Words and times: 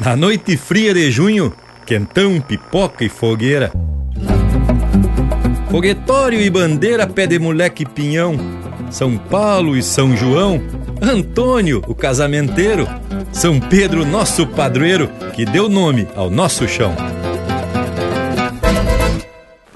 Na 0.00 0.14
noite 0.14 0.56
fria 0.56 0.94
de 0.94 1.10
junho, 1.10 1.52
quentão, 1.84 2.40
pipoca 2.40 3.04
e 3.04 3.08
fogueira. 3.08 3.72
Foguetório 5.70 6.40
e 6.40 6.48
bandeira, 6.48 7.06
pé 7.06 7.26
de 7.26 7.38
moleque 7.38 7.84
pinhão. 7.84 8.36
São 8.90 9.18
Paulo 9.18 9.76
e 9.76 9.82
São 9.82 10.16
João. 10.16 10.62
Antônio, 11.02 11.82
o 11.86 11.94
casamenteiro. 11.94 12.86
São 13.32 13.58
Pedro, 13.58 14.06
nosso 14.06 14.46
padroeiro, 14.46 15.08
que 15.34 15.44
deu 15.44 15.68
nome 15.68 16.06
ao 16.14 16.30
nosso 16.30 16.66
chão. 16.68 16.94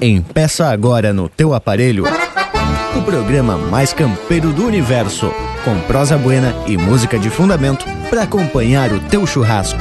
Empeça 0.01 0.69
agora 0.69 1.13
no 1.13 1.29
teu 1.29 1.53
aparelho 1.53 2.05
o 2.97 3.03
programa 3.03 3.57
mais 3.57 3.93
campeiro 3.93 4.53
do 4.53 4.67
universo, 4.67 5.33
com 5.65 5.79
prosa 5.81 6.19
buena 6.19 6.55
e 6.67 6.77
música 6.77 7.19
de 7.19 7.31
fundamento 7.31 7.87
para 8.11 8.23
acompanhar 8.23 8.93
o 8.93 9.01
teu 9.01 9.27
churrasco. 9.27 9.81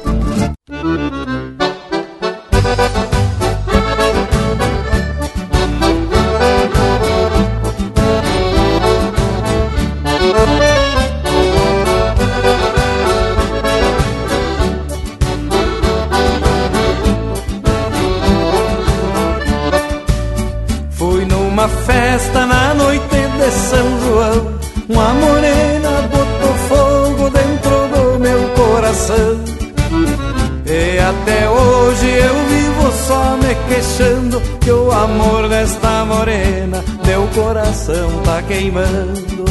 Coração 37.91 38.23
tá 38.23 38.41
queimando. 38.43 39.45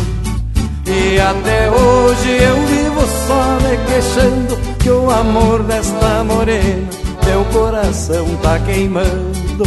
E 0.87 1.21
até 1.21 1.71
hoje 1.71 2.31
eu 2.31 2.67
vivo 2.67 3.01
só 3.27 3.59
me 3.61 3.77
queixando 3.87 4.57
que 4.79 4.91
o 4.91 5.11
amor 5.11 5.63
desta 5.65 6.25
morena, 6.25 6.89
meu 7.27 7.45
coração 7.47 8.27
tá 8.43 8.59
queimando. 8.61 9.65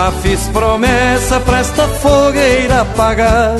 Já 0.00 0.10
fiz 0.12 0.48
promessa 0.48 1.38
pra 1.40 1.58
esta 1.58 1.86
fogueira 1.86 2.80
apagar. 2.80 3.56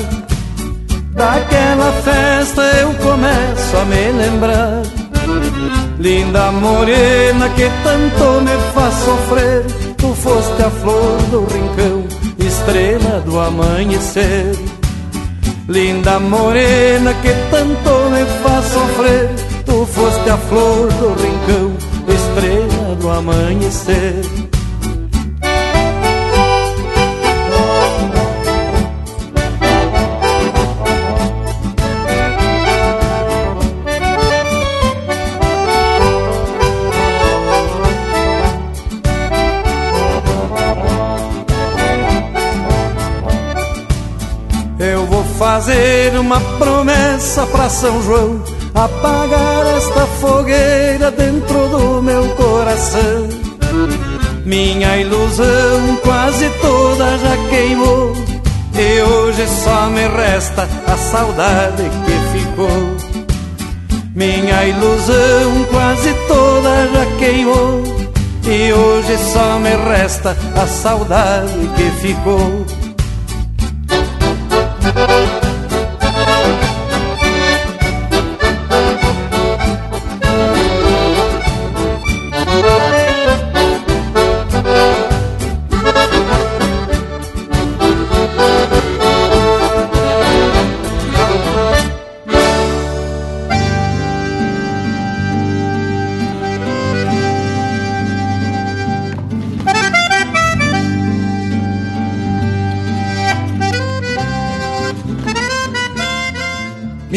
Daquela 1.13 1.91
festa 2.01 2.63
eu 2.81 2.95
começo 2.95 3.77
a 3.77 3.85
me 3.85 4.11
lembrar. 4.11 4.81
Linda 5.99 6.51
morena 6.51 7.47
que 7.49 7.69
tanto 7.83 8.41
me 8.41 8.57
faz 8.73 8.93
sofrer. 9.05 9.65
Tu 9.97 10.15
foste 10.15 10.63
a 10.63 10.71
flor 10.71 11.21
do 11.29 11.41
rincão, 11.41 12.07
estrela 12.39 13.19
do 13.19 13.39
amanhecer. 13.39 14.55
Linda 15.69 16.19
morena 16.19 17.13
que 17.21 17.33
tanto 17.51 18.09
me 18.09 18.25
faz 18.41 18.65
sofrer. 18.65 19.29
Tu 19.63 19.85
foste 19.85 20.27
a 20.27 20.37
flor 20.37 20.87
do 20.93 21.09
rincão, 21.21 21.77
estrela 22.07 22.95
do 22.95 23.11
amanhecer. 23.11 24.40
Fazer 45.61 46.17
uma 46.19 46.39
promessa 46.57 47.45
para 47.45 47.69
São 47.69 48.01
João, 48.01 48.43
apagar 48.73 49.67
esta 49.77 50.07
fogueira 50.19 51.11
dentro 51.11 51.67
do 51.67 52.01
meu 52.01 52.27
coração. 52.29 53.29
Minha 54.43 54.97
ilusão 54.97 55.97
quase 56.03 56.49
toda 56.61 57.15
já 57.19 57.37
queimou, 57.49 58.11
e 58.73 59.01
hoje 59.03 59.47
só 59.63 59.85
me 59.91 60.07
resta 60.07 60.67
a 60.87 60.97
saudade 60.97 61.83
que 62.05 62.39
ficou. 62.39 63.21
Minha 64.15 64.65
ilusão 64.65 65.65
quase 65.69 66.11
toda 66.27 66.87
já 66.87 67.05
queimou, 67.19 67.83
e 68.47 68.73
hoje 68.73 69.15
só 69.31 69.59
me 69.59 69.75
resta 69.75 70.35
a 70.55 70.65
saudade 70.65 71.53
que 71.75 72.01
ficou. 72.01 72.80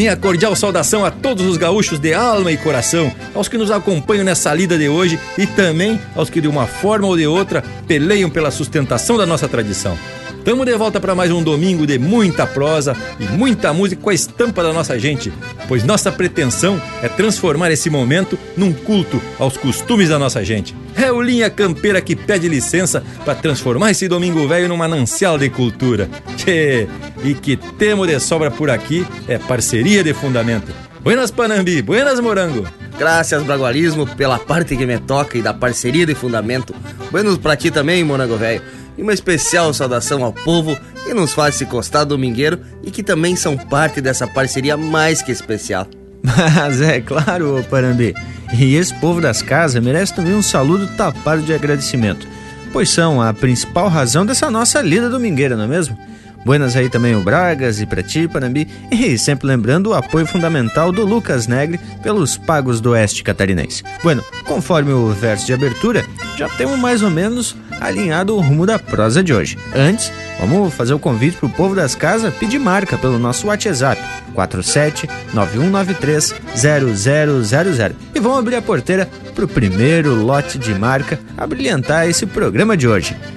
Minha 0.05 0.15
cordial 0.15 0.55
saudação 0.55 1.03
a 1.03 1.09
todos 1.09 1.43
os 1.47 1.57
gaúchos 1.57 1.97
de 1.97 2.13
alma 2.13 2.51
e 2.51 2.57
coração, 2.57 3.11
aos 3.33 3.47
que 3.47 3.57
nos 3.57 3.71
acompanham 3.71 4.23
nessa 4.23 4.53
lida 4.53 4.77
de 4.77 4.87
hoje 4.87 5.19
e 5.35 5.47
também 5.47 5.99
aos 6.15 6.29
que 6.29 6.39
de 6.39 6.47
uma 6.47 6.67
forma 6.67 7.07
ou 7.07 7.17
de 7.17 7.25
outra 7.25 7.63
peleiam 7.87 8.29
pela 8.29 8.51
sustentação 8.51 9.17
da 9.17 9.25
nossa 9.25 9.47
tradição. 9.47 9.97
Tamo 10.45 10.63
de 10.63 10.77
volta 10.77 10.99
para 10.99 11.15
mais 11.15 11.31
um 11.31 11.41
domingo 11.41 11.87
de 11.87 11.97
muita 11.97 12.45
prosa 12.45 12.95
e 13.19 13.23
muita 13.23 13.73
música 13.73 13.99
com 13.99 14.11
a 14.11 14.13
estampa 14.13 14.61
da 14.61 14.71
nossa 14.71 14.99
gente, 14.99 15.33
pois 15.67 15.83
nossa 15.83 16.11
pretensão 16.11 16.79
é 17.01 17.09
transformar 17.09 17.71
esse 17.71 17.89
momento 17.89 18.37
num 18.55 18.71
culto 18.71 19.19
aos 19.39 19.57
costumes 19.57 20.09
da 20.09 20.19
nossa 20.19 20.45
gente. 20.45 20.75
É 20.95 21.11
o 21.11 21.19
Linha 21.19 21.49
Campeira 21.49 21.99
que 21.99 22.15
pede 22.15 22.47
licença 22.47 23.03
para 23.25 23.33
transformar 23.33 23.89
esse 23.89 24.07
domingo 24.07 24.47
velho 24.47 24.69
num 24.69 24.77
manancial 24.77 25.35
de 25.35 25.49
cultura. 25.49 26.07
Tchê, 26.37 26.87
e 27.23 27.33
que 27.33 27.57
temo 27.57 28.05
de 28.05 28.19
sobra 28.19 28.51
por 28.51 28.69
aqui 28.69 29.03
é 29.27 29.39
parceria 29.39 30.03
de 30.03 30.13
fundamento. 30.13 30.71
Buenas 31.01 31.31
Panambi, 31.31 31.81
buenas 31.81 32.19
Morango. 32.19 32.67
Graças, 32.99 33.41
Bragualismo, 33.41 34.05
pela 34.05 34.37
parte 34.37 34.77
que 34.77 34.85
me 34.85 34.99
toca 34.99 35.39
e 35.39 35.41
da 35.41 35.55
parceria 35.55 36.05
de 36.05 36.13
fundamento. 36.13 36.73
Buenos 37.11 37.39
pra 37.39 37.55
ti 37.55 37.71
também, 37.71 38.03
Morango 38.03 38.37
Velho 38.37 38.74
e 38.97 39.01
uma 39.01 39.13
especial 39.13 39.73
saudação 39.73 40.23
ao 40.23 40.33
povo 40.33 40.77
que 41.03 41.13
nos 41.13 41.33
faz 41.33 41.55
se 41.55 41.65
costar 41.65 42.03
domingueiro 42.03 42.59
e 42.83 42.91
que 42.91 43.03
também 43.03 43.35
são 43.35 43.57
parte 43.57 44.01
dessa 44.01 44.27
parceria 44.27 44.75
mais 44.77 45.21
que 45.21 45.31
especial. 45.31 45.87
Mas 46.23 46.81
é 46.81 47.01
claro, 47.01 47.63
Parambi. 47.69 48.15
E 48.53 48.75
esse 48.75 48.93
povo 48.95 49.21
das 49.21 49.41
casas 49.41 49.83
merece 49.83 50.13
também 50.13 50.33
um 50.33 50.41
saludo 50.41 50.87
tapado 50.95 51.41
de 51.41 51.53
agradecimento, 51.53 52.27
pois 52.71 52.89
são 52.89 53.21
a 53.21 53.33
principal 53.33 53.87
razão 53.87 54.25
dessa 54.25 54.49
nossa 54.49 54.81
lida 54.81 55.09
domingueira, 55.09 55.55
não 55.55 55.65
é 55.65 55.67
mesmo? 55.67 55.97
Buenas 56.45 56.75
aí 56.75 56.89
também 56.89 57.15
o 57.15 57.21
Bragas 57.21 57.81
e 57.81 57.87
pra 57.87 58.03
ti, 58.03 58.27
Panambi. 58.27 58.67
E 58.91 59.17
sempre 59.17 59.47
lembrando 59.47 59.87
o 59.87 59.93
apoio 59.95 60.27
fundamental 60.27 60.91
do 60.91 61.03
Lucas 61.03 61.47
Negre 61.47 61.79
pelos 62.03 62.37
pagos 62.37 62.79
do 62.79 62.91
Oeste 62.91 63.23
Catarinense. 63.23 63.83
Bueno, 64.03 64.23
conforme 64.45 64.93
o 64.93 65.07
verso 65.07 65.47
de 65.47 65.53
abertura, 65.53 66.05
já 66.37 66.47
temos 66.47 66.77
mais 66.77 67.01
ou 67.01 67.09
menos 67.09 67.55
alinhado 67.81 68.35
o 68.35 68.41
rumo 68.41 68.65
da 68.65 68.77
prosa 68.77 69.23
de 69.23 69.33
hoje. 69.33 69.57
Antes, 69.73 70.11
vamos 70.39 70.71
fazer 70.73 70.93
o 70.93 70.99
convite 70.99 71.37
pro 71.37 71.49
povo 71.49 71.73
das 71.73 71.95
casas 71.95 72.31
pedir 72.35 72.59
marca 72.59 72.95
pelo 72.95 73.17
nosso 73.17 73.47
WhatsApp 73.47 73.99
47 74.35 75.09
9193 75.33 76.35
0000 76.55 77.95
e 78.13 78.19
vamos 78.19 78.37
abrir 78.37 78.55
a 78.55 78.61
porteira 78.61 79.09
pro 79.33 79.47
primeiro 79.47 80.13
lote 80.13 80.59
de 80.59 80.75
marca 80.75 81.19
a 81.35 81.47
brilhantar 81.47 82.07
esse 82.07 82.27
programa 82.27 82.77
de 82.77 82.87
hoje. 82.87 83.15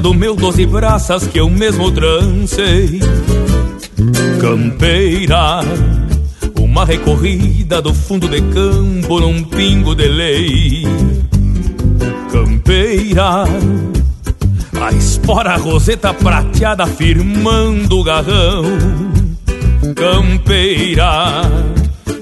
Do 0.00 0.12
meu 0.12 0.34
doze 0.34 0.66
braças 0.66 1.26
que 1.26 1.38
eu 1.38 1.48
mesmo 1.48 1.90
trancei. 1.90 3.00
Campeira, 4.40 5.60
uma 6.58 6.84
recorrida 6.84 7.80
do 7.80 7.94
fundo 7.94 8.28
de 8.28 8.40
campo 8.40 9.20
num 9.20 9.42
pingo 9.44 9.94
de 9.94 10.08
lei. 10.08 10.86
Campeira, 12.32 13.44
a 14.80 14.92
espora 14.92 15.56
roseta 15.56 16.12
prateada 16.12 16.86
firmando 16.86 17.98
o 17.98 18.04
garrão. 18.04 18.64
Campeira, 19.94 21.42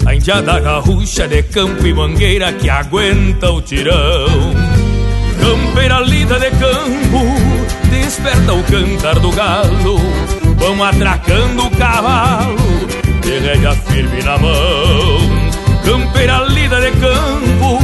a 0.04 0.14
indiada 0.14 0.60
garrucha 0.60 1.26
de 1.26 1.42
campo 1.44 1.86
e 1.86 1.94
mangueira 1.94 2.52
que 2.52 2.68
aguenta 2.68 3.50
o 3.50 3.62
tirão 3.62 4.82
campeira 5.42 6.00
lida 6.00 6.38
de 6.38 6.50
campo, 6.52 7.51
desperta 8.02 8.52
o 8.52 8.62
cantar 8.64 9.19
do 9.20 9.31
galo, 9.31 9.96
vão 10.56 10.82
atracando 10.82 11.66
o 11.66 11.70
cavalo, 11.70 12.56
de 13.20 13.76
firme 13.90 14.22
na 14.22 14.37
mão. 14.38 15.20
Campeira 15.84 16.38
lida 16.49 16.81
de 16.81 16.90
campo, 16.93 17.78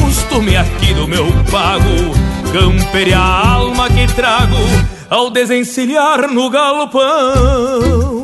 costume 0.00 0.56
aqui 0.56 0.94
do 0.94 1.08
meu 1.08 1.26
pago, 1.50 2.14
campeira 2.52 3.18
a 3.18 3.54
alma 3.54 3.88
que 3.90 4.06
trago 4.14 4.56
ao 5.10 5.30
desencilhar 5.30 6.28
no 6.30 6.48
galopão. 6.48 8.23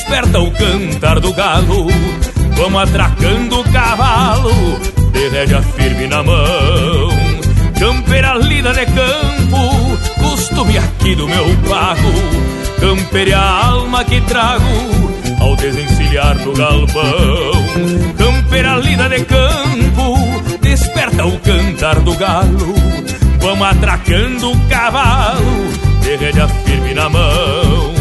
desperta 0.00 0.40
o 0.40 0.50
cantar 0.52 1.20
do 1.20 1.32
galo. 1.34 1.86
Vamos 2.56 2.82
atracando 2.82 3.60
o 3.60 3.64
cavalo, 3.70 4.80
de 5.12 5.62
firme 5.74 6.06
na 6.06 6.22
mão. 6.22 7.10
Campeira 7.78 8.34
lida 8.34 8.72
de 8.72 8.86
campo, 8.86 9.98
costume 10.18 10.78
aqui 10.78 11.14
do 11.14 11.28
meu 11.28 11.44
pago. 11.68 12.12
Campeira 12.80 13.38
a 13.38 13.66
alma 13.66 14.02
que 14.04 14.20
trago 14.22 14.64
ao 15.38 15.54
desencilhar 15.56 16.38
do 16.38 16.52
galpão. 16.54 17.52
Campeira 18.16 18.76
lida 18.76 19.08
de 19.08 19.22
campo, 19.24 20.16
desperta 20.62 21.26
o 21.26 21.38
cantar 21.40 22.00
do 22.00 22.14
galo. 22.16 22.74
Vamos 23.38 23.68
atracando 23.68 24.50
o 24.50 24.68
cavalo, 24.68 25.68
de 26.02 26.16
firme 26.64 26.94
na 26.94 27.08
mão. 27.10 27.99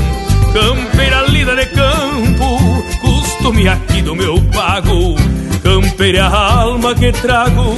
Campeira 0.54 1.22
lida 1.28 1.56
de 1.56 1.66
campo, 1.68 2.58
costume 3.02 3.68
aqui 3.68 4.02
do 4.02 4.16
meu 4.16 4.42
pago. 4.52 5.16
Campeira 5.62 6.26
alma 6.26 6.96
que 6.96 7.12
trago 7.12 7.76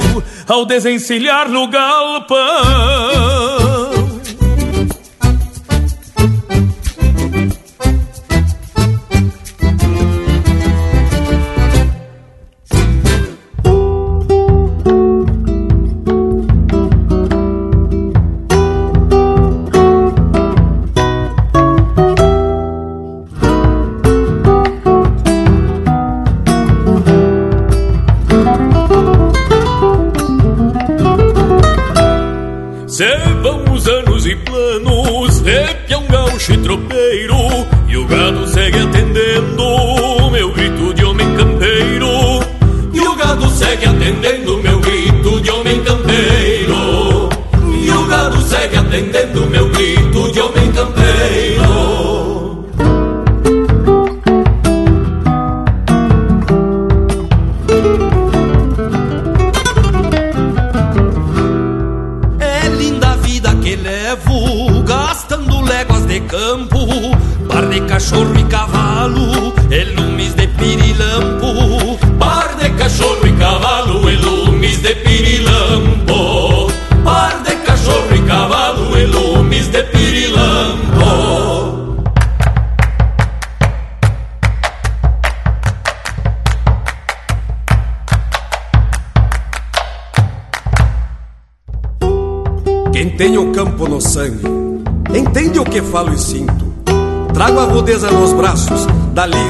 ao 0.48 0.64
desencilhar 0.64 1.48
no 1.48 1.68
galpão. 1.68 2.38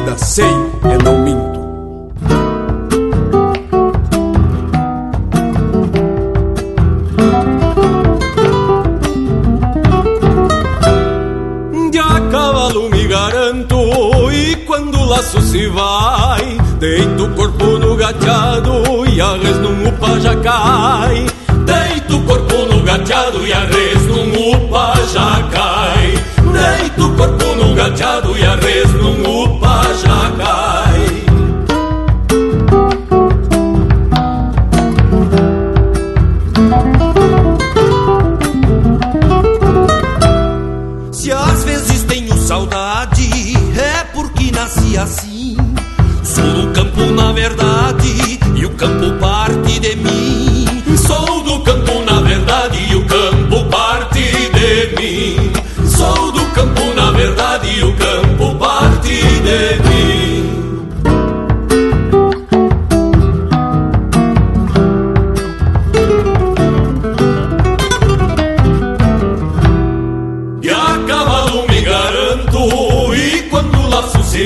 vida 0.02 0.18
sem 0.18 0.51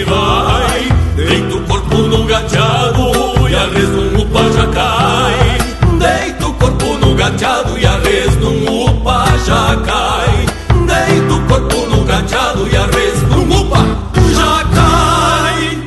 vai 0.05 0.89
Deito 1.17 1.59
o 1.59 1.63
corpo 1.63 1.97
no 1.97 2.25
gateado 2.25 3.49
E 3.49 3.55
a 3.55 3.67
res 3.67 3.89
num 3.89 4.23
upa 4.23 4.43
já 4.53 4.67
cai 4.69 5.59
Deito 5.99 6.49
o 6.49 6.55
corpo 6.55 6.99
no 6.99 7.15
gateado 7.15 7.79
E 7.79 7.87
a 7.87 7.99
res 7.99 8.37
num 8.37 8.85
upa 8.85 9.25
já 9.47 9.77
cai 9.85 10.47
Deito 10.87 11.35
o 11.35 11.47
corpo 11.47 11.87
no 11.87 12.05
gateado 12.05 12.69
E 12.71 12.77
a 12.77 12.87
res 12.87 13.23
num 13.23 13.61
upa 13.61 13.79
já 14.35 14.65
cai 14.75 15.83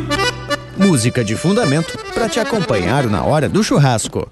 Música 0.78 1.24
de 1.24 1.36
fundamento 1.36 1.98
para 2.14 2.28
te 2.30 2.40
acompanhar 2.40 3.06
na 3.06 3.24
hora 3.24 3.48
do 3.48 3.64
churrasco. 3.64 4.28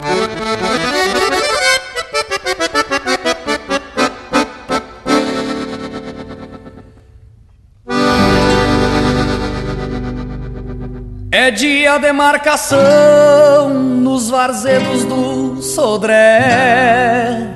Dia 11.55 11.97
de 11.97 12.11
marcação 12.11 13.69
nos 13.69 14.29
varzedos 14.29 15.05
do 15.05 15.61
Sodré. 15.61 17.47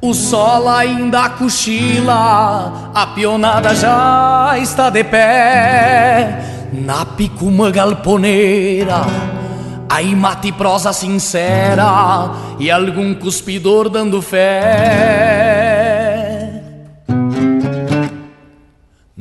O 0.00 0.12
sol 0.12 0.68
ainda 0.68 1.28
cochila, 1.30 2.90
a 2.92 3.06
pionada 3.08 3.74
já 3.74 4.58
está 4.60 4.90
de 4.90 5.04
pé. 5.04 6.40
Na 6.72 7.06
picuma 7.06 7.70
galponeira, 7.70 9.06
aí 9.88 10.14
mate 10.16 10.50
prosa 10.52 10.92
sincera 10.92 12.30
e 12.58 12.68
algum 12.70 13.14
cuspidor 13.14 13.88
dando 13.88 14.20
fé. 14.20 15.55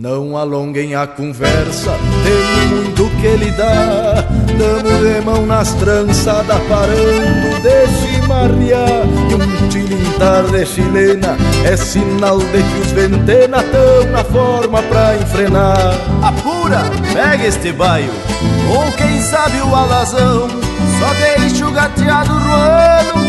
Não 0.06 0.38
alonguem 0.38 0.94
a 0.94 1.08
conversa, 1.08 1.98
tem 2.24 2.68
muito 2.68 3.10
que 3.20 3.28
lhe 3.38 3.50
dar. 3.50 4.24
Damos 4.56 5.00
de 5.02 5.26
mão 5.26 5.48
nas 5.48 5.74
trançadas, 5.74 6.60
parando 6.70 7.60
de 7.60 7.88
chimarrear. 7.88 9.02
E 9.32 9.34
um 9.34 9.68
tilintar 9.68 10.44
de 10.44 10.64
chilena 10.64 11.36
é 11.66 11.76
sinal 11.76 12.38
de 12.38 12.46
que 12.46 12.82
os 12.82 12.92
ventena 12.92 13.64
tão 13.64 14.12
na 14.12 14.24
forma 14.24 14.84
pra 14.84 15.16
enfrenar. 15.16 15.96
Apura, 16.22 16.84
pega 17.12 17.48
este 17.48 17.72
baio, 17.72 18.12
ou 18.70 18.92
quem 18.92 19.20
sabe 19.24 19.60
o 19.62 19.76
alazão. 19.76 20.48
Só 21.00 21.14
deixa 21.16 21.66
o 21.66 21.72
gateado 21.72 22.32
roando, 22.32 23.25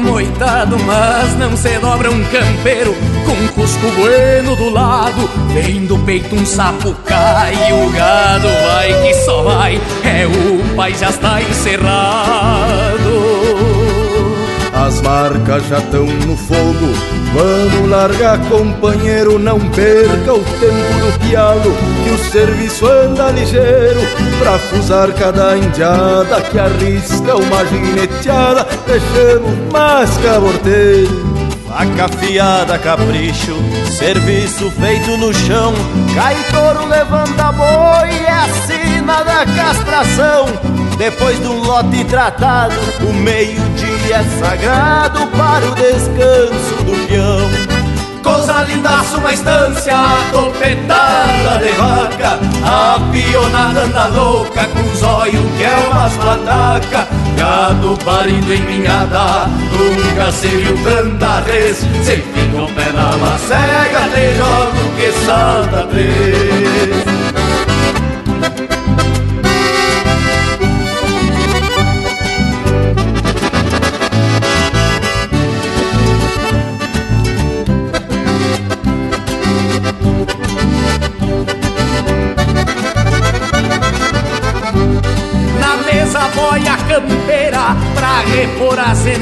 Amoitado, 0.00 0.78
mas 0.80 1.36
não 1.38 1.56
se 1.56 1.78
dobra 1.78 2.10
um 2.10 2.24
campeiro 2.24 2.94
com 3.24 3.48
cusco 3.54 3.86
bueno 3.92 4.56
do 4.56 4.70
lado. 4.70 5.28
Vem 5.52 5.86
do 5.86 5.98
peito 5.98 6.34
um 6.34 6.44
sapo 6.46 6.94
cai, 7.04 7.54
o 7.72 7.90
gado 7.90 8.48
vai 8.48 9.02
que 9.02 9.14
só 9.14 9.42
vai, 9.42 9.80
é 10.04 10.26
o 10.26 10.74
pai 10.74 10.94
já 10.94 11.10
está 11.10 11.40
encerrado. 11.42 13.29
As 14.86 15.02
marcas 15.02 15.68
já 15.68 15.78
estão 15.78 16.06
no 16.06 16.34
fogo, 16.36 16.94
vamos 17.34 17.90
largar, 17.90 18.38
companheiro. 18.48 19.38
Não 19.38 19.60
perca 19.70 20.32
o 20.32 20.42
tempo 20.42 21.00
do 21.00 21.18
pialo, 21.18 21.76
que 22.02 22.10
o 22.10 22.18
serviço 22.30 22.86
anda 22.86 23.30
ligeiro. 23.30 24.00
Pra 24.38 24.58
fusar 24.58 25.12
cada 25.12 25.56
indiada 25.58 26.40
que 26.40 26.58
arrisca 26.58 27.36
uma 27.36 27.66
gineteada, 27.66 28.66
deixamos 28.86 29.70
mais 29.70 30.16
caborteiro. 30.16 31.30
Faca 31.68 32.06
afiada, 32.06 32.78
capricho, 32.78 33.54
serviço 33.98 34.70
feito 34.72 35.16
no 35.18 35.32
chão. 35.32 35.74
Cai 36.14 36.36
touro, 36.50 36.88
levanta 36.88 37.52
boi, 37.52 38.08
é 38.08 38.32
a 38.32 38.48
sina 38.66 39.22
da 39.22 39.44
castração. 39.44 40.46
Depois 41.00 41.40
de 41.40 41.46
um 41.46 41.60
lote 41.64 42.04
tratado, 42.04 42.74
o 43.08 43.12
é 44.12 44.22
sagrado 44.24 45.26
para 45.28 45.66
o 45.66 45.74
descanso 45.74 46.84
do 46.84 47.06
peão. 47.06 47.80
Coisa 48.22 48.62
lindaça, 48.64 49.16
uma 49.16 49.32
estância 49.32 49.96
topetada 50.30 51.58
de 51.58 51.72
vaca 51.72 52.38
A 52.62 53.00
pionada 53.10 53.80
anda 53.84 54.06
louca 54.08 54.66
com 54.66 55.06
olhos 55.06 55.56
que 55.56 55.64
é 55.64 55.88
umas 55.90 56.12
pataca 56.16 57.08
Gado 57.36 57.96
parido 58.04 58.52
em 58.52 58.62
minhada, 58.62 59.46
nunca 59.72 60.30
se 60.32 60.48
viu 60.48 60.76
tanta 60.84 61.40
vez 61.40 61.78
Se 61.78 62.16
fica 62.16 62.62
o 62.62 62.66
pé 62.74 62.92
na 62.92 63.16
macega, 63.16 64.08
te 64.12 64.34
jogo 64.36 64.96
que 64.96 65.12
salta 65.24 65.86
três 65.86 67.29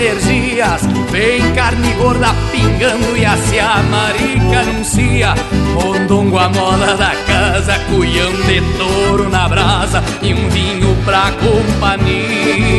energias. 0.00 0.82
Vem 1.10 1.52
carne 1.54 1.92
gorda 1.94 2.34
pingando 2.52 3.16
e 3.16 3.24
a 3.24 3.32
a 3.32 3.82
marica 3.82 4.60
anuncia. 4.60 5.34
Mondongo 5.74 6.38
a 6.38 6.48
moda 6.48 6.96
da 6.96 7.14
casa, 7.26 7.78
cuião 7.90 8.32
de 8.46 8.60
touro 8.76 9.28
na 9.28 9.48
brasa 9.48 10.02
E 10.22 10.34
um 10.34 10.48
vinho 10.48 10.96
pra 11.04 11.32
companhia 11.32 12.78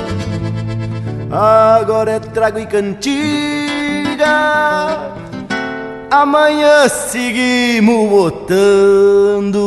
agora 1.31 2.11
é 2.11 2.19
trago 2.19 2.59
e 2.59 2.65
cantiga. 2.65 4.27
Amanhã 6.11 6.89
seguimos 6.89 8.09
botando. 8.09 9.61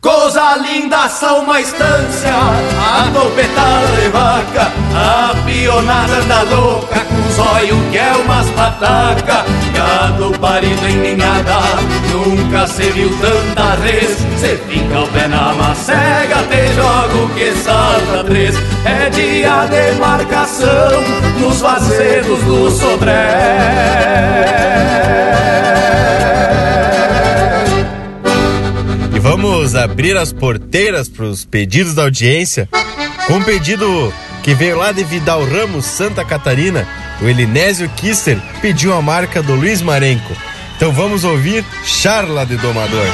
Coisa 0.00 0.56
linda 0.58 1.08
são 1.08 1.40
uma 1.40 1.60
estância, 1.60 2.30
a 2.30 3.10
topetada 3.12 3.88
de 3.96 4.08
vaca, 4.08 4.70
a 4.94 5.34
pionada 5.44 6.18
anda 6.18 6.42
louca, 6.42 7.00
com 7.00 7.28
zóio 7.32 7.76
que 7.90 7.98
é 7.98 8.12
umas 8.12 8.48
pataca, 8.50 9.44
gado 9.76 10.38
parido 10.38 10.86
em 10.88 10.96
ninhada, 10.96 11.60
nunca 12.12 12.66
se 12.66 12.90
viu 12.90 13.10
tanta 13.18 13.74
res, 13.82 14.16
cê 14.40 14.58
fica 14.68 15.00
o 15.00 15.08
pé 15.08 15.28
na 15.28 15.52
macega, 15.54 16.42
te 16.48 16.72
jogo 16.74 17.28
que 17.34 17.52
salta 17.56 18.24
três, 18.24 18.56
é 18.84 19.10
dia 19.10 19.66
de 19.66 19.98
marcação, 20.00 21.02
nos 21.40 21.60
vazedos 21.60 22.42
do 22.44 22.70
Sodré. 22.70 23.96
Vamos 29.20 29.74
abrir 29.74 30.16
as 30.16 30.32
porteiras 30.32 31.08
para 31.08 31.26
os 31.26 31.44
pedidos 31.44 31.94
da 31.94 32.04
audiência. 32.04 32.68
Com 33.26 33.34
um 33.34 33.42
pedido 33.42 34.12
que 34.46 34.54
veio 34.54 34.78
lá 34.78 34.92
de 34.92 35.02
Vidal 35.02 35.44
Ramos, 35.44 35.84
Santa 35.84 36.24
Catarina, 36.24 36.86
o 37.20 37.28
Elinésio 37.28 37.88
Kister 37.96 38.40
pediu 38.62 38.94
a 38.94 39.02
marca 39.02 39.42
do 39.42 39.56
Luiz 39.56 39.82
Marenco. 39.82 40.32
Então 40.76 40.92
vamos 40.92 41.24
ouvir 41.24 41.64
Charla 41.82 42.46
de 42.46 42.56
Domador. 42.56 43.08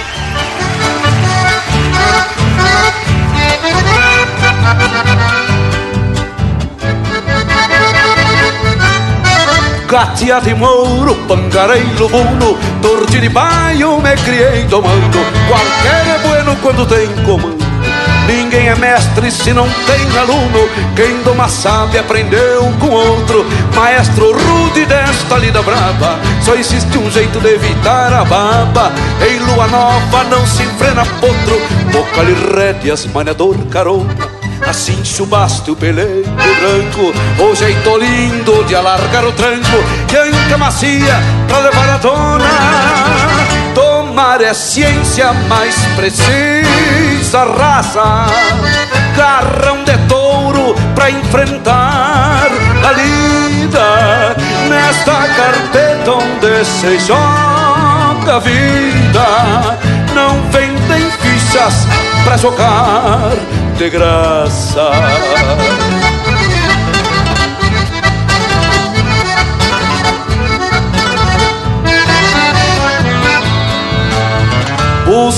Gatia 9.89 10.39
de 10.41 10.55
mouro, 10.55 11.15
pangareiro 11.29 12.09
buno 12.09 12.59
Torte 12.81 13.21
de 13.21 13.29
baio, 13.29 14.01
me 14.01 14.17
criei 14.17 14.65
domando 14.65 15.19
Qualquer 15.49 16.15
é 16.15 16.19
bueno 16.27 16.57
quando 16.63 16.87
tem 16.87 17.07
comando 17.25 17.62
Ninguém 18.33 18.69
é 18.69 18.75
mestre 18.75 19.31
se 19.31 19.53
não 19.53 19.69
tem 19.69 20.19
aluno. 20.19 20.67
Quem 20.97 21.23
doma 21.23 21.49
sabe 21.49 21.99
aprendeu 21.99 22.73
com 22.81 22.89
outro. 22.89 23.45
Maestro 23.75 24.33
rude 24.33 24.87
desta 24.87 25.37
lida 25.37 25.61
brava 25.61 26.19
Só 26.41 26.55
existe 26.55 26.97
um 26.97 27.11
jeito 27.11 27.39
de 27.41 27.55
evitar 27.55 28.11
a 28.11 28.25
baba. 28.25 28.91
Em 29.21 29.39
lua 29.39 29.67
nova 29.67 30.25
não 30.25 30.47
se 30.47 30.63
enfrena 30.63 31.05
potro 31.21 31.61
Boca 31.93 32.23
lhe 32.23 32.35
rédeas, 32.57 33.05
maniador 33.07 33.55
carona. 33.71 34.17
Assim 34.67 35.05
chubaste 35.05 35.71
o 35.71 35.77
peleiro 35.77 36.31
branco 36.31 37.13
O 37.39 37.55
jeito 37.55 37.99
lindo 37.99 38.65
de 38.65 38.75
alargar 38.75 39.27
o 39.27 39.33
tranco. 39.33 39.77
Que 40.09 40.17
anca 40.17 40.57
macia 40.57 41.21
pra 41.49 41.59
levar 41.59 41.89
a 41.91 41.97
dona 41.99 42.45
Tomar 43.75 44.41
é 44.41 44.55
ciência 44.55 45.33
mais 45.49 45.77
precisa 45.97 47.12
Raça, 47.39 48.27
garrão 49.17 49.83
de 49.85 49.97
touro 50.07 50.75
pra 50.95 51.11
enfrentar 51.11 52.47
a 52.87 52.93
lida 52.93 54.37
Nesta 54.69 55.13
carpeta 55.13 56.11
onde 56.13 56.65
se 56.65 56.99
joga 56.99 58.37
a 58.37 58.39
vida 58.39 59.79
Não 60.15 60.43
vendem 60.51 61.11
fichas 61.23 61.87
pra 62.23 62.37
jogar 62.37 63.33
de 63.79 63.89
graça. 63.89 64.91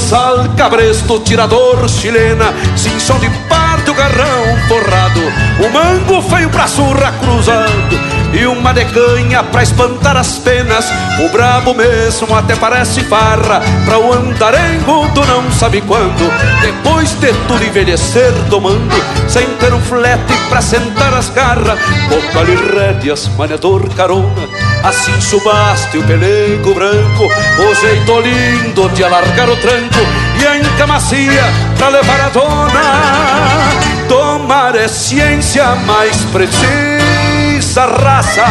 Sal 0.04 0.48
cabresto, 0.56 1.18
tirador 1.20 1.88
chilena, 1.88 2.52
cinchão 2.76 3.18
de 3.18 3.30
parte, 3.48 3.90
o 3.90 3.94
garrão 3.94 4.44
forrado, 4.68 5.20
o 5.64 5.72
mango 5.72 6.20
feio 6.22 6.50
pra 6.50 6.66
surra 6.66 7.12
cruzando 7.12 8.14
e 8.34 8.46
uma 8.46 8.74
decanha 8.74 9.42
pra 9.44 9.62
espantar 9.62 10.16
as 10.16 10.38
penas. 10.38 10.86
O 11.24 11.28
brabo 11.30 11.72
mesmo 11.72 12.34
até 12.34 12.54
parece 12.54 13.02
farra 13.04 13.62
pra 13.84 13.98
o 13.98 14.12
andarengo 14.12 15.08
tu 15.14 15.24
não 15.24 15.50
sabe 15.52 15.80
quando. 15.82 16.30
Depois 16.60 17.12
de 17.20 17.32
tudo 17.46 17.64
envelhecer 17.64 18.32
tomando, 18.50 18.94
sem 19.28 19.46
ter 19.56 19.72
um 19.72 19.80
flete 19.80 20.34
pra 20.48 20.60
sentar 20.60 21.14
as 21.14 21.30
garras, 21.30 21.78
boca 22.08 22.42
lhe 22.44 22.56
rédeas, 22.56 23.28
maniador 23.38 23.88
carona. 23.94 24.63
Assim 24.84 25.18
subaste 25.20 25.96
o 25.96 26.04
pelego 26.04 26.74
branco, 26.74 27.24
o 27.24 27.74
jeito 27.74 28.20
lindo 28.20 28.88
de 28.90 29.02
alargar 29.02 29.48
o 29.48 29.56
tranco 29.56 30.00
e 30.38 30.46
a 30.46 30.58
enca 30.58 30.86
macia 30.86 31.44
pra 31.78 31.88
levar 31.88 32.20
a 32.20 32.28
dona. 32.28 33.84
Tomar 34.08 34.76
é 34.76 34.86
ciência 34.86 35.74
mais 35.86 36.16
precisa 36.24 37.86
raça 37.86 38.44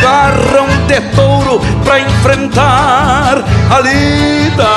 Garrão 0.00 0.66
de 0.86 1.00
touro 1.16 1.60
pra 1.82 2.00
enfrentar 2.00 3.42
a 3.70 3.80
lida 3.80 4.68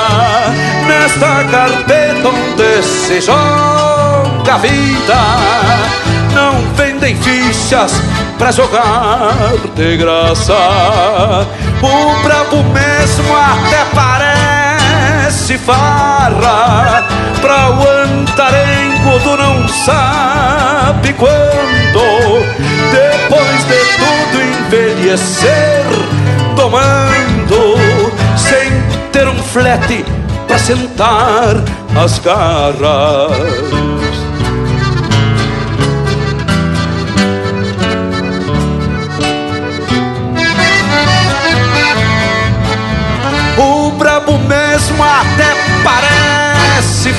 Nesta 0.86 1.44
carpeta 1.44 2.28
onde 2.28 2.82
se 2.82 3.20
joga 3.20 4.54
a 4.54 4.58
vida 4.58 5.16
Não 6.34 6.62
vendem 6.74 7.14
fichas 7.16 8.00
pra 8.38 8.50
jogar 8.50 9.34
de 9.74 9.96
graça 9.96 10.54
O 11.82 12.22
brabo 12.22 12.62
mesmo 12.72 13.36
até 13.36 13.84
parece 13.94 15.58
farra 15.58 17.04
Pra 17.40 17.70
o 17.70 17.88
antarengo 18.04 19.20
tu 19.22 19.36
não 19.36 19.68
sabe 19.68 21.12
quando 21.14 22.38
depois 22.90 23.64
de 23.64 23.78
tudo 23.98 24.42
envelhecer, 24.42 25.84
tomando 26.56 27.76
sem 28.36 28.70
ter 29.12 29.28
um 29.28 29.42
flete 29.42 30.04
para 30.46 30.58
sentar 30.58 31.56
as 31.96 32.18
garras. 32.18 33.97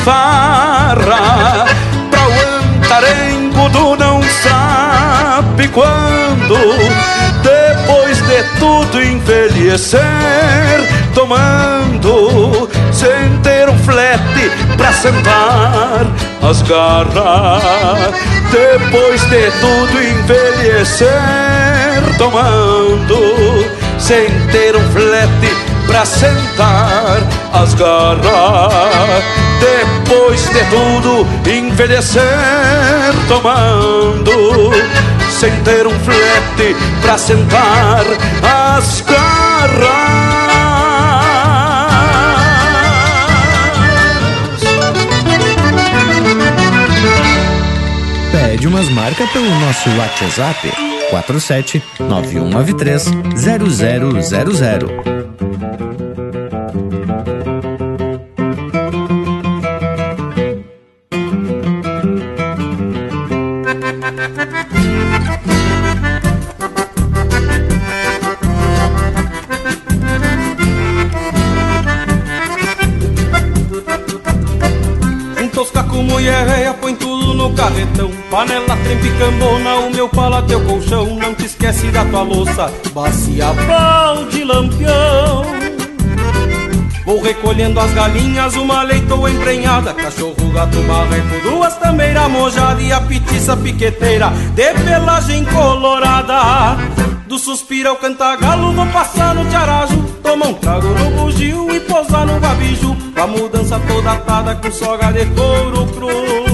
Farra. 0.10 1.66
Pra 2.10 2.22
o 2.28 2.32
antarengo 2.60 3.70
do 3.70 3.96
não 3.96 4.22
sabe 4.42 5.68
quando 5.68 6.58
Depois 7.44 8.18
de 8.18 8.44
tudo 8.60 9.04
envelhecer 9.04 10.02
Tomando 11.14 12.70
sem 12.92 13.38
ter 13.44 13.70
um 13.70 13.78
flete 13.80 14.52
pra 14.76 14.92
sentar 14.94 16.08
as 16.42 16.62
garras. 16.64 18.14
Depois 18.52 19.22
de 19.30 19.52
tudo 19.60 20.02
envelhecer 20.02 21.10
Tomando 22.18 23.70
sem 24.00 24.30
ter 24.52 24.76
um 24.76 24.92
flete 24.92 25.59
pra 25.90 26.06
sentar 26.06 27.18
as 27.52 27.74
garras 27.74 29.24
Depois 29.60 30.42
de 30.50 30.64
tudo 30.70 31.28
envelhecer 31.50 32.22
tomando 33.28 34.72
Sem 35.32 35.52
ter 35.64 35.88
um 35.88 36.00
flete 36.00 36.76
pra 37.02 37.18
sentar 37.18 38.04
as 38.78 39.02
garras 39.02 39.90
Pede 48.32 48.68
umas 48.68 48.88
marcas 48.90 49.28
pelo 49.32 49.50
nosso 49.60 49.90
WhatsApp 49.98 50.72
47 51.10 51.84
9193 52.00 53.06
0000. 53.36 55.19
Panela, 78.30 78.78
trempe, 78.84 79.10
cambona, 79.18 79.76
o 79.78 79.92
meu 79.92 80.08
pala, 80.08 80.42
teu 80.44 80.64
colchão. 80.66 81.16
Não 81.16 81.34
te 81.34 81.46
esquece 81.46 81.88
da 81.88 82.06
tua 82.06 82.22
louça, 82.22 82.72
bacia, 82.94 83.48
balde, 83.68 84.44
lampião. 84.44 85.44
Vou 87.06 87.22
recolhendo 87.22 87.80
as 87.80 87.92
galinhas, 87.92 88.56
uma 88.56 88.84
leitoa 88.84 89.32
emprenhada 89.32 89.96
Cachorro, 89.96 90.52
gato, 90.54 90.78
marreco, 90.84 91.42
duas 91.42 91.76
tambeiras 91.78 92.30
mojada 92.30 92.80
E 92.80 92.92
a 92.92 93.02
petiça 93.02 93.58
piqueteira, 93.58 94.30
de 94.54 94.74
pelagem 94.84 95.44
colorada 95.46 96.78
Do 97.26 97.40
suspiro 97.40 97.90
ao 97.90 97.96
cantagalo, 97.96 98.74
vou 98.74 98.86
passar 98.88 99.34
no 99.34 99.44
tiarajo 99.50 100.04
Tomar 100.22 100.50
um 100.50 100.54
trago 100.54 100.88
no 100.90 101.10
bugio 101.12 101.76
e 101.76 101.80
posar 101.80 102.26
no 102.28 102.40
babijo. 102.40 102.96
A 103.16 103.26
mudança 103.26 103.80
toda 103.88 104.12
atada 104.12 104.56
com 104.56 104.72
soga 104.72 105.12
de 105.12 105.26
couro 105.28 105.88
cru 105.88 106.49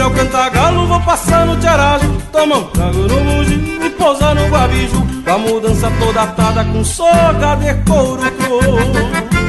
suspira 0.00 0.04
ao 0.04 0.10
cantagalo, 0.10 0.86
vou 0.86 1.00
passar 1.00 1.46
no 1.46 1.56
tiarajo, 1.56 2.10
toma 2.32 2.56
um 2.56 2.64
trago 2.64 2.98
no 2.98 3.20
bugio 3.20 3.86
e 3.86 3.90
pousar 3.90 4.34
no 4.34 4.48
babijo, 4.48 5.06
com 5.24 5.30
a 5.30 5.38
mudança 5.38 5.90
toda 5.98 6.22
atada 6.22 6.64
com 6.64 6.82
soga 6.84 7.56
de 7.56 7.74
couro 7.84 9.39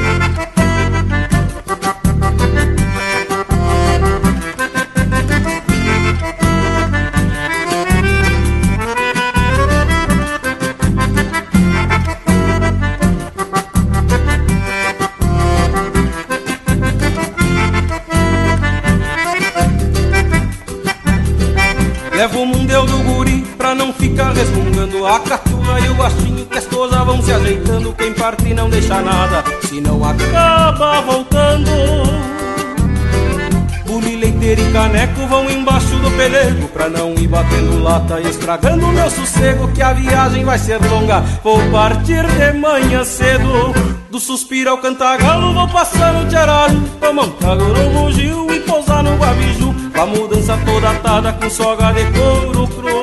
cru. 24.12 25.06
a 25.06 25.20
catua 25.20 25.80
e 25.80 25.88
o 25.88 25.94
bastinho 25.94 26.46
que 26.46 26.58
as 26.58 26.66
coisas 26.66 27.04
vão 27.04 27.22
se 27.22 27.32
ajeitando. 27.32 27.92
Quem 27.94 28.12
parte 28.12 28.54
não 28.54 28.68
deixa 28.68 29.00
nada, 29.00 29.44
se 29.66 29.80
não 29.80 30.04
acaba 30.04 31.00
voltando. 31.00 31.70
Buli, 33.86 34.16
leiteiro 34.16 34.62
e 34.62 34.72
caneco 34.72 35.26
vão 35.26 35.50
embaixo 35.50 35.94
do 35.96 36.10
pelego 36.12 36.66
Pra 36.68 36.88
não 36.88 37.12
ir 37.12 37.28
batendo 37.28 37.82
lata 37.82 38.20
e 38.20 38.30
estragando 38.30 38.86
meu 38.86 39.10
sossego 39.10 39.68
Que 39.68 39.82
a 39.82 39.92
viagem 39.92 40.46
vai 40.46 40.58
ser 40.58 40.80
longa, 40.88 41.20
vou 41.44 41.60
partir 41.70 42.24
de 42.26 42.58
manhã 42.58 43.04
cedo 43.04 43.74
Do 44.10 44.18
suspiro 44.18 44.70
ao 44.70 44.78
cantagalo 44.78 45.52
vou 45.52 45.68
passar 45.68 46.14
no 46.14 46.26
tiaralho 46.26 46.82
um 47.02 47.30
trago 47.32 47.64
no 47.64 47.90
bugio 47.90 48.50
e 48.54 48.60
pousar 48.60 49.02
no 49.02 49.14
guabiju 49.16 49.74
a 49.94 50.06
mudança 50.06 50.58
toda 50.64 50.90
atada 50.90 51.32
com 51.34 51.50
soga 51.50 51.92
de 51.92 52.04
couro 52.18 52.66
cru 52.68 53.01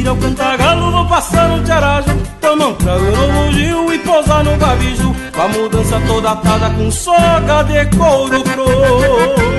suspira 0.00 0.12
o 0.12 0.16
cantagalo, 0.16 0.90
vou 0.90 1.06
passar 1.06 1.48
no 1.48 1.62
tiarajo 1.62 2.10
Tomar 2.40 2.68
um 2.68 2.74
trago 2.74 3.04
no 3.04 3.32
bugio 3.32 3.92
e 3.92 3.98
pousar 3.98 4.44
no 4.44 4.56
babijo 4.56 5.14
Com 5.34 5.42
a 5.42 5.48
mudança 5.48 6.00
toda 6.06 6.32
atada 6.32 6.70
com 6.70 6.90
soga 6.90 7.62
de 7.64 7.84
couro 7.96 8.42
cru 8.42 9.49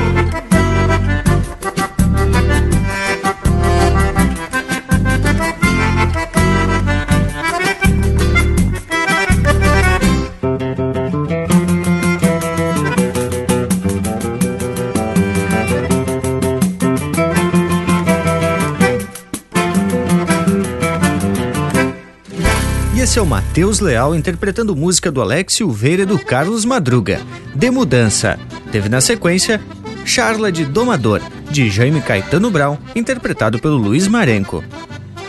Esse 23.11 23.19
é 23.19 23.21
o 23.21 23.25
Matheus 23.25 23.81
Leal 23.81 24.15
interpretando 24.15 24.73
música 24.73 25.11
do 25.11 25.19
Alex 25.19 25.55
Silveira 25.55 26.03
e 26.03 26.05
do 26.05 26.17
Carlos 26.17 26.63
Madruga, 26.63 27.19
De 27.53 27.69
Mudança. 27.69 28.39
Teve 28.71 28.87
na 28.87 29.01
sequência 29.01 29.59
Charla 30.05 30.49
de 30.49 30.63
Domador, 30.63 31.19
de 31.49 31.69
Jaime 31.69 31.99
Caetano 31.99 32.49
Brown, 32.49 32.77
interpretado 32.95 33.59
pelo 33.59 33.75
Luiz 33.75 34.07
Marenco. 34.07 34.63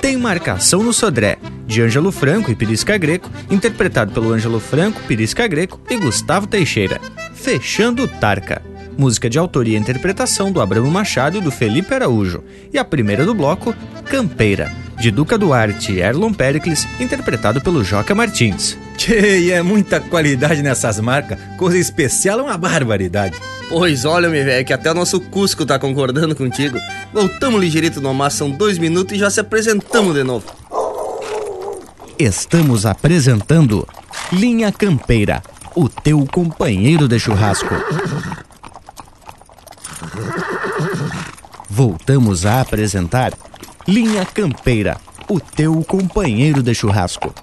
Tem 0.01 0.17
Marcação 0.17 0.81
no 0.81 0.93
Sodré, 0.93 1.39
de 1.67 1.83
Ângelo 1.83 2.13
Franco 2.13 2.53
e 2.53 2.55
Pirisca 2.55 2.97
Greco, 2.97 3.29
interpretado 3.51 4.13
pelo 4.13 4.33
Ângelo 4.33 4.61
Franco, 4.61 5.03
Pirisca 5.09 5.49
Greco 5.49 5.81
e 5.91 5.97
Gustavo 5.97 6.47
Teixeira. 6.47 7.01
Fechando 7.35 8.07
Tarca, 8.07 8.63
música 8.97 9.29
de 9.29 9.41
autoria 9.41 9.77
e 9.77 9.81
interpretação 9.81 10.53
do 10.53 10.61
Abramo 10.61 10.89
Machado 10.89 11.39
e 11.39 11.41
do 11.41 11.51
Felipe 11.51 11.93
Araújo. 11.93 12.45
E 12.73 12.79
a 12.79 12.85
primeira 12.85 13.27
do 13.27 13.35
bloco, 13.35 13.75
Campeira, 14.05 14.71
de 15.03 15.11
Duca 15.11 15.37
Duarte 15.37 15.91
e 15.91 16.01
Erlon 16.01 16.33
Pericles, 16.33 16.87
interpretado 17.01 17.61
pelo 17.61 17.83
Joca 17.83 18.15
Martins. 18.15 18.79
Tchê, 18.97 19.41
e 19.41 19.51
é 19.51 19.61
muita 19.61 19.99
qualidade 19.99 20.63
nessas 20.63 21.01
marcas, 21.01 21.37
coisa 21.59 21.77
especial 21.77 22.39
é 22.39 22.43
uma 22.45 22.57
barbaridade. 22.57 23.35
Pois 23.69 24.05
olha, 24.05 24.29
meu 24.29 24.45
velho, 24.45 24.65
que 24.65 24.73
até 24.73 24.93
o 24.93 24.95
nosso 24.95 25.21
Cusco 25.21 25.67
tá 25.67 25.77
concordando 25.77 26.37
contigo. 26.37 26.79
Voltamos 27.13 27.61
ligeirito 27.61 28.01
no 28.01 28.15
mar, 28.15 28.31
são 28.31 28.49
dois 28.49 28.79
minutos 28.79 29.17
e 29.17 29.19
já 29.19 29.29
se 29.29 29.41
apresentamos 29.41 30.15
de 30.15 30.23
novo. 30.23 30.47
Estamos 32.17 32.87
apresentando 32.87 33.85
Linha 34.33 34.71
Campeira, 34.71 35.43
o 35.75 35.89
teu 35.89 36.25
companheiro 36.27 37.09
de 37.09 37.19
churrasco. 37.19 37.75
Voltamos 41.69 42.47
a 42.47 42.61
apresentar 42.61 43.33
Linha 43.87 44.25
Campeira, 44.25 44.97
o 45.29 45.41
teu 45.41 45.83
companheiro 45.83 46.63
de 46.63 46.73
churrasco. 46.73 47.35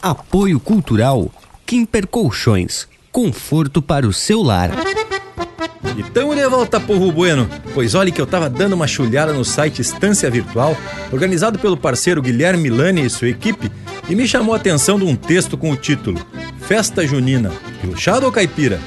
Apoio 0.00 0.60
Cultural 0.60 1.28
Kimper 1.66 2.06
Colchões, 2.06 2.86
conforto 3.10 3.82
para 3.82 4.06
o 4.06 4.12
seu 4.12 4.42
lar. 4.42 4.70
E 5.96 6.02
tamo 6.04 6.36
de 6.36 6.48
volta, 6.48 6.78
povo 6.78 7.10
bueno, 7.10 7.48
pois 7.72 7.96
olhe 7.96 8.12
que 8.12 8.20
eu 8.20 8.26
tava 8.26 8.48
dando 8.48 8.74
uma 8.74 8.86
chulhada 8.86 9.32
no 9.32 9.44
site 9.44 9.82
Estância 9.82 10.30
Virtual, 10.30 10.76
organizado 11.12 11.58
pelo 11.58 11.76
parceiro 11.76 12.22
Guilherme 12.22 12.70
Milani 12.70 13.04
e 13.04 13.10
sua 13.10 13.28
equipe, 13.28 13.70
e 14.08 14.14
me 14.14 14.28
chamou 14.28 14.54
a 14.54 14.58
atenção 14.58 14.98
de 14.98 15.04
um 15.04 15.16
texto 15.16 15.58
com 15.58 15.70
o 15.70 15.76
título 15.76 16.24
Festa 16.60 17.04
Junina, 17.06 17.50
Piochado 17.80 18.26
ou 18.26 18.32
Caipira? 18.32 18.78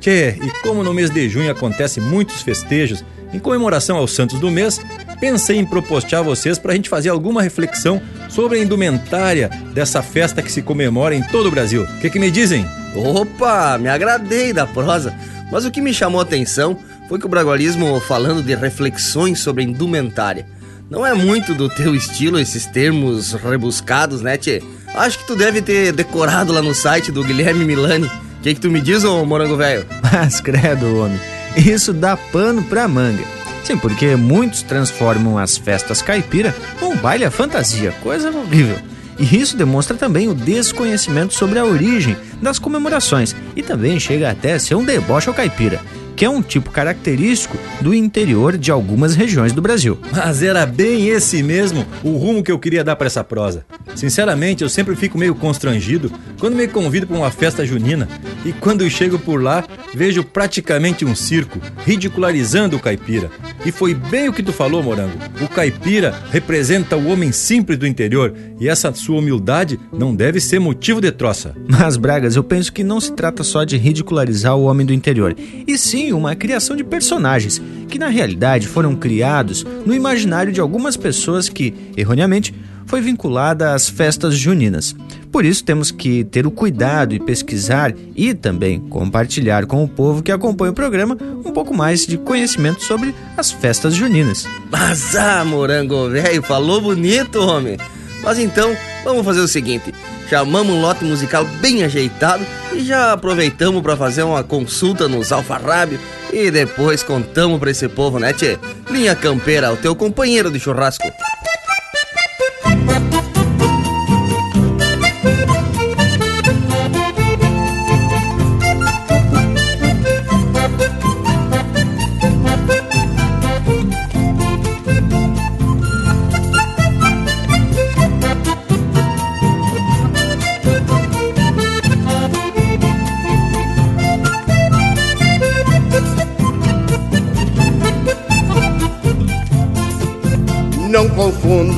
Tchê, 0.00 0.38
e 0.42 0.50
como 0.62 0.84
no 0.84 0.92
mês 0.92 1.08
de 1.08 1.28
junho 1.30 1.50
acontece 1.50 1.98
muitos 1.98 2.42
festejos 2.42 3.02
em 3.32 3.38
comemoração 3.38 3.96
aos 3.96 4.12
santos 4.12 4.38
do 4.38 4.50
mês, 4.50 4.80
pensei 5.20 5.56
em 5.56 5.64
propostear 5.64 6.20
a 6.20 6.24
vocês 6.24 6.58
para 6.58 6.72
a 6.72 6.74
gente 6.74 6.88
fazer 6.88 7.08
alguma 7.08 7.42
reflexão 7.42 8.00
sobre 8.28 8.58
a 8.58 8.62
indumentária 8.62 9.50
dessa 9.72 10.02
festa 10.02 10.42
que 10.42 10.52
se 10.52 10.62
comemora 10.62 11.14
em 11.14 11.22
todo 11.22 11.46
o 11.46 11.50
Brasil. 11.50 11.84
O 11.84 11.98
que, 12.00 12.10
que 12.10 12.18
me 12.18 12.30
dizem? 12.30 12.66
Opa, 12.94 13.78
me 13.78 13.88
agradei 13.88 14.52
da 14.52 14.66
prosa, 14.66 15.14
mas 15.50 15.64
o 15.64 15.70
que 15.70 15.80
me 15.80 15.92
chamou 15.94 16.20
a 16.20 16.24
atenção 16.24 16.78
foi 17.08 17.18
que 17.18 17.26
o 17.26 17.28
bragualismo 17.28 18.00
falando 18.00 18.42
de 18.42 18.54
reflexões 18.54 19.40
sobre 19.40 19.62
a 19.62 19.66
indumentária. 19.66 20.46
Não 20.90 21.06
é 21.06 21.12
muito 21.12 21.54
do 21.54 21.68
teu 21.68 21.94
estilo 21.94 22.38
esses 22.38 22.66
termos 22.66 23.32
rebuscados, 23.32 24.22
né, 24.22 24.38
Tchê? 24.38 24.62
Acho 24.94 25.18
que 25.18 25.26
tu 25.26 25.36
deve 25.36 25.60
ter 25.60 25.92
decorado 25.92 26.52
lá 26.52 26.62
no 26.62 26.74
site 26.74 27.12
do 27.12 27.22
Guilherme 27.22 27.64
Milani. 27.64 28.06
O 28.06 28.42
que, 28.42 28.54
que 28.54 28.60
tu 28.60 28.70
me 28.70 28.80
diz, 28.80 29.04
ô 29.04 29.24
morango 29.24 29.56
velho? 29.56 29.86
Mas 30.12 30.40
credo, 30.40 30.98
homem. 30.98 31.20
Isso 31.56 31.92
dá 31.92 32.16
pano 32.16 32.62
pra 32.62 32.88
manga. 32.88 33.37
Sim, 33.68 33.76
porque 33.76 34.16
muitos 34.16 34.62
transformam 34.62 35.36
as 35.36 35.58
festas 35.58 36.00
caipira 36.00 36.56
num 36.80 36.96
baile 36.96 37.26
à 37.26 37.30
fantasia, 37.30 37.92
coisa 38.02 38.30
horrível. 38.30 38.78
E 39.18 39.38
isso 39.38 39.58
demonstra 39.58 39.94
também 39.94 40.26
o 40.26 40.34
desconhecimento 40.34 41.34
sobre 41.34 41.58
a 41.58 41.66
origem 41.66 42.16
das 42.40 42.58
comemorações 42.58 43.36
e 43.54 43.62
também 43.62 44.00
chega 44.00 44.30
até 44.30 44.54
a 44.54 44.58
ser 44.58 44.74
um 44.74 44.82
deboche 44.82 45.28
ao 45.28 45.34
caipira, 45.34 45.82
que 46.18 46.24
é 46.24 46.28
um 46.28 46.42
tipo 46.42 46.72
característico 46.72 47.56
do 47.80 47.94
interior 47.94 48.58
de 48.58 48.72
algumas 48.72 49.14
regiões 49.14 49.52
do 49.52 49.62
Brasil. 49.62 49.96
Mas 50.10 50.42
era 50.42 50.66
bem 50.66 51.08
esse 51.08 51.44
mesmo 51.44 51.86
o 52.02 52.16
rumo 52.16 52.42
que 52.42 52.50
eu 52.50 52.58
queria 52.58 52.82
dar 52.82 52.96
para 52.96 53.06
essa 53.06 53.22
prosa. 53.22 53.64
Sinceramente, 53.94 54.64
eu 54.64 54.68
sempre 54.68 54.96
fico 54.96 55.16
meio 55.16 55.32
constrangido 55.32 56.10
quando 56.40 56.56
me 56.56 56.66
convido 56.66 57.06
para 57.06 57.16
uma 57.16 57.30
festa 57.30 57.64
junina 57.64 58.08
e 58.44 58.52
quando 58.52 58.88
chego 58.90 59.16
por 59.16 59.40
lá, 59.40 59.64
vejo 59.94 60.24
praticamente 60.24 61.04
um 61.04 61.14
circo, 61.14 61.60
ridicularizando 61.86 62.76
o 62.76 62.80
caipira. 62.80 63.30
E 63.64 63.70
foi 63.70 63.94
bem 63.94 64.28
o 64.28 64.32
que 64.32 64.42
tu 64.42 64.52
falou, 64.52 64.82
Morango. 64.82 65.18
O 65.40 65.48
caipira 65.48 66.14
representa 66.32 66.96
o 66.96 67.08
homem 67.08 67.30
simples 67.30 67.78
do 67.78 67.86
interior 67.86 68.34
e 68.58 68.68
essa 68.68 68.92
sua 68.92 69.18
humildade 69.18 69.78
não 69.92 70.14
deve 70.14 70.40
ser 70.40 70.58
motivo 70.58 71.00
de 71.00 71.12
troça. 71.12 71.54
Mas, 71.68 71.96
Bragas, 71.96 72.34
eu 72.34 72.42
penso 72.42 72.72
que 72.72 72.82
não 72.82 73.00
se 73.00 73.12
trata 73.12 73.44
só 73.44 73.62
de 73.62 73.76
ridicularizar 73.76 74.56
o 74.56 74.64
homem 74.64 74.86
do 74.86 74.92
interior, 74.92 75.36
e 75.66 75.78
sim 75.78 76.07
uma 76.12 76.34
criação 76.34 76.76
de 76.76 76.84
personagens 76.84 77.60
que, 77.88 77.98
na 77.98 78.08
realidade, 78.08 78.68
foram 78.68 78.94
criados 78.94 79.64
no 79.84 79.94
imaginário 79.94 80.52
de 80.52 80.60
algumas 80.60 80.96
pessoas 80.96 81.48
que, 81.48 81.74
erroneamente, 81.96 82.54
foi 82.88 83.00
vinculada 83.02 83.74
às 83.74 83.88
festas 83.88 84.34
juninas. 84.34 84.96
Por 85.30 85.44
isso 85.44 85.62
temos 85.62 85.90
que 85.90 86.24
ter 86.24 86.46
o 86.46 86.50
cuidado 86.50 87.14
e 87.14 87.20
pesquisar 87.20 87.94
e 88.16 88.32
também 88.32 88.80
compartilhar 88.80 89.66
com 89.66 89.84
o 89.84 89.88
povo 89.88 90.22
que 90.22 90.32
acompanha 90.32 90.72
o 90.72 90.74
programa 90.74 91.16
um 91.44 91.52
pouco 91.52 91.74
mais 91.74 92.06
de 92.06 92.16
conhecimento 92.16 92.82
sobre 92.82 93.14
as 93.36 93.50
festas 93.50 93.94
juninas. 93.94 94.46
Mas 94.70 95.14
ah, 95.14 95.44
morango 95.44 96.08
velho, 96.08 96.42
falou 96.42 96.80
bonito, 96.80 97.40
homem. 97.40 97.76
Mas 98.22 98.38
então, 98.38 98.74
vamos 99.08 99.24
fazer 99.24 99.40
o 99.40 99.48
seguinte: 99.48 99.94
chamamos 100.28 100.74
um 100.74 100.80
lote 100.80 101.04
musical 101.04 101.44
bem 101.60 101.84
ajeitado 101.84 102.44
e 102.72 102.80
já 102.80 103.12
aproveitamos 103.12 103.82
para 103.82 103.96
fazer 103.96 104.22
uma 104.22 104.44
consulta 104.44 105.08
nos 105.08 105.32
alfarrábios 105.32 106.00
e 106.32 106.50
depois 106.50 107.02
contamos 107.02 107.58
para 107.58 107.70
esse 107.70 107.88
povo, 107.88 108.18
né, 108.18 108.32
tchê? 108.32 108.58
Linha 108.90 109.14
Campeira, 109.14 109.72
o 109.72 109.76
teu 109.76 109.94
companheiro 109.96 110.50
de 110.50 110.60
churrasco. 110.60 111.06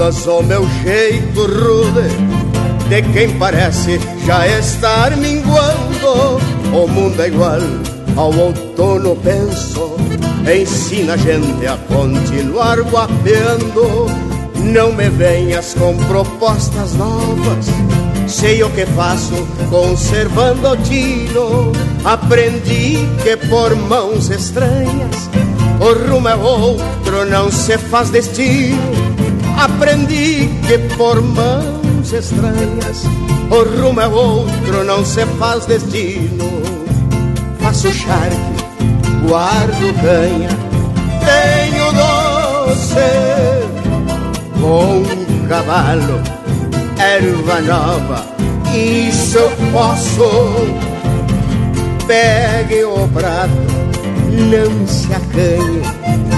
Confundas 0.01 0.27
o 0.27 0.43
meu 0.43 0.67
jeito 0.83 1.41
rude. 1.43 2.09
De 2.89 3.03
quem 3.13 3.37
parece 3.39 4.01
já 4.27 4.47
estar 4.49 5.17
minguando. 5.17 6.41
O 6.73 6.89
mundo 6.89 7.21
é 7.21 7.29
igual 7.29 7.61
ao 8.17 8.35
outono, 8.35 9.15
penso. 9.17 9.97
Ensina 10.51 11.15
a 11.15 11.17
gente 11.17 11.67
a 11.67 11.77
continuar 11.93 12.81
guapeando. 12.81 14.07
Não 14.57 14.93
me 14.93 15.09
venhas 15.11 15.75
com 15.75 15.97
propostas 16.05 16.95
novas. 16.95 17.67
Sei 18.27 18.63
o 18.63 18.71
que 18.71 18.87
faço 18.87 19.35
conservando 19.69 20.69
o 20.69 20.77
tino. 20.79 21.73
Aprendi 22.05 22.99
que 23.23 23.37
por 23.49 23.75
mãos 23.77 24.31
estranhas 24.31 25.31
o 25.81 26.11
rumo 26.11 26.29
é 26.29 26.35
outro, 26.35 27.25
não 27.27 27.51
se 27.51 27.77
faz 27.79 28.11
destino. 28.11 29.00
Aprendi 29.61 30.49
que 30.67 30.79
por 30.97 31.21
mãos 31.21 32.13
estranhas, 32.13 33.05
o 33.51 33.63
rumo 33.63 34.01
é 34.01 34.09
outro, 34.09 34.85
não 34.85 35.05
se 35.05 35.27
faz 35.39 35.67
destino. 35.67 36.63
Faço 37.61 37.93
charque, 37.93 38.37
guardo 39.29 39.95
canha, 40.01 40.49
tenho 41.27 41.93
doce, 41.93 42.95
bom 44.57 45.03
cavalo, 45.47 46.23
erva 46.99 47.61
nova, 47.61 48.25
isso 48.75 49.37
eu 49.37 49.51
posso. 49.73 50.31
Pegue 52.07 52.83
o 52.85 53.07
prato 53.09 53.81
não 54.31 54.87
se 54.87 55.13
acanhe, 55.13 55.83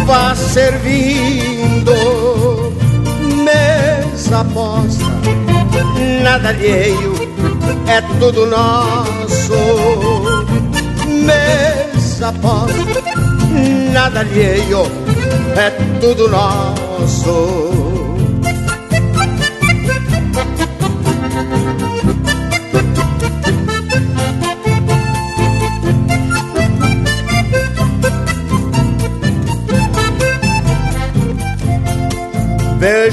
vá 0.06 0.34
servindo. 0.34 1.92
Mesa 4.32 4.44
posta, 4.46 5.04
nada 6.22 6.48
alheio, 6.48 7.12
é 7.86 8.00
tudo 8.18 8.46
nosso. 8.46 9.52
Mesa 11.06 12.32
posta, 12.40 13.02
nada 13.92 14.20
alheio, 14.20 14.86
é 15.54 15.68
tudo 16.00 16.30
nosso. 16.30 17.81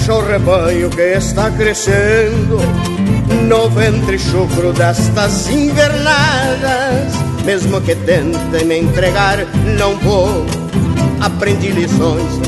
O 0.10 0.22
rebanho 0.22 0.90
que 0.90 1.14
está 1.18 1.52
crescendo 1.52 2.58
no 3.48 3.70
ventre 3.70 4.18
chucro 4.18 4.74
destas 4.74 5.48
invernadas. 5.48 7.14
Mesmo 7.46 7.80
que 7.80 7.94
tentem 7.94 8.66
me 8.66 8.80
entregar, 8.80 9.38
não 9.78 9.96
vou. 10.00 10.48
Aprendi 11.22 11.70
lições 11.70 12.40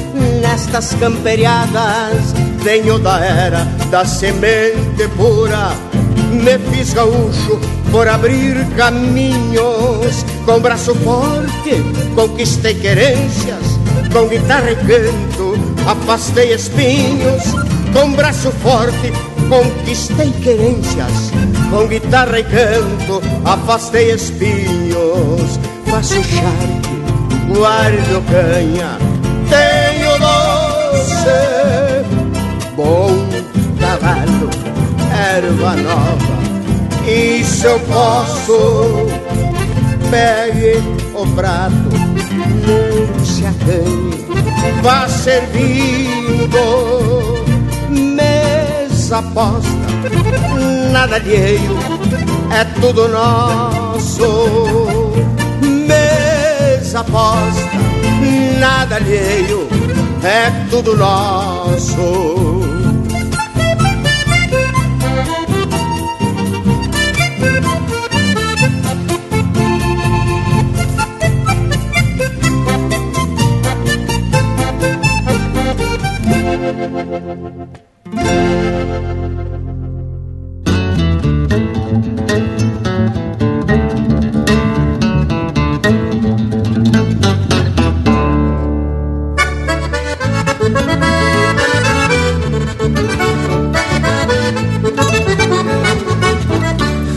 nestas 0.42 0.96
camperiadas. 0.96 2.34
Venho 2.64 2.98
da 2.98 3.24
era 3.24 3.64
da 3.92 4.06
semente 4.06 5.08
pura. 5.16 5.70
Me 6.32 6.58
fiz 6.72 6.94
gaúcho 6.94 7.60
por 7.92 8.08
abrir 8.08 8.56
caminhos. 8.76 10.26
Com 10.46 10.60
braço 10.60 10.96
forte 10.96 11.76
conquistei 12.16 12.74
querências. 12.74 13.80
Com 14.12 14.28
guitarra 14.28 14.72
e 14.72 14.76
canto 14.78 15.41
afastei 15.88 16.54
espinhos, 16.54 17.44
com 17.94 18.12
braço 18.14 18.52
forte 18.52 19.12
conquistei 19.52 20.32
querências, 20.32 21.30
com 21.70 21.86
guitarra 21.86 22.40
e 22.40 22.44
canto 22.46 23.22
afastei 23.44 24.12
espinhos, 24.14 25.60
faço 25.88 26.24
charque, 26.24 27.54
guardo 27.54 28.24
canha, 28.32 28.98
tenho 29.50 30.18
doce, 30.20 31.26
bom 32.78 33.12
cavalo, 33.78 34.50
erva 35.14 35.76
nova, 35.76 36.42
isso 37.06 37.68
eu 37.68 37.80
posso, 37.82 39.08
pegue 40.10 40.82
o 41.14 41.28
prato, 41.36 41.90
se 43.42 44.72
vá 44.84 45.08
servindo 45.08 46.62
mesa 47.90 49.22
posta, 49.34 50.10
nada 50.92 51.16
alheio, 51.16 51.78
é 52.52 52.64
tudo 52.80 53.08
nosso. 53.08 54.24
Mesa 55.88 57.04
posta, 57.04 57.78
nada 58.60 58.98
alheio, 58.98 59.68
é 60.24 60.52
tudo 60.70 60.96
nosso. 60.96 62.81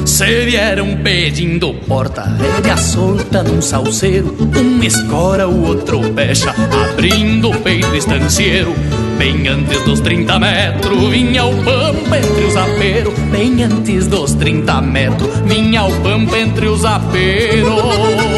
Se 0.04 0.44
vieram 0.44 0.98
pedindo 1.02 1.74
porta, 1.88 2.22
rédea 2.22 2.76
solta 2.76 3.42
num 3.42 3.60
salseiro, 3.60 4.36
um 4.56 4.82
escora, 4.82 5.48
o 5.48 5.66
outro 5.66 6.02
fecha, 6.14 6.54
abrindo 6.90 7.50
o 7.50 7.60
peito 7.60 7.94
estancieiro. 7.96 8.74
Bem 9.18 9.48
antes 9.48 9.80
dos 9.82 10.00
30 10.00 10.38
metros, 10.38 11.08
vinha 11.10 11.44
o 11.44 11.56
pampa 11.64 12.18
entre 12.18 12.44
os 12.44 12.56
aperos. 12.56 13.18
Bem 13.30 13.62
antes 13.62 14.06
dos 14.06 14.34
30 14.34 14.80
metros, 14.82 15.38
vinha 15.44 15.84
o 15.84 15.92
pampa 16.02 16.38
entre 16.38 16.66
os 16.66 16.84
aperos. 16.84 18.33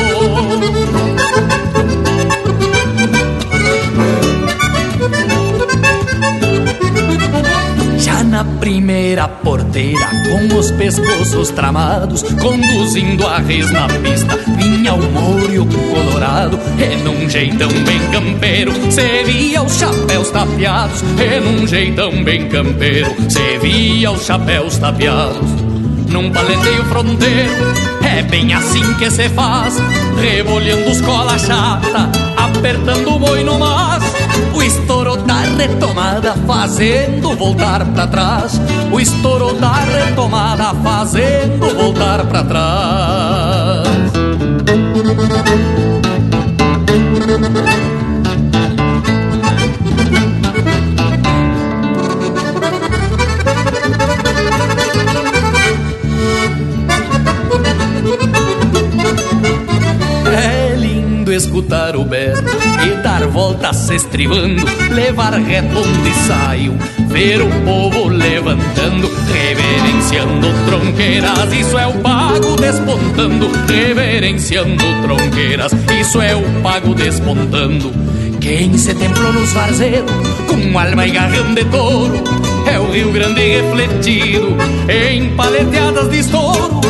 A 8.67 9.29
porteira 9.29 10.11
com 10.29 10.59
os 10.59 10.73
pescoços 10.73 11.51
tramados, 11.51 12.25
conduzindo 12.43 13.25
a 13.25 13.39
res 13.39 13.71
na 13.71 13.87
pista. 13.87 14.37
Vinha 14.59 14.93
o 14.93 15.03
molho 15.13 15.65
colorado, 15.67 16.59
e 16.77 16.97
num 16.97 17.31
jeitão 17.31 17.69
bem 17.69 18.01
campeiro, 18.11 18.73
se 18.91 19.23
via 19.23 19.63
os 19.63 19.79
chapéus 19.79 20.31
tapeados, 20.31 21.01
e 21.01 21.41
num 21.41 21.65
jeitão 21.65 22.25
bem 22.25 22.49
campeiro, 22.49 23.15
se 23.29 23.57
via 23.59 24.11
os 24.11 24.27
chapéus 24.27 24.77
tapeados. 24.79 25.49
Num 26.09 26.33
paleteio 26.33 26.85
fronteiro, 26.87 27.75
é 28.03 28.23
bem 28.25 28.53
assim 28.53 28.95
que 28.95 29.09
se 29.13 29.29
faz, 29.29 29.77
rebolhando 30.21 30.91
os 30.91 31.01
cola 31.03 31.39
chata, 31.39 32.11
apertando 32.37 33.15
o 33.15 33.19
boi 33.21 33.45
no 33.45 33.61
mas. 33.61 34.03
O 34.53 34.61
estouro 34.61 35.06
retomada 35.57 36.35
fazendo 36.47 37.35
voltar 37.35 37.85
pra 37.87 38.07
trás. 38.07 38.61
O 38.93 39.01
estouro 39.01 39.55
da 39.55 39.73
retomada 39.73 40.75
fazendo 40.75 41.75
voltar 41.75 42.25
pra 42.27 42.45
trás. 42.45 43.87
Escutar 61.37 61.97
o 61.97 62.05
berro 62.05 62.43
e 62.85 63.03
dar 63.03 63.27
voltas 63.27 63.77
se 63.77 63.95
estribando, 63.95 64.65
levar 64.91 65.35
reto 65.35 65.79
onde 65.79 66.13
saio, 66.27 66.75
ver 67.09 67.43
o 67.43 67.49
povo 67.65 68.09
levantando, 68.09 69.09
reverenciando 69.33 70.49
tronqueiras. 70.67 71.53
Isso 71.53 71.79
é 71.79 71.87
o 71.87 71.95
pago 72.01 72.57
despontando, 72.57 73.51
reverenciando 73.69 74.85
tronqueiras. 75.03 75.73
Isso 76.01 76.21
é 76.21 76.35
o 76.35 76.43
pago 76.63 76.95
despontando. 76.95 77.93
Quem 78.41 78.77
se 78.79 78.95
templou 78.95 79.33
nos 79.33 79.53
varzeiros, 79.53 80.11
com 80.49 80.79
alma 80.79 81.07
e 81.07 81.11
garrão 81.11 81.53
de 81.53 81.65
touro, 81.65 82.23
é 82.67 82.79
o 82.79 82.91
Rio 82.93 83.13
Grande 83.13 83.41
refletido 83.41 84.57
em 84.89 85.35
paleteadas 85.35 86.09
de 86.09 86.21
estouro. 86.21 86.81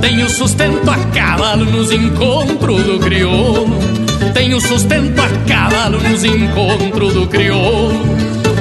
Tenho 0.00 0.28
sustento 0.30 0.88
a 0.90 0.96
cavalo 1.12 1.64
nos 1.66 1.92
encontros 1.92 2.82
do 2.82 2.98
crioulo. 3.00 3.89
Tenho 4.34 4.60
sustento 4.60 5.20
a 5.20 5.28
cavalo 5.48 6.00
nos 6.00 6.24
encontros 6.24 7.14
do 7.14 7.26
crioulo. 7.26 8.04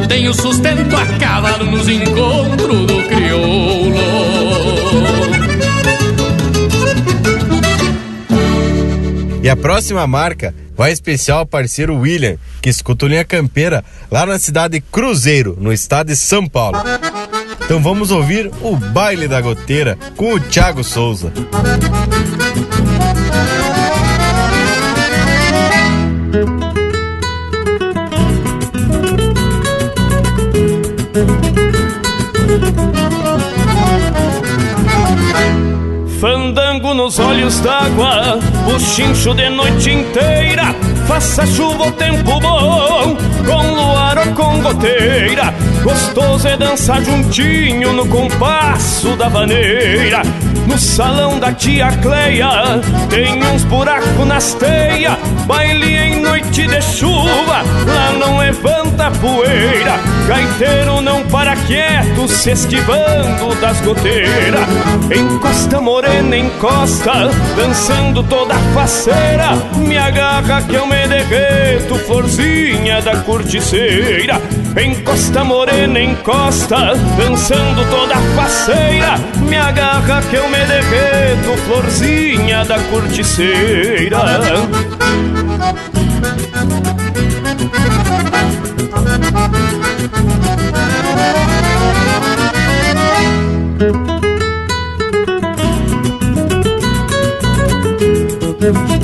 Tenho 0.07 0.33
sustento 0.33 0.95
a 0.95 1.05
cavalo 1.19 1.65
nos 1.65 1.87
encontros 1.87 2.85
do 2.87 3.03
crioulo. 3.07 3.99
E 9.41 9.49
a 9.49 9.55
próxima 9.55 10.05
marca 10.05 10.53
vai 10.75 10.91
especial 10.91 11.39
ao 11.39 11.45
parceiro 11.45 11.97
William, 11.97 12.37
que 12.61 12.69
escuta 12.69 13.05
linha 13.05 13.25
campeira 13.25 13.83
lá 14.11 14.25
na 14.25 14.37
cidade 14.37 14.79
de 14.79 14.81
Cruzeiro, 14.81 15.57
no 15.59 15.73
estado 15.73 16.07
de 16.07 16.15
São 16.15 16.47
Paulo. 16.47 16.77
Então 17.63 17.81
vamos 17.81 18.11
ouvir 18.11 18.51
o 18.61 18.75
baile 18.75 19.27
da 19.27 19.39
goteira 19.39 19.97
com 20.15 20.33
o 20.33 20.39
Thiago 20.39 20.83
Souza. 20.83 21.31
Fandango 21.51 22.88
nos 36.99 37.17
olhos 37.17 37.61
d'água, 37.61 38.37
buchincho 38.65 39.33
de 39.33 39.49
noite 39.49 39.89
inteira. 39.89 40.75
Faça 41.07 41.45
chuva 41.45 41.85
ou 41.85 41.91
tempo 41.93 42.41
bom, 42.41 43.15
com 43.45 43.73
luar 43.73 44.17
ou 44.17 44.33
com 44.33 44.61
goteira. 44.61 45.53
Gostoso 45.81 46.45
é 46.45 46.57
dançar 46.57 47.01
juntinho 47.01 47.93
no 47.93 48.05
compasso 48.05 49.15
da 49.15 49.29
vaneira. 49.29 50.23
No 50.69 50.77
salão 50.77 51.39
da 51.39 51.51
tia 51.51 51.87
Cleia 51.93 52.47
tem 53.09 53.43
uns 53.43 53.63
buracos 53.63 54.27
nas 54.27 54.53
teias. 54.53 55.17
Baile 55.47 55.95
em 55.95 56.21
noite 56.21 56.67
de 56.67 56.81
chuva, 56.83 57.63
lá 57.87 58.13
não 58.19 58.37
levanta 58.37 59.09
poeira. 59.19 59.99
Gaiteiro 60.27 61.01
não 61.01 61.23
para 61.23 61.55
quieto, 61.55 62.27
se 62.27 62.51
esquivando 62.51 63.55
das 63.59 63.81
goteiras. 63.81 64.61
Encosta 65.09 65.81
morena, 65.81 66.37
encosta, 66.37 67.31
dançando 67.57 68.21
toda 68.21 68.53
faceira. 68.75 69.55
Me 69.75 69.97
agarra 69.97 70.61
que 70.61 70.75
eu 70.75 70.85
me 70.85 71.07
derreto, 71.07 71.95
florzinha 72.05 73.01
da 73.01 73.17
corticeira. 73.17 74.39
Encosta 74.77 75.43
morena, 75.43 75.99
encosta, 75.99 76.93
dançando 77.17 77.83
toda 77.89 78.15
faceira. 78.35 79.15
Me 79.47 79.57
agarra 79.57 80.21
que 80.29 80.35
eu 80.35 80.47
me 80.49 80.57
derreto, 80.65 81.57
florzinha 81.65 82.63
da 82.65 82.79
corticeira. 82.83 84.19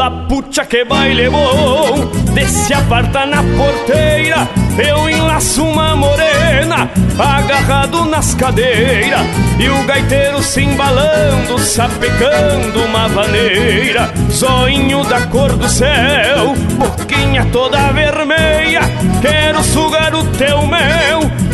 La 0.00 0.08
pucha 0.26 0.64
que 0.64 0.82
baile 0.82 1.28
bom 1.28 2.10
Desce 2.32 2.72
aparta 2.72 3.26
na 3.26 3.42
porteira 3.42 4.48
Eu 4.78 5.10
enlaço 5.10 5.62
uma 5.62 5.94
morena 5.94 6.90
Agarrado 7.18 8.06
nas 8.06 8.34
cadeiras 8.34 9.20
E 9.58 9.68
o 9.68 9.84
gaiteiro 9.84 10.42
se 10.42 10.62
embalando 10.62 11.58
Sapecando 11.58 12.82
uma 12.82 13.08
vaneira 13.08 14.10
Zoinho 14.30 15.04
da 15.04 15.20
cor 15.26 15.54
do 15.54 15.68
céu 15.68 16.54
Boquinha 16.78 17.44
toda 17.52 17.92
vermelha 17.92 18.80
Quero 19.20 19.62
sugar 19.62 20.14
o 20.14 20.24
teu 20.38 20.66
mel 20.66 21.30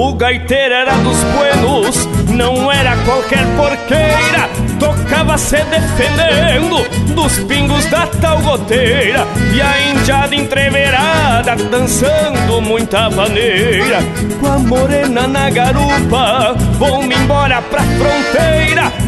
O 0.00 0.14
gaiteiro 0.14 0.72
era 0.74 0.92
dos 0.98 1.18
buenos, 1.24 2.06
não 2.28 2.70
era 2.70 2.96
qualquer 2.98 3.44
porqueira. 3.56 4.48
Tocava 4.78 5.36
se 5.36 5.56
defendendo 5.64 6.88
dos 7.16 7.40
pingos 7.40 7.84
da 7.86 8.06
tal 8.06 8.38
goteira. 8.42 9.26
E 9.52 9.60
a 9.60 9.90
indiada 9.90 10.36
entreverada 10.36 11.56
dançando 11.56 12.60
muita 12.60 13.10
maneira. 13.10 13.98
Com 14.38 14.46
a 14.46 14.58
morena 14.60 15.26
na 15.26 15.50
garupa, 15.50 16.54
vou-me 16.78 17.16
embora 17.16 17.60
pra 17.60 17.82
fronteira. 17.82 19.07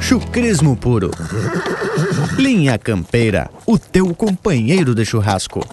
Chucrismo 0.00 0.76
puro. 0.76 1.10
Linha 2.36 2.78
Campeira, 2.78 3.50
o 3.66 3.78
teu 3.78 4.14
companheiro 4.14 4.94
de 4.94 5.04
churrasco. 5.04 5.66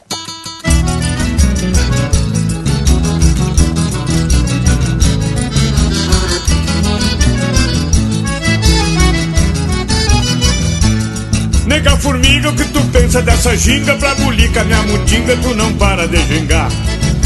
Nega 11.66 11.98
formiga, 11.98 12.50
o 12.50 12.56
que 12.56 12.64
tu 12.66 12.82
pensa 12.92 13.22
dessa 13.22 13.56
ginga? 13.56 13.96
Pra 13.96 14.16
bulica 14.16 14.64
minha 14.64 14.82
mutinga, 14.84 15.38
tu 15.38 15.54
não 15.54 15.74
para 15.74 16.08
de 16.08 16.18
gingar. 16.26 16.70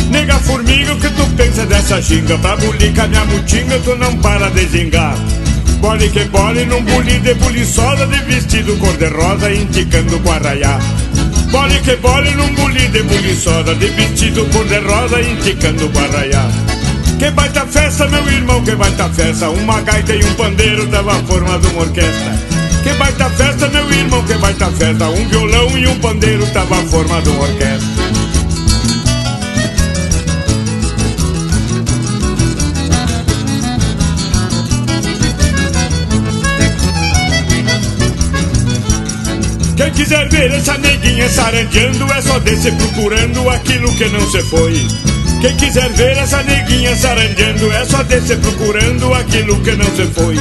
Nega 0.10 0.38
formiga, 0.39 0.93
o 0.93 0.99
que 0.99 1.10
tu 1.10 1.26
pensa 1.36 1.66
dessa 1.66 2.01
ginga? 2.01 2.38
Pra 2.38 2.56
bulica 2.56 3.08
minha 3.08 3.26
mutinga, 3.26 3.80
tu 3.80 3.95
não 3.95 4.16
para 4.18 4.49
de 4.49 4.68
gingar. 4.68 5.16
Bole 5.84 6.10
que 6.10 6.24
bole 6.26 6.64
num 6.64 6.82
buli 6.82 7.20
de 7.20 7.34
buliçosa 7.34 8.08
De 8.08 8.18
vestido 8.20 8.78
cor-de-rosa 8.78 9.51
indicando 9.51 10.18
com 10.22 10.32
arraiá. 10.32 10.80
Bole 11.51 11.78
que 11.82 11.97
bole 11.97 12.32
num 12.32 12.54
buli 12.54 12.88
de 12.88 13.04
buliçosa 13.04 13.76
De 13.76 13.88
vestido 13.88 14.45
cor-de-rosa 14.54 15.22
indicando 15.22 15.89
com 15.89 15.99
arraiá. 15.99 16.47
Que 17.20 17.30
baita 17.32 17.66
festa, 17.66 18.08
meu 18.08 18.26
irmão, 18.32 18.64
que 18.64 18.76
baita 18.76 19.10
festa. 19.10 19.49
Uma 19.49 19.82
gaita 19.82 20.16
e 20.16 20.24
um 20.24 20.34
pandeiro 20.36 20.88
tava 20.88 21.16
formando 21.24 21.68
uma 21.72 21.82
orquestra. 21.82 22.39
Que 22.82 22.93
baita 22.93 23.30
festa, 23.32 23.68
meu 23.68 23.91
irmão, 23.91 24.24
que 24.24 24.34
baita 24.36 24.72
festa. 24.72 25.10
Um 25.10 25.28
violão 25.28 25.78
e 25.78 25.88
um 25.88 25.99
pandeiro 25.99 26.47
tava 26.47 26.78
formando 26.86 27.30
uma 27.30 27.43
orquestra 27.43 27.92
quiser 40.04 40.28
ver 40.28 40.51
essa 40.51 40.78
neguinha 40.78 41.30
sarandeando 41.30 42.12
É 42.12 42.22
só 42.22 42.38
descer 42.39 42.74
procurando 42.74 43.49
aquilo 43.49 43.95
que 43.95 44.06
não 44.10 44.30
se 44.30 44.41
foi. 44.43 44.74
Quem 45.39 45.56
quiser 45.56 45.89
ver 45.93 46.18
essa 46.18 46.43
neguinha 46.43 46.93
sarandeando 46.95 47.72
É 47.72 47.86
só 47.86 48.04
descer 48.04 48.38
procurando 48.39 49.14
aquilo 49.14 49.60
que 49.62 49.72
não 49.72 49.86
se 49.95 50.06
foi. 50.14 50.36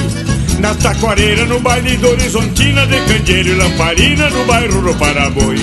Na 0.58 0.74
taquareira, 0.74 1.44
no 1.44 1.60
baile 1.60 1.96
do 1.96 2.08
Horizontina 2.08 2.86
De 2.86 3.00
candeeiro 3.02 3.48
e 3.50 3.54
lamparina 3.54 4.30
no 4.30 4.44
bairro 4.44 4.82
do 4.82 4.94
Paraboi. 4.94 5.58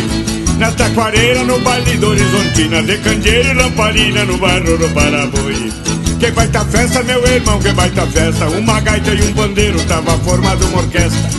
Na 0.58 0.72
taquareira, 0.72 1.44
no 1.44 1.60
baile 1.60 1.98
do 1.98 2.08
Horizontina 2.08 2.82
De 2.82 2.98
candeeiro 3.00 3.50
e 3.50 3.54
lamparina 3.54 4.24
no 4.24 4.38
bairro 4.38 4.78
do 4.78 4.90
Paraboi. 4.90 5.74
Que 6.20 6.32
baita 6.32 6.64
festa, 6.66 7.04
meu 7.04 7.26
irmão, 7.28 7.60
que 7.60 7.72
baita 7.74 8.08
festa. 8.08 8.48
Uma 8.48 8.80
gaita 8.80 9.12
e 9.12 9.22
um 9.24 9.34
pandeiro, 9.34 9.84
tava 9.86 10.18
formado 10.20 10.66
uma 10.68 10.80
orquestra 10.80 11.39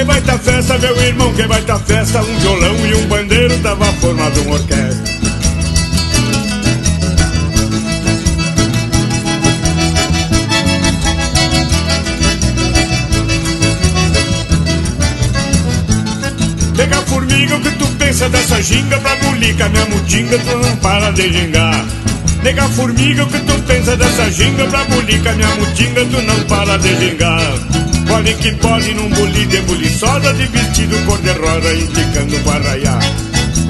que 0.00 0.04
baita 0.04 0.38
festa, 0.38 0.78
meu 0.78 0.96
irmão, 1.02 1.32
que 1.34 1.46
baita 1.46 1.78
festa. 1.80 2.22
Um 2.22 2.38
violão 2.38 2.74
e 2.86 2.94
um 2.94 3.06
bandeiro, 3.06 3.58
tava 3.58 3.84
formado 3.94 4.40
uma 4.40 4.54
orquestra. 4.54 5.10
Pega 16.76 16.96
formiga, 17.02 17.56
o 17.56 17.60
que 17.60 17.70
tu 17.72 17.86
pensa 17.98 18.28
dessa 18.30 18.62
ginga? 18.62 18.98
Pra 19.00 19.16
bulica, 19.16 19.68
minha 19.68 19.84
mutinga, 19.84 20.38
tu 20.38 20.56
não 20.56 20.76
para 20.76 21.10
de 21.10 21.30
gingar. 21.30 21.84
Nega 22.42 22.68
formiga, 22.70 23.24
o 23.24 23.26
que 23.26 23.38
tu 23.40 23.52
pensa 23.64 23.94
dessa 23.96 24.30
ginga? 24.30 24.64
Pra 24.64 24.84
bulica, 24.84 25.32
minha 25.34 25.54
mutinga, 25.56 26.06
tu 26.06 26.22
não 26.22 26.40
para 26.44 26.78
de 26.78 26.96
gingar 26.96 27.89
Pole 28.10 28.34
que 28.34 28.50
pole 28.56 28.92
num 28.94 29.08
boli 29.08 29.46
de 29.46 29.60
buliçosa 29.62 30.34
De 30.34 30.46
vestido 30.48 30.96
cor-de-rosa 31.06 31.72
indicando 31.74 32.38
para 32.40 32.56
arraiar 32.56 33.00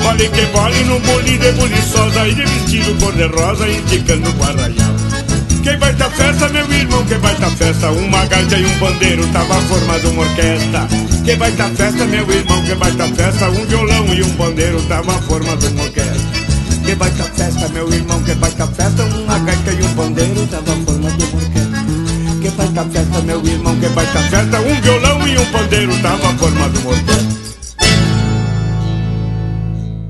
Pole 0.02 0.28
que 0.30 0.46
pole 0.46 0.84
num 0.84 0.98
boli 1.00 1.36
de 1.36 1.52
buliçosa 1.52 2.26
E 2.26 2.34
de 2.34 2.44
vestido 2.46 2.98
cor-de-rosa 2.98 3.68
indicando 3.68 4.32
para 4.32 4.62
arraiar 4.62 4.94
Que 5.62 5.76
baita 5.76 6.08
festa, 6.08 6.48
meu 6.48 6.72
irmão, 6.72 7.04
que 7.04 7.16
baita 7.16 7.50
festa? 7.50 7.90
Uma 7.90 8.24
gaita 8.24 8.56
e 8.56 8.64
um 8.64 8.78
bandeiro, 8.78 9.26
tava 9.26 9.60
formado 9.60 10.08
uma 10.08 10.22
orquestra. 10.22 10.88
Que 11.22 11.36
baita 11.36 11.68
festa, 11.76 12.04
meu 12.06 12.30
irmão, 12.32 12.64
que 12.64 12.74
baita 12.76 13.06
festa? 13.08 13.50
Um 13.50 13.66
violão 13.66 14.14
e 14.14 14.22
um 14.22 14.30
bandeiro, 14.36 14.82
tava 14.88 15.12
formado 15.28 15.68
uma 15.68 15.82
orquestra. 15.82 16.40
Que 16.86 16.94
baita 16.94 17.24
festa, 17.24 17.68
meu 17.68 17.92
irmão, 17.92 18.22
que 18.22 18.34
baita 18.36 18.66
festa? 18.68 19.04
Uma 19.04 19.38
gaita 19.40 19.72
e 19.72 19.82
um 19.82 19.94
bandeiro, 19.94 20.46
tava 20.46 20.72
formado 20.72 21.24
uma 21.24 21.36
orquestra 21.36 21.49
que 22.50 22.98
festa, 22.98 23.20
meu 23.22 23.44
irmão, 23.44 23.76
que 23.78 23.88
festa 23.88 24.60
Um 24.60 24.80
violão 24.80 25.28
e 25.28 25.38
um 25.38 25.46
pandeiro 25.46 25.92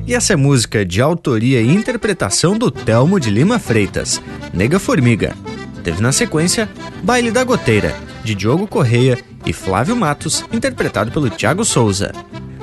E 0.07 0.14
essa 0.14 0.32
é 0.32 0.36
música 0.36 0.84
de 0.84 1.01
autoria 1.01 1.61
e 1.61 1.72
interpretação 1.72 2.59
do 2.59 2.70
Telmo 2.70 3.20
de 3.20 3.30
Lima 3.30 3.59
Freitas, 3.59 4.20
Nega 4.53 4.78
Formiga. 4.78 5.36
Teve 5.84 6.03
na 6.03 6.12
sequência 6.12 6.68
Baile 7.03 7.30
da 7.30 7.45
Goteira, 7.45 7.95
de 8.24 8.34
Diogo 8.34 8.66
Correia 8.66 9.18
e 9.47 9.53
Flávio 9.53 9.95
Matos, 9.95 10.45
interpretado 10.53 11.12
pelo 11.12 11.30
Thiago 11.30 11.64
Souza. 11.64 12.12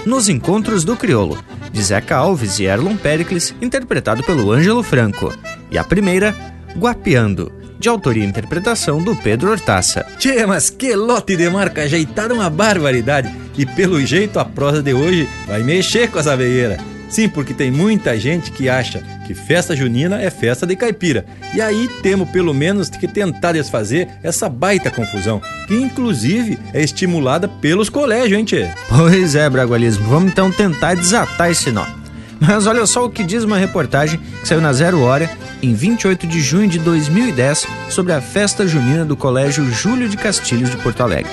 Nos 0.06 0.30
Encontros 0.30 0.84
do 0.84 0.96
Criolo, 0.96 1.38
de 1.72 1.82
Zeca 1.82 2.18
Alves 2.18 2.60
e 2.60 2.66
Erlon 2.66 2.96
Pericles, 2.96 3.56
interpretado 3.62 4.24
pelo 4.24 4.52
Ângelo 4.52 4.84
Franco. 4.84 5.34
E 5.72 5.78
a 5.78 5.84
primeira, 5.84 6.36
Guapeando, 6.78 7.52
de 7.80 7.90
autoria 7.90 8.24
e 8.24 8.28
interpretação 8.28 9.02
do 9.02 9.16
Pedro 9.16 9.52
Hortaça. 9.52 10.06
Tchê, 10.18 10.46
mas 10.46 10.70
que 10.70 10.96
lote 10.96 11.36
de 11.36 11.50
marca 11.50 11.84
ajeitaram 11.84 12.36
uma 12.36 12.50
barbaridade. 12.50 13.34
E 13.58 13.66
pelo 13.66 14.04
jeito 14.06 14.40
a 14.40 14.46
prosa 14.46 14.82
de 14.82 14.94
hoje 14.94 15.28
vai 15.48 15.64
mexer 15.64 16.10
com 16.10 16.20
as 16.20 16.28
aveieiras. 16.28 16.80
Sim, 17.10 17.30
porque 17.30 17.54
tem 17.54 17.72
muita 17.72 18.20
gente 18.20 18.52
que 18.52 18.68
acha 18.68 19.02
que 19.26 19.34
festa 19.34 19.76
junina 19.76 20.22
é 20.22 20.30
festa 20.30 20.66
de 20.66 20.76
caipira. 20.76 21.26
E 21.54 21.62
aí 21.62 21.90
temos 22.02 22.30
pelo 22.30 22.54
menos 22.54 22.90
que 22.90 23.08
tentar 23.08 23.54
desfazer 23.54 24.10
essa 24.22 24.50
baita 24.50 24.92
confusão, 24.92 25.42
que 25.68 25.76
inclusive 25.76 26.60
é 26.74 26.82
estimulada 26.82 27.48
pelos 27.48 27.90
colégios, 27.90 28.40
hein, 28.40 28.46
tchê? 28.46 28.70
Pois 28.90 29.36
é, 29.36 29.50
Bragualismo. 29.50 30.08
Vamos 30.08 30.32
então 30.32 30.52
tentar 30.52 30.96
desatar 30.96 31.50
esse 31.50 31.72
nó. 31.72 31.86
Mas 32.40 32.68
olha 32.68 32.86
só 32.86 33.06
o 33.06 33.10
que 33.10 33.24
diz 33.24 33.44
uma 33.44 33.58
reportagem 33.58 34.20
que 34.42 34.48
saiu 34.48 34.62
na 34.62 34.72
Zero 34.74 35.02
Hora 35.02 35.30
em 35.62 35.74
28 35.74 36.28
de 36.28 36.40
junho 36.40 36.68
de 36.68 36.80
2010 36.80 37.66
sobre 37.90 38.14
a 38.14 38.22
festa 38.22 38.68
junina 38.68 39.04
do 39.04 39.18
Colégio 39.18 39.70
Júlio 39.72 40.08
de 40.08 40.18
Castilhos 40.18 40.70
de 40.70 40.78
Porto 40.78 41.02
Alegre. 41.02 41.32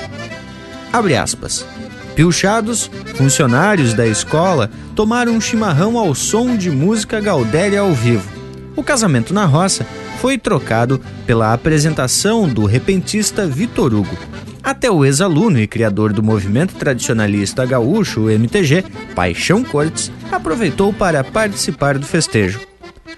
Abre 0.93 1.17
aspas. 1.17 1.67
Pilchados, 2.15 2.91
funcionários 3.17 3.93
da 3.93 4.07
escola 4.07 4.71
tomaram 4.95 5.33
um 5.33 5.41
chimarrão 5.41 5.99
ao 5.99 6.15
som 6.15 6.57
de 6.57 6.71
música 6.71 7.21
gaudéria 7.21 7.81
ao 7.81 7.93
vivo. 7.93 8.31
O 8.77 8.83
casamento 8.83 9.35
na 9.35 9.45
roça 9.45 9.85
foi 10.21 10.39
trocado 10.39 11.01
pela 11.27 11.53
apresentação 11.53 12.49
do 12.49 12.65
repentista 12.65 13.47
Vitor 13.47 13.93
Hugo. 13.93 14.17
Até 14.65 14.91
o 14.91 15.05
ex-aluno 15.05 15.61
e 15.61 15.67
criador 15.67 16.11
do 16.11 16.23
movimento 16.23 16.75
tradicionalista 16.77 17.67
gaúcho, 17.67 18.23
o 18.23 18.31
MTG, 18.31 18.83
Paixão 19.15 19.63
Cortes, 19.63 20.11
aproveitou 20.33 20.91
para 20.91 21.23
participar 21.23 21.99
do 21.99 22.07
festejo. 22.07 22.61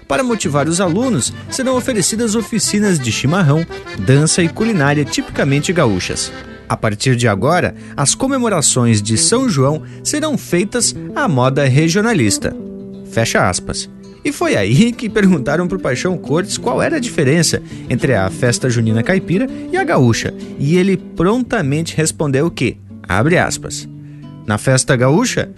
Para 0.09 0.23
motivar 0.23 0.67
os 0.67 0.81
alunos, 0.81 1.31
serão 1.49 1.77
oferecidas 1.77 2.35
oficinas 2.35 2.99
de 2.99 3.13
chimarrão, 3.13 3.65
dança 3.97 4.43
e 4.43 4.49
culinária 4.49 5.05
tipicamente 5.05 5.71
gaúchas. 5.71 6.33
A 6.67 6.75
partir 6.75 7.15
de 7.15 7.29
agora, 7.29 7.73
as 7.95 8.13
comemorações 8.13 9.01
de 9.01 9.17
São 9.17 9.47
João 9.47 9.83
serão 10.03 10.37
feitas 10.37 10.93
à 11.15 11.29
moda 11.29 11.63
regionalista. 11.63 12.53
Fecha 13.09 13.49
aspas. 13.49 13.89
E 14.27 14.31
foi 14.33 14.57
aí 14.57 14.91
que 14.91 15.07
perguntaram 15.07 15.69
para 15.69 15.77
o 15.77 15.79
Paixão 15.79 16.17
Cortes 16.17 16.57
qual 16.57 16.81
era 16.81 16.97
a 16.97 16.99
diferença 16.99 17.63
entre 17.89 18.13
a 18.13 18.29
festa 18.29 18.69
junina 18.69 19.01
caipira 19.01 19.47
e 19.71 19.77
a 19.77 19.85
gaúcha. 19.85 20.33
E 20.59 20.75
ele 20.75 20.97
prontamente 20.97 21.95
respondeu 21.95 22.51
que, 22.51 22.75
abre 23.07 23.37
aspas, 23.37 23.87
na 24.45 24.57
festa 24.57 24.97
gaúcha, 24.97 25.49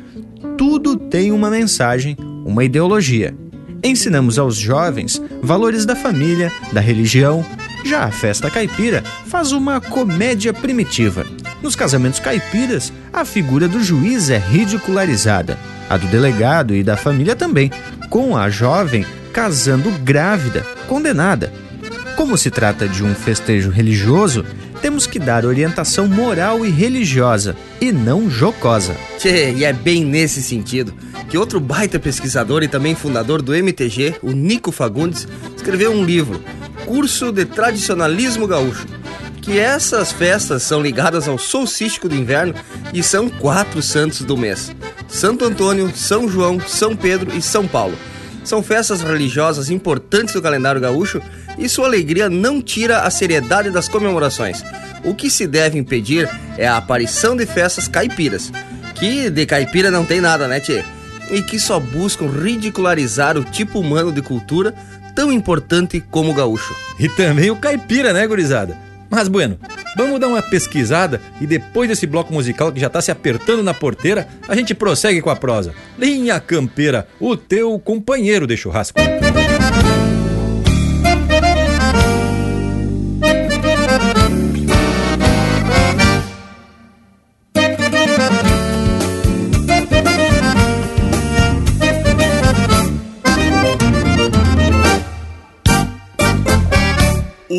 tudo 0.56 0.96
tem 0.96 1.32
uma 1.32 1.50
mensagem, 1.50 2.16
uma 2.46 2.64
ideologia. 2.64 3.36
Ensinamos 3.84 4.38
aos 4.38 4.56
jovens 4.56 5.20
valores 5.42 5.84
da 5.84 5.96
família, 5.96 6.52
da 6.72 6.80
religião. 6.80 7.44
Já 7.84 8.04
a 8.04 8.12
festa 8.12 8.52
caipira 8.52 9.04
faz 9.26 9.52
uma 9.52 9.82
comédia 9.82 10.54
primitiva. 10.54 11.26
Nos 11.64 11.76
casamentos 11.76 12.20
caipiras, 12.20 12.94
a 13.12 13.26
figura 13.26 13.68
do 13.68 13.84
juiz 13.84 14.30
é 14.30 14.38
ridicularizada, 14.38 15.58
a 15.90 15.98
do 15.98 16.06
delegado 16.06 16.76
e 16.76 16.84
da 16.84 16.96
família 16.96 17.36
também, 17.36 17.72
com 18.10 18.36
a 18.36 18.50
jovem 18.50 19.06
casando 19.32 19.92
grávida, 20.04 20.66
condenada. 20.88 21.54
Como 22.16 22.38
se 22.38 22.50
trata 22.50 22.88
de 22.88 23.04
um 23.04 23.14
festejo 23.14 23.70
religioso, 23.70 24.44
temos 24.82 25.06
que 25.06 25.20
dar 25.20 25.46
orientação 25.46 26.08
moral 26.08 26.66
e 26.66 26.70
religiosa, 26.70 27.56
e 27.80 27.92
não 27.92 28.30
jocosa. 28.30 28.96
Tchê, 29.18 29.52
e 29.52 29.64
é 29.64 29.72
bem 29.72 30.04
nesse 30.04 30.42
sentido 30.42 30.94
que 31.30 31.38
outro 31.38 31.60
baita 31.60 32.00
pesquisador 32.00 32.64
e 32.64 32.68
também 32.68 32.96
fundador 32.96 33.42
do 33.42 33.54
MTG, 33.54 34.16
o 34.24 34.32
Nico 34.32 34.72
Fagundes, 34.72 35.28
escreveu 35.56 35.92
um 35.92 36.04
livro, 36.04 36.42
Curso 36.86 37.32
de 37.32 37.46
Tradicionalismo 37.46 38.48
Gaúcho, 38.48 38.88
que 39.40 39.60
essas 39.60 40.12
festas 40.12 40.64
são 40.64 40.82
ligadas 40.82 41.28
ao 41.28 41.38
solstício 41.38 42.08
do 42.08 42.16
inverno 42.16 42.54
e 42.94 43.02
são 43.02 43.30
quatro 43.30 43.82
santos 43.82 44.22
do 44.22 44.38
mês: 44.38 44.72
Santo 45.08 45.46
Antônio, 45.46 45.92
São 45.96 46.30
João, 46.30 46.60
São 46.60 46.96
Pedro 46.96 47.36
e 47.36 47.42
São 47.42 47.68
Paulo. 47.68 47.98
São 48.44 48.64
festas 48.64 49.02
religiosas 49.02 49.70
importantes 49.70 50.34
do 50.34 50.42
calendário 50.42 50.82
gaúcho 50.82 51.22
e 51.58 51.68
sua 51.68 51.88
alegria 51.88 52.30
não 52.30 52.62
tira 52.62 53.02
a 53.02 53.10
seriedade 53.10 53.70
das 53.70 53.88
comemorações. 53.88 54.64
O 55.04 55.14
que 55.14 55.30
se 55.30 55.46
deve 55.46 55.78
impedir 55.78 56.30
é 56.58 56.68
a 56.68 56.78
aparição 56.78 57.36
de 57.36 57.46
festas 57.46 57.88
caipiras, 57.88 58.52
que 58.96 59.30
de 59.30 59.46
caipira 59.46 59.92
não 59.92 60.06
tem 60.06 60.20
nada, 60.20 60.48
né, 60.48 60.60
tchê? 60.60 60.84
E 61.30 61.42
que 61.44 61.60
só 61.60 61.80
buscam 61.80 62.28
ridicularizar 62.28 63.38
o 63.38 63.44
tipo 63.44 63.80
humano 63.80 64.12
de 64.12 64.22
cultura 64.22 64.74
tão 65.14 65.32
importante 65.32 66.04
como 66.10 66.32
o 66.32 66.34
gaúcho. 66.34 66.76
E 66.98 67.08
também 67.08 67.52
o 67.52 67.56
caipira, 67.56 68.14
né, 68.14 68.26
gurizada? 68.26 68.89
Mas, 69.10 69.28
bueno, 69.28 69.58
vamos 69.98 70.20
dar 70.20 70.28
uma 70.28 70.42
pesquisada 70.42 71.20
e 71.42 71.48
depois 71.48 71.90
desse 71.90 72.06
bloco 72.06 72.34
musical 72.34 72.72
que 72.72 72.80
já 72.80 72.90
tá 72.90 73.02
se 73.02 73.12
apertando 73.12 73.64
na 73.64 73.74
porteira, 73.74 74.28
a 74.48 74.56
gente 74.56 74.76
prossegue 74.76 75.22
com 75.22 75.30
a 75.30 75.36
prosa. 75.36 75.74
Linha 75.98 76.40
Campeira, 76.40 77.08
o 77.20 77.36
teu 77.36 77.80
companheiro 77.80 78.46
de 78.46 78.56
churrasco. 78.56 79.00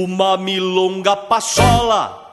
Uma 0.03 0.39
milonga 0.39 1.15
pachola 1.15 2.33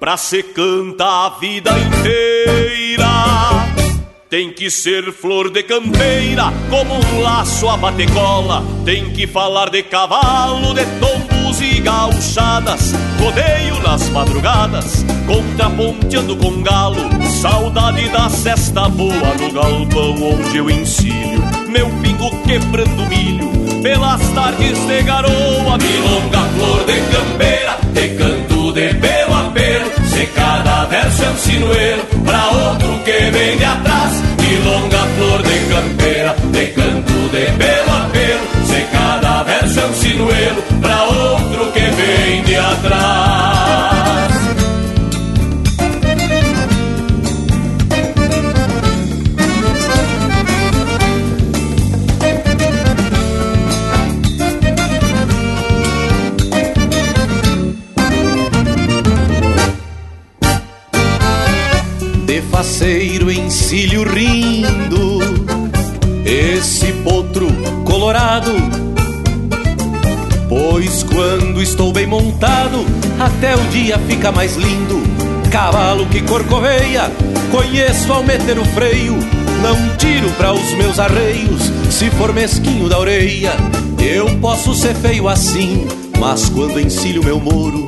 pra 0.00 0.16
se 0.16 0.42
cantar 0.42 1.26
a 1.26 1.28
vida 1.38 1.70
inteira. 1.70 3.06
Tem 4.28 4.52
que 4.52 4.70
ser 4.70 5.12
flor 5.12 5.50
de 5.50 5.62
campeira, 5.62 6.52
como 6.68 6.94
um 6.94 7.20
laço 7.22 7.68
a 7.68 7.76
batecola. 7.76 8.62
Tem 8.84 9.10
que 9.10 9.26
falar 9.26 9.70
de 9.70 9.82
cavalo, 9.84 10.74
de 10.74 10.84
tombos 10.98 11.60
e 11.60 11.80
gauchadas. 11.80 12.92
Rodeio 13.20 13.80
nas 13.82 14.08
madrugadas, 14.10 15.04
contraponteando 15.26 16.36
com 16.36 16.60
galo. 16.60 17.08
Saudade 17.40 18.08
da 18.08 18.28
cesta 18.28 18.88
boa 18.88 19.34
no 19.40 19.52
galpão 19.52 20.14
onde 20.34 20.58
eu 20.58 20.68
ensino. 20.68 21.42
Meu 21.68 21.88
pingo 22.02 22.30
quebrando 22.42 23.08
milho 23.08 23.57
pelas 23.82 24.20
tardes 24.30 24.78
de 24.86 25.02
garoa, 25.02 25.78
milonga, 25.78 26.42
flor 26.56 26.84
de 26.84 27.00
campeira, 27.12 27.76
de 27.92 28.08
canto 28.16 28.72
de 28.72 28.94
pelo 28.94 29.34
a 29.34 29.50
pelo, 29.52 30.08
se 30.08 30.26
cada 30.26 30.84
verso 30.86 31.24
é 31.24 31.30
um 31.30 31.36
sinuelo, 31.36 32.02
pra 32.24 32.48
outro 32.48 32.98
que 33.04 33.30
vem 33.30 33.56
de 33.56 33.64
atrás, 33.64 34.12
milonga, 34.40 34.98
flor 35.16 35.42
de 35.42 35.58
campeira, 35.74 36.36
de 36.52 36.66
canto 36.68 37.12
de 37.30 37.44
pelo 37.58 37.90
a 37.92 38.08
pelo, 38.12 38.66
se 38.66 38.80
cada 38.92 39.42
verso 39.44 39.80
é 39.80 39.86
um 39.86 39.94
sinuelo, 39.94 40.62
pra 40.80 41.04
outro 41.04 41.72
que 41.72 41.80
vem 41.80 42.42
de 42.42 42.56
atrás. 42.56 43.47
Faceiro 62.58 63.30
encilho 63.30 64.02
rindo, 64.02 65.20
esse 66.24 66.92
potro 67.04 67.46
colorado. 67.84 68.50
Pois 70.48 71.04
quando 71.04 71.62
estou 71.62 71.92
bem 71.92 72.08
montado, 72.08 72.84
até 73.20 73.54
o 73.54 73.60
dia 73.68 73.96
fica 74.08 74.32
mais 74.32 74.56
lindo. 74.56 75.00
Cavalo 75.52 76.06
que 76.06 76.20
corcoveia, 76.22 77.12
conheço 77.52 78.12
ao 78.12 78.24
meter 78.24 78.58
o 78.58 78.64
freio. 78.64 79.16
Não 79.62 79.96
tiro 79.96 80.28
para 80.30 80.52
os 80.52 80.72
meus 80.72 80.98
arreios, 80.98 81.62
se 81.92 82.10
for 82.10 82.32
mesquinho 82.32 82.88
da 82.88 82.98
orelha. 82.98 83.52
Eu 84.00 84.36
posso 84.40 84.74
ser 84.74 84.96
feio 84.96 85.28
assim, 85.28 85.86
mas 86.18 86.48
quando 86.48 86.80
encilho 86.80 87.22
meu 87.22 87.38
moro, 87.38 87.86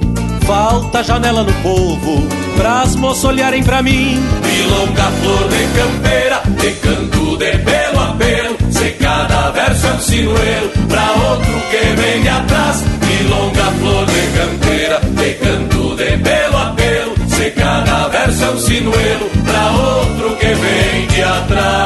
falta 0.50 1.04
janela 1.04 1.44
no 1.44 1.52
povo, 1.62 2.26
pras 2.56 2.96
moças 2.96 3.24
olharem 3.24 3.62
pra 3.62 3.80
mim. 3.82 4.20
Milonga, 4.44 5.04
flor 5.22 5.48
de 5.48 5.64
campeira, 5.78 6.42
de 6.60 6.70
canto 6.80 7.36
de 7.36 7.56
pelo 7.58 8.00
a 8.00 8.12
pelo, 8.14 8.72
se 8.72 8.90
cada 8.98 9.50
verso 9.52 9.86
é 9.86 9.92
um 9.92 10.00
sinuelo, 10.00 10.70
pra 10.88 11.12
outro 11.30 11.54
que 11.70 12.00
vem 12.00 12.22
de 12.22 12.28
atrás. 12.28 12.82
Milonga, 13.06 13.64
flor 13.78 14.06
de 14.06 14.22
campeira, 14.38 15.00
de 15.22 15.34
canto 15.34 15.94
de 15.94 16.16
pelo 16.18 16.56
a 16.56 16.74
pelo, 16.74 17.28
se 17.28 17.50
cada 17.52 18.08
verso 18.08 18.44
é 18.44 18.50
um 18.50 18.58
sinuelo, 18.58 19.30
pra 19.44 19.70
outro 19.70 20.36
que 20.36 20.46
vem 20.46 21.06
de 21.06 21.22
atrás. 21.22 21.79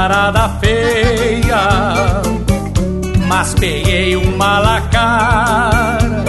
Parada 0.00 0.48
feia, 0.60 2.22
mas 3.28 3.52
peguei 3.52 4.16
um 4.16 4.34
malacara. 4.34 6.24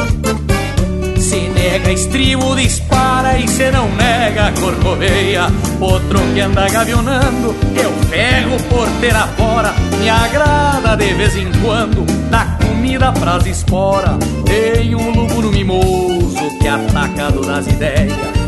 Se 1.18 1.40
nega 1.56 1.94
estribo, 1.94 2.54
dispara 2.54 3.38
e 3.38 3.48
se 3.48 3.72
não 3.72 3.88
nega 3.96 4.52
corcoveia. 4.60 5.48
Outro 5.80 6.20
que 6.34 6.42
anda 6.42 6.68
gavionando, 6.68 7.56
eu 7.82 7.92
pego 8.10 8.62
porteira 8.64 9.26
fora. 9.38 9.74
Me 10.02 10.10
agrada 10.10 10.98
de 10.98 11.14
vez 11.14 11.38
em 11.38 11.50
quando, 11.64 12.06
dá 12.30 12.58
comida 12.62 13.14
pras 13.14 13.46
esporas. 13.46 14.18
Tem 14.46 14.94
um 14.96 15.12
lugo 15.12 15.44
no 15.44 15.50
mimoso 15.50 16.60
que 16.60 16.68
atacado 16.68 17.40
nas 17.48 17.66
ideias 17.68 18.41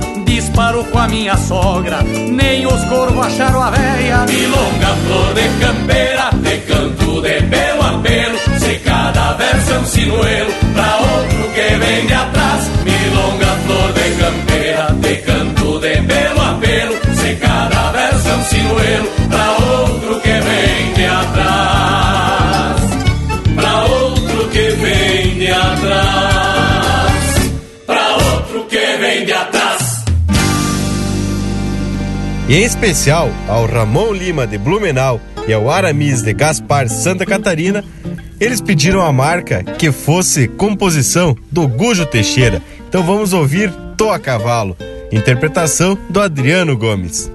disparo 0.53 0.83
com 0.85 0.99
a 0.99 1.07
minha 1.07 1.35
sogra, 1.35 2.03
nem 2.03 2.65
os 2.67 2.83
corvos 2.85 3.25
acharam 3.25 3.63
a 3.63 3.71
véia. 3.71 4.19
Milonga, 4.27 4.95
flor 5.07 5.33
de 5.33 5.49
campeira, 5.59 6.29
de 6.33 6.57
canto 6.67 7.21
de 7.21 7.41
pelo 7.47 7.81
a 7.81 7.99
pelo, 8.03 8.37
se 8.59 8.75
cada 8.85 9.33
verso 9.33 9.73
é 9.73 9.79
um 9.79 9.85
sinuelo, 9.85 10.53
pra 10.75 10.97
outro 10.97 11.49
que 11.55 11.75
vem 11.75 12.05
de 12.05 12.13
atrás. 12.13 12.69
Milonga, 12.85 13.57
flor 13.65 13.93
de 13.93 14.11
campeira, 14.21 14.87
de 15.01 15.15
canto 15.23 15.79
de 15.79 16.01
pelo 16.03 16.41
a 16.41 16.53
pelo, 16.61 17.15
se 17.15 17.35
cada 17.35 17.91
verso 17.91 18.29
é 18.29 18.33
um 18.35 18.43
sinuelo, 18.43 19.09
pra 19.29 19.51
outro 19.73 20.19
que 20.21 20.39
vem 20.39 20.93
de 20.93 21.05
atrás. 21.05 22.81
Pra 23.55 23.83
outro 23.85 24.49
que 24.49 24.69
vem 24.69 25.35
de 25.35 25.51
atrás. 25.51 27.13
Pra 27.87 28.09
outro 28.17 28.65
que 28.65 28.97
vem 28.99 29.25
de 29.25 29.33
atrás. 29.33 29.62
Em 32.53 32.61
especial 32.61 33.31
ao 33.47 33.65
Ramon 33.65 34.13
Lima 34.13 34.45
de 34.45 34.59
Blumenau 34.59 35.19
e 35.47 35.53
ao 35.53 35.71
Aramis 35.71 36.21
de 36.21 36.31
Gaspar 36.33 36.87
Santa 36.87 37.25
Catarina, 37.25 37.83
eles 38.39 38.61
pediram 38.61 39.01
a 39.01 39.11
marca 39.11 39.63
que 39.63 39.91
fosse 39.91 40.47
composição 40.47 41.35
do 41.51 41.67
Gujo 41.67 42.05
Teixeira. 42.05 42.61
Então 42.87 43.01
vamos 43.01 43.33
ouvir 43.33 43.73
Tô 43.97 44.11
a 44.11 44.19
Cavalo, 44.19 44.77
interpretação 45.11 45.97
do 46.11 46.21
Adriano 46.21 46.77
Gomes. 46.77 47.31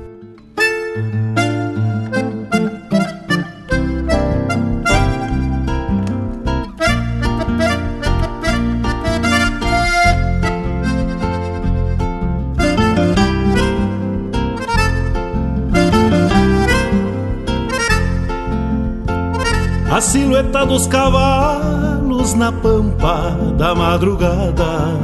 A 19.99 20.01
silhueta 20.01 20.64
dos 20.64 20.86
cavalos 20.86 22.32
na 22.34 22.53
pampa 22.53 23.36
da 23.59 23.74
madrugada. 23.74 24.94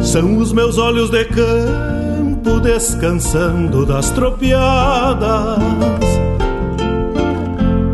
São 0.00 0.36
os 0.36 0.52
meus 0.52 0.78
olhos 0.78 1.10
de 1.10 1.24
campo 1.24 2.60
descansando 2.60 3.84
das 3.84 4.10
tropiadas. 4.10 5.58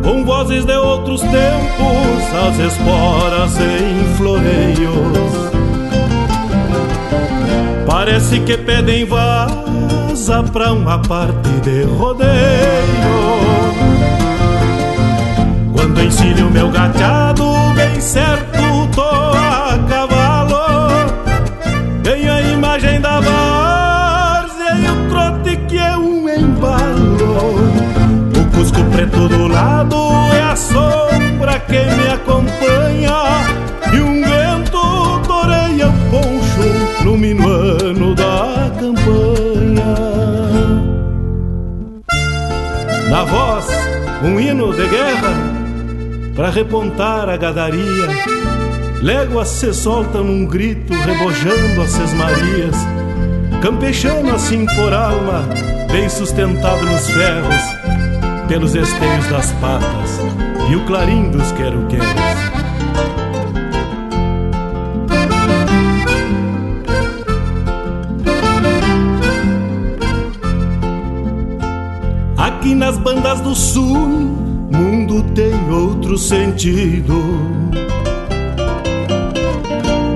Com 0.03 0.27
vozes 0.27 0.67
de 0.67 0.77
outros 0.77 1.23
tempos, 1.23 2.23
as 2.47 2.59
esporas 2.59 3.59
em 3.61 4.15
floreios. 4.19 5.35
Parece 7.87 8.41
que 8.41 8.59
pedem 8.59 9.07
vaza 9.07 10.43
pra 10.53 10.71
uma 10.75 10.99
parte 10.99 11.49
de 11.63 11.85
rodeio. 11.85 13.44
Ensino 16.05 16.51
meu 16.51 16.69
gateado 16.71 17.51
bem 17.75 17.99
certo, 17.99 18.61
tô 18.95 19.01
a 19.01 19.79
cavalo. 19.89 20.91
Tenho 22.03 22.31
a 22.31 22.43
imagem 22.43 23.01
da 23.01 23.21
várzea 23.21 24.75
e 24.77 24.91
o 24.91 25.09
trote 25.09 25.57
que 25.67 25.79
é 25.79 25.97
um 25.97 26.29
embalo. 26.29 27.57
O 28.39 28.55
cusco 28.55 28.85
preto 28.93 29.29
do 29.29 29.49
lado 29.49 29.97
é 30.35 30.43
a 30.43 30.55
sombra 30.55 31.59
que 31.61 31.73
me 31.73 32.09
acompanha. 32.13 33.15
E 33.91 34.01
um 34.01 34.21
vento 34.21 35.23
toreia 35.27 35.89
o 35.89 35.93
poncho 36.11 37.03
no 37.03 37.17
minuano 37.17 38.15
da 38.15 38.71
campanha. 38.79 39.95
Na 43.09 43.25
voz, 43.25 43.67
um 44.23 44.39
hino 44.39 44.71
de 44.75 44.87
guerra 44.87 45.44
para 46.35 46.51
repontar 46.51 47.29
a 47.29 47.37
gadaria. 47.37 48.09
Léguas 49.01 49.49
se 49.49 49.73
soltam 49.73 50.25
num 50.25 50.47
grito, 50.47 50.93
rebojando 50.93 51.83
as 51.83 51.91
sesmarias. 51.91 52.77
Campechando 53.63 54.31
assim 54.35 54.67
por 54.67 54.93
alma, 54.93 55.49
bem 55.91 56.09
sustentado 56.09 56.85
nos 56.85 57.09
ferros, 57.09 57.63
pelos 58.49 58.75
esteios 58.75 59.27
das 59.29 59.53
patas 59.53 60.21
e 60.71 60.77
o 60.77 60.85
clarim 60.85 61.31
dos 61.31 61.51
quero-queros. 61.53 62.07
Aqui 72.37 72.75
nas 72.75 72.99
bandas 72.99 73.41
do 73.41 73.55
sul 73.55 74.14
sentido. 76.55 77.21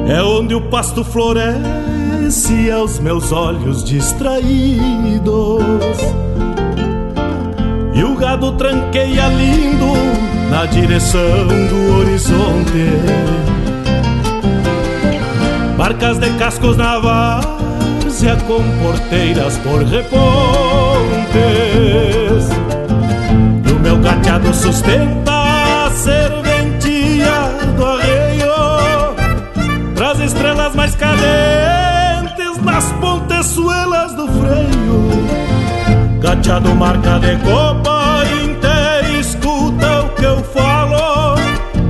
É 0.08 0.22
onde 0.22 0.54
o 0.54 0.62
pasto 0.62 1.04
floresce 1.04 2.70
aos 2.70 3.00
meus 3.00 3.32
olhos 3.32 3.84
distraídos. 3.84 4.38
E 7.94 8.04
o 8.04 8.14
gado 8.14 8.52
tranqueia 8.52 9.26
lindo 9.28 9.92
na 10.50 10.64
direção 10.66 11.46
do 11.46 11.98
horizonte. 11.98 12.86
Barcas 15.76 16.18
de 16.18 16.30
cascos 16.38 16.76
na 16.76 16.98
várzea 16.98 18.36
com 18.46 18.62
porteiras 18.82 19.56
por 19.58 19.82
repontes 19.82 20.88
meu 23.88 23.96
gateado 24.00 24.52
sustenta 24.52 25.27
serventia 26.08 27.36
do 27.76 27.84
arreio 27.84 29.14
Traz 29.94 30.20
estrelas 30.20 30.74
mais 30.74 30.94
cadentes 30.94 32.56
nas 32.64 32.90
pontezuelas 32.92 34.14
do 34.14 34.26
freio. 34.26 36.18
Gateado 36.20 36.74
marca 36.74 37.18
de 37.18 37.36
copa 37.38 38.22
inteira, 38.42 39.20
escuta 39.20 40.02
o 40.02 40.08
que 40.10 40.24
eu 40.24 40.42
falo 40.44 41.34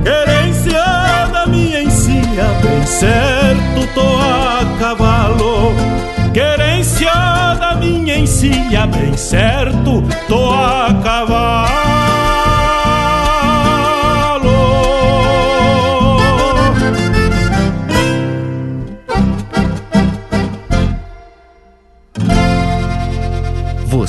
Querência 0.03 0.83
da 1.31 1.45
minha 1.47 1.81
encia, 1.81 2.43
bem 2.61 2.85
certo 2.85 3.87
tô 3.93 4.01
a 4.01 4.79
cavalo. 4.79 5.73
Querência 6.33 7.13
da 7.59 7.75
minha 7.75 8.17
encia, 8.19 8.85
bem 8.87 9.15
certo 9.15 10.03
tô 10.27 10.51
a 10.51 10.93
cavalo 11.03 11.88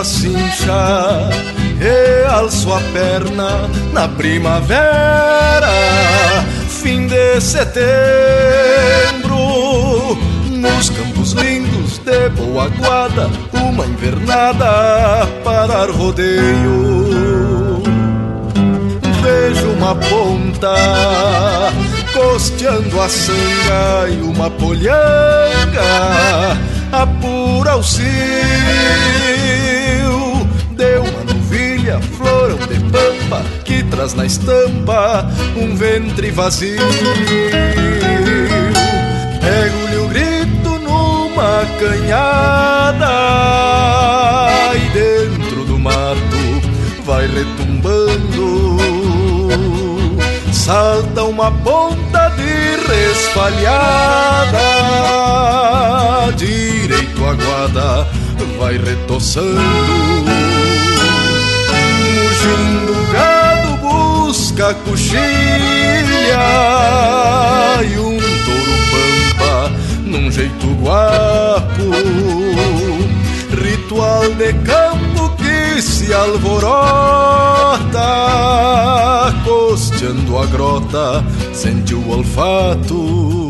A 0.00 0.04
e 1.78 2.24
alço 2.26 2.72
a 2.72 2.80
perna 2.90 3.68
na 3.92 4.08
primavera, 4.08 5.68
fim 6.68 7.06
de 7.06 7.38
setembro, 7.38 7.68
nos 10.48 10.88
campos 10.88 11.32
lindos 11.32 11.98
de 11.98 12.30
boa 12.30 12.68
guarda, 12.68 13.28
uma 13.52 13.84
invernada 13.84 15.26
para 15.44 15.84
rodeio. 15.92 17.82
Vejo 19.22 19.68
uma 19.72 19.94
ponta 19.96 20.74
costeando 22.14 22.98
a 23.02 23.08
sanga 23.08 24.08
e 24.08 24.22
uma 24.22 24.48
polhanga 24.48 24.96
apura 26.90 27.76
o 27.76 27.82
cio 27.82 29.79
novilha, 31.90 32.00
florão 32.16 32.58
de 32.58 32.78
pampa 32.90 33.42
Que 33.64 33.82
traz 33.84 34.14
na 34.14 34.26
estampa 34.26 35.28
um 35.56 35.74
ventre 35.74 36.30
vazio. 36.30 36.86
Pego-lhe 39.40 39.96
o 39.96 40.08
grito 40.08 40.78
numa 40.78 41.64
canhada 41.78 43.08
E 44.74 44.78
dentro 44.90 45.64
do 45.64 45.78
mato 45.78 46.62
vai 47.04 47.26
retumbando. 47.26 48.78
Salta 50.52 51.24
uma 51.24 51.50
ponta 51.50 52.28
de 52.36 52.76
resfalhada 52.86 54.60
Direito 56.36 57.24
a 57.24 57.34
guarda 57.34 58.06
vai 58.58 58.76
retoçando 58.78 59.60
Mugindo 62.40 62.92
o 62.92 63.12
gado 63.12 63.76
busca 63.76 64.72
coxilha 64.72 65.20
E 67.82 67.98
um 67.98 68.16
touro 68.16 68.76
pampa 68.90 69.70
num 70.06 70.30
jeito 70.30 70.66
guapo. 70.80 71.90
Ritual 73.62 74.30
de 74.36 74.54
campo 74.64 75.36
que 75.36 75.82
se 75.82 76.14
alvorota 76.14 76.80
Costeando 79.44 80.38
a 80.38 80.46
grota, 80.46 81.22
sente 81.52 81.94
o 81.94 82.10
olfato 82.10 83.49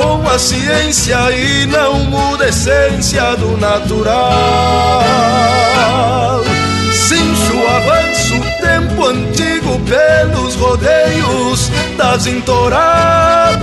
com 0.00 0.26
a 0.26 0.38
ciência 0.38 1.30
e 1.30 1.66
não 1.66 2.04
muda 2.04 2.44
a 2.44 2.48
essência 2.48 3.36
do 3.36 3.58
natural. 3.58 5.04
Avanço 7.76 8.34
o 8.36 8.40
tempo 8.60 9.06
antigo 9.06 9.78
pelos 9.80 10.54
rodeios 10.56 11.70
das 11.96 12.26
entoradas. 12.26 13.60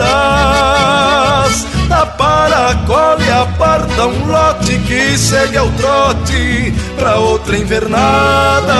Da 1.89 2.05
para 2.05 2.75
e 3.19 3.31
aparta 3.31 4.05
um 4.07 4.27
lote 4.27 4.77
que 4.79 5.17
segue 5.17 5.57
ao 5.57 5.69
trote 5.71 6.73
pra 6.97 7.15
outra 7.17 7.57
invernada. 7.57 8.73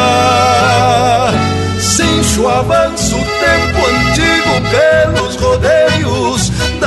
Cincho 1.80 2.48
avanço 2.48 3.16
tempo 3.16 3.86
antigo 3.86 4.62
pelos 4.72 5.36
rodeios 5.36 5.77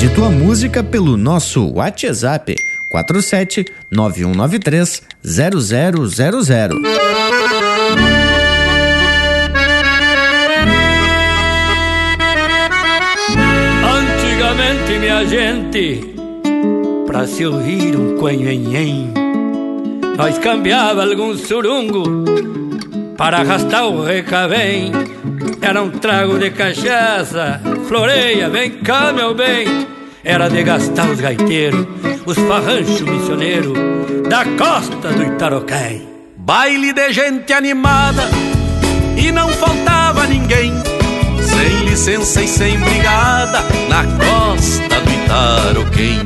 Pede 0.00 0.14
tua 0.14 0.30
música 0.30 0.82
pelo 0.82 1.14
nosso 1.14 1.74
WhatsApp 1.74 2.56
47 2.88 3.66
9193 3.90 5.02
0000. 5.22 6.80
Antigamente, 13.84 14.98
minha 14.98 15.22
gente, 15.26 16.14
pra 17.06 17.26
se 17.26 17.44
ouvir 17.44 17.94
um 17.94 18.16
coenhenhen, 18.16 19.12
nós 20.16 20.38
cambiava 20.38 21.04
algum 21.04 21.36
surungo 21.36 22.24
para 23.20 23.40
arrastar 23.40 23.84
o 23.84 24.02
recavém. 24.02 24.92
Era 25.60 25.82
um 25.82 25.90
trago 25.90 26.38
de 26.38 26.50
cachaça, 26.52 27.60
floreia, 27.86 28.48
vem 28.48 28.70
cá, 28.70 29.12
meu 29.12 29.34
bem. 29.34 29.86
Era 30.24 30.48
de 30.48 30.62
gastar 30.62 31.06
os 31.10 31.20
gaiteiros, 31.20 31.86
os 32.24 32.38
farranchos 32.38 33.02
missioneiros 33.02 33.74
da 34.26 34.46
costa 34.56 35.10
do 35.10 35.22
Itaroquém. 35.22 36.08
Baile 36.38 36.94
de 36.94 37.12
gente 37.12 37.52
animada 37.52 38.22
e 39.18 39.30
não 39.30 39.50
faltava 39.50 40.26
ninguém. 40.26 40.72
Sem 41.42 41.90
licença 41.90 42.40
e 42.40 42.48
sem 42.48 42.78
brigada 42.78 43.60
na 43.90 44.02
costa 44.16 44.98
do 44.98 45.10
Itaroquém. 45.12 46.20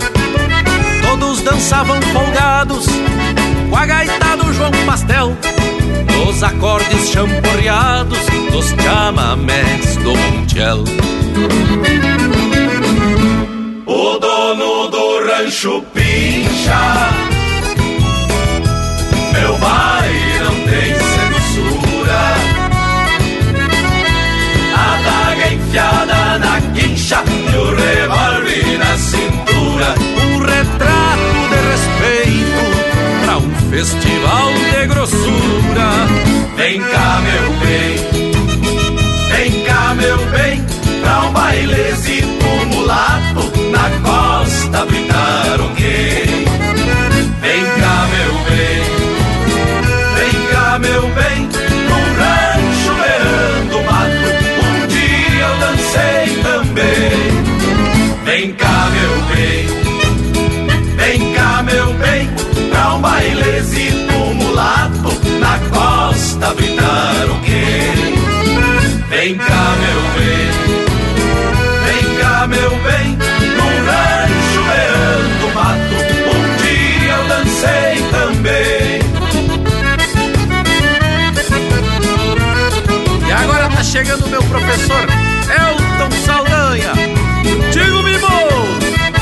Todos 1.02 1.42
dançavam 1.42 2.00
folgados 2.00 2.86
a 3.76 3.86
gaita 3.86 4.36
do 4.36 4.52
João 4.52 4.70
Pastel. 4.86 5.36
Nos 6.24 6.42
acordes 6.42 7.10
champorreados 7.10 8.18
dos 8.50 8.68
chamamés 8.82 9.96
do 9.96 10.16
Montiel. 10.16 10.84
O 13.86 14.18
dono 14.18 14.88
do 14.88 15.26
rancho 15.26 15.82
pincha 15.92 17.10
Meu 19.32 19.58
baile 19.58 20.38
não 20.38 20.54
tem 20.64 20.94
censura 20.94 22.22
A 24.74 24.98
daga 25.04 25.52
enfiada 25.52 26.03
festival 33.74 34.52
de 34.52 34.86
grossura. 34.86 35.90
Vem 36.56 36.80
cá 36.80 37.20
meu 37.22 37.52
bem. 37.58 38.24
Vem 39.30 39.64
cá 39.64 39.94
meu 39.94 40.16
bem 40.26 40.64
Pra 41.02 41.22
um 41.22 41.32
bailezito 41.32 42.44
mulato 42.66 43.52
Na 43.72 43.90
costa 44.08 44.86
do 44.86 44.94
Itaroquém 44.94 46.44
Vem 47.40 47.64
cá 47.80 47.96
meu 48.12 48.34
bem. 48.48 48.82
Vem 50.14 50.36
cá 50.52 50.78
meu 50.78 51.02
bem 51.08 51.38
Num 51.88 52.04
rancho 52.20 52.92
beirando 53.02 53.78
o 53.78 53.84
mato. 53.84 54.28
Um 54.62 54.86
dia 54.86 55.44
eu 55.46 55.54
dancei 55.58 56.24
também. 56.42 58.24
Vem 58.24 58.52
cá 58.54 58.73
Bailezito 63.44 64.34
mulato 64.36 65.12
Na 65.38 65.58
costa 65.68 66.54
do 66.54 66.64
Itaroquém 66.64 68.14
Vem 69.10 69.36
cá 69.36 69.76
meu 69.80 70.02
bem. 70.16 70.48
Vem 71.84 72.04
cá 72.18 72.46
meu 72.46 72.70
bem. 72.70 73.18
Num 73.54 73.74
rancho 73.84 74.60
beirando 74.66 75.46
o 75.46 75.54
mato 75.54 75.96
Um 76.32 76.42
dia 76.56 77.12
eu 77.12 77.22
dancei 77.28 77.94
também. 78.10 79.00
E 83.28 83.32
agora 83.32 83.68
tá 83.68 83.82
chegando 83.84 84.26
meu 84.28 84.42
professor 84.44 85.06
Elton 85.50 86.10
Saldanha. 86.24 86.92
Digo 87.70 88.02
Mimo 88.02 88.26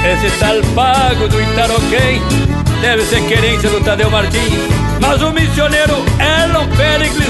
Esse 0.04 0.30
tal 0.38 0.62
pago 0.74 1.26
do 1.26 1.40
Itaroquém 1.42 2.51
deve 2.82 3.04
ser 3.04 3.22
querência 3.28 3.70
do 3.70 3.80
Tadeu 3.80 4.10
Martins. 4.10 4.68
Mas 5.00 5.22
o 5.22 5.30
missioneiro 5.32 6.04
Elon 6.18 6.66
Pericles 6.76 7.28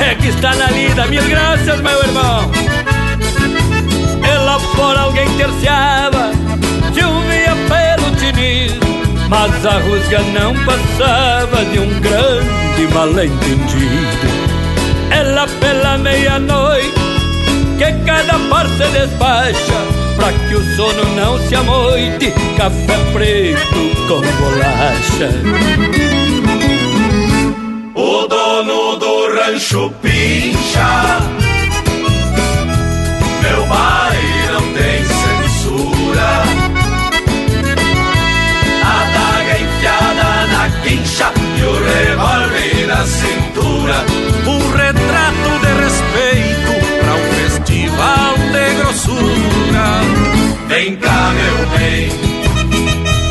é 0.00 0.14
que 0.14 0.28
está 0.28 0.54
na 0.54 0.70
lida. 0.70 1.06
Mil 1.06 1.24
graças, 1.24 1.80
meu 1.80 1.98
irmão. 2.02 2.50
E 4.22 4.76
fora 4.76 5.00
alguém 5.00 5.28
terciava, 5.36 6.30
chovia 6.94 7.54
pelo 7.68 8.16
tiniz. 8.16 8.72
Mas 9.28 9.66
a 9.66 9.78
rusga 9.80 10.20
não 10.32 10.54
passava 10.64 11.64
de 11.64 11.80
um 11.80 12.00
grande 12.00 12.94
mal-entendido. 12.94 14.44
Lá 15.34 15.48
pela 15.58 15.98
meia-noite 15.98 16.92
que 17.78 17.92
cada 18.04 18.38
par 18.48 18.68
se 18.68 18.86
despacha 18.92 20.03
Pra 20.24 20.32
que 20.32 20.54
o 20.54 20.74
sono 20.74 21.04
não 21.14 21.38
se 21.38 21.54
amoite 21.54 22.32
Café 22.56 22.96
preto 23.12 24.08
com 24.08 24.22
bolacha. 24.40 25.28
O 27.94 28.26
dono 28.26 28.96
do 28.96 29.34
rancho 29.34 29.92
pincha. 30.00 31.20
Meu 33.42 33.66
baile 33.66 34.46
não 34.50 34.72
tem 34.72 35.04
censura. 35.04 36.42
A 38.82 39.04
daga 39.12 39.60
enfiada 39.60 40.46
na 40.46 40.70
quincha 40.80 41.32
E 41.58 41.62
o 41.64 41.74
revólver 41.84 42.86
na 42.86 43.06
cintura. 43.06 44.06
Um 44.46 44.70
retrato 44.70 45.03
de. 48.54 48.84
Vem 50.68 50.96
cá, 50.96 51.32
meu 51.34 51.66
bem, 51.78 52.08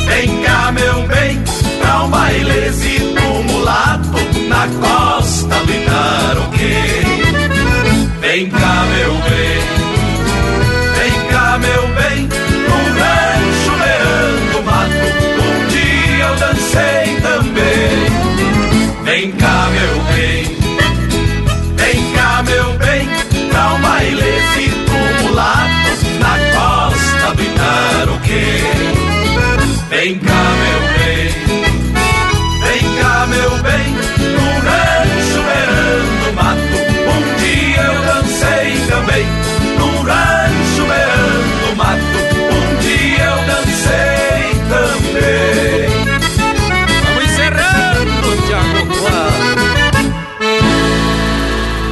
vem 0.08 0.44
cá, 0.44 0.72
meu 0.72 1.08
bem, 1.08 1.42
pra 1.80 2.04
um 2.04 2.10
bailezinho 2.10 3.14
bailezito 3.14 3.44
mulato 3.44 4.18
na 4.48 4.68
costa 4.82 5.56
do 5.66 5.74
Itaroquê. 5.74 7.04
Vem 8.22 8.50
cá, 8.50 8.86
meu 8.92 9.14
bem, 9.14 9.60
vem 10.98 11.16
cá, 11.30 11.58
meu 11.58 11.88
bem, 11.96 12.30
num 12.68 12.86
rancho 13.00 13.74
beirando 13.80 14.64
mato, 14.64 15.08
um 15.44 15.68
dia 15.68 16.26
eu 16.26 16.36
dancei 16.36 17.06
também. 17.22 18.04
Vem 19.04 19.32
cá, 19.34 19.70
meu 19.72 19.96
bem, 20.14 20.58
vem 21.76 22.14
cá, 22.14 22.44
meu 22.44 22.74
bem, 22.78 23.10
pra 23.50 23.74
um 23.74 23.82
bailezito 23.82 24.63
mulatos 25.44 26.00
na 26.20 26.38
costa 26.56 27.28
do 27.36 28.14
o 28.14 28.20
quê? 28.22 28.64
Vem 29.90 30.18
cá, 30.20 30.44
meu 30.62 30.82
bem, 30.98 31.28
vem 32.64 32.84
cá, 33.02 33.28
meu 33.28 33.52
bem, 33.62 33.88
no 34.34 34.46
rancho 34.66 35.42
beirando 35.44 36.30
mato. 36.36 36.78
Um 37.12 37.22
dia 37.40 37.82
eu 37.82 37.98
dancei 38.06 38.70
também, 38.88 39.26
no 39.78 39.90
rancho 40.02 40.84
beirando 40.88 41.70
mato. 41.76 42.20
Um 42.54 42.66
dia 42.82 43.26
eu 43.26 43.40
dancei 43.46 44.44
também. 44.70 45.86
Vamos 47.04 47.24
encerrando, 47.24 48.28
Tiago 48.48 48.94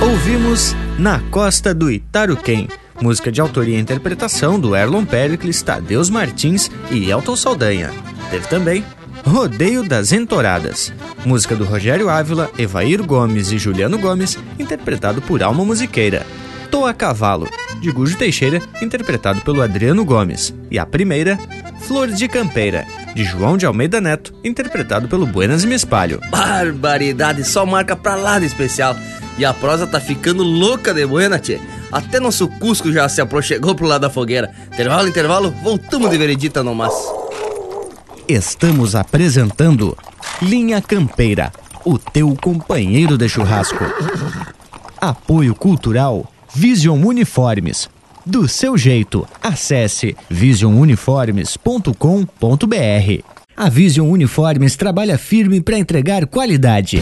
Ouvimos 0.01 0.75
Na 0.97 1.19
Costa 1.29 1.73
do 1.73 1.91
Itaruquém 1.91 2.67
música 3.01 3.31
de 3.31 3.41
autoria 3.41 3.77
e 3.77 3.81
interpretação 3.81 4.59
do 4.59 4.75
Erlon 4.75 5.03
Pericles, 5.03 5.61
Tadeus 5.61 6.09
Martins 6.09 6.69
e 6.91 7.09
Elton 7.09 7.35
Saldanha. 7.35 7.91
Teve 8.29 8.47
também 8.47 8.85
Rodeio 9.25 9.83
das 9.83 10.11
Entoradas, 10.11 10.91
música 11.25 11.55
do 11.55 11.63
Rogério 11.63 12.09
Ávila, 12.09 12.49
Evair 12.57 13.03
Gomes 13.03 13.51
e 13.51 13.57
Juliano 13.57 13.97
Gomes, 13.97 14.37
interpretado 14.57 15.21
por 15.21 15.43
Alma 15.43 15.63
Musiqueira. 15.63 16.25
Tô 16.71 16.85
a 16.85 16.93
Cavalo, 16.93 17.49
de 17.81 17.91
Gujo 17.91 18.17
Teixeira, 18.17 18.61
interpretado 18.81 19.41
pelo 19.41 19.61
Adriano 19.61 20.05
Gomes. 20.05 20.53
E 20.71 20.79
a 20.79 20.85
primeira, 20.85 21.37
Flor 21.81 22.07
de 22.07 22.27
Campeira, 22.27 22.85
de 23.13 23.23
João 23.23 23.57
de 23.57 23.65
Almeida 23.65 23.99
Neto, 23.99 24.33
interpretado 24.43 25.07
pelo 25.07 25.25
Buenas 25.25 25.65
Me 25.65 25.75
Espalho. 25.75 26.21
Barbaridade, 26.29 27.43
só 27.43 27.65
marca 27.65 27.95
pra 27.95 28.15
lá 28.15 28.39
de 28.39 28.45
especial. 28.45 28.95
E 29.41 29.45
a 29.45 29.53
prosa 29.55 29.87
tá 29.87 29.99
ficando 29.99 30.43
louca 30.43 30.93
de 30.93 31.03
buena, 31.03 31.39
tchê. 31.39 31.59
Até 31.91 32.19
nosso 32.19 32.47
Cusco 32.47 32.91
já 32.91 33.09
se 33.09 33.21
aproximou 33.21 33.73
pro 33.73 33.87
lado 33.87 34.01
da 34.01 34.09
fogueira. 34.09 34.51
Intervalo, 34.71 35.07
intervalo, 35.07 35.49
voltamos 35.63 36.11
de 36.11 36.17
veredita 36.19 36.61
no 36.61 36.75
mas. 36.75 36.93
Estamos 38.27 38.93
apresentando 38.93 39.97
Linha 40.43 40.79
Campeira, 40.79 41.51
o 41.83 41.97
teu 41.97 42.37
companheiro 42.39 43.17
de 43.17 43.27
churrasco. 43.27 43.83
Apoio 45.01 45.55
Cultural 45.55 46.31
Vision 46.53 47.03
Uniformes. 47.03 47.89
Do 48.23 48.47
seu 48.47 48.77
jeito, 48.77 49.27
acesse 49.41 50.15
visionuniformes.com.br. 50.29 53.23
A 53.57 53.69
Vision 53.69 54.07
Uniformes 54.07 54.75
trabalha 54.75 55.17
firme 55.17 55.59
para 55.59 55.79
entregar 55.79 56.27
qualidade. 56.27 57.01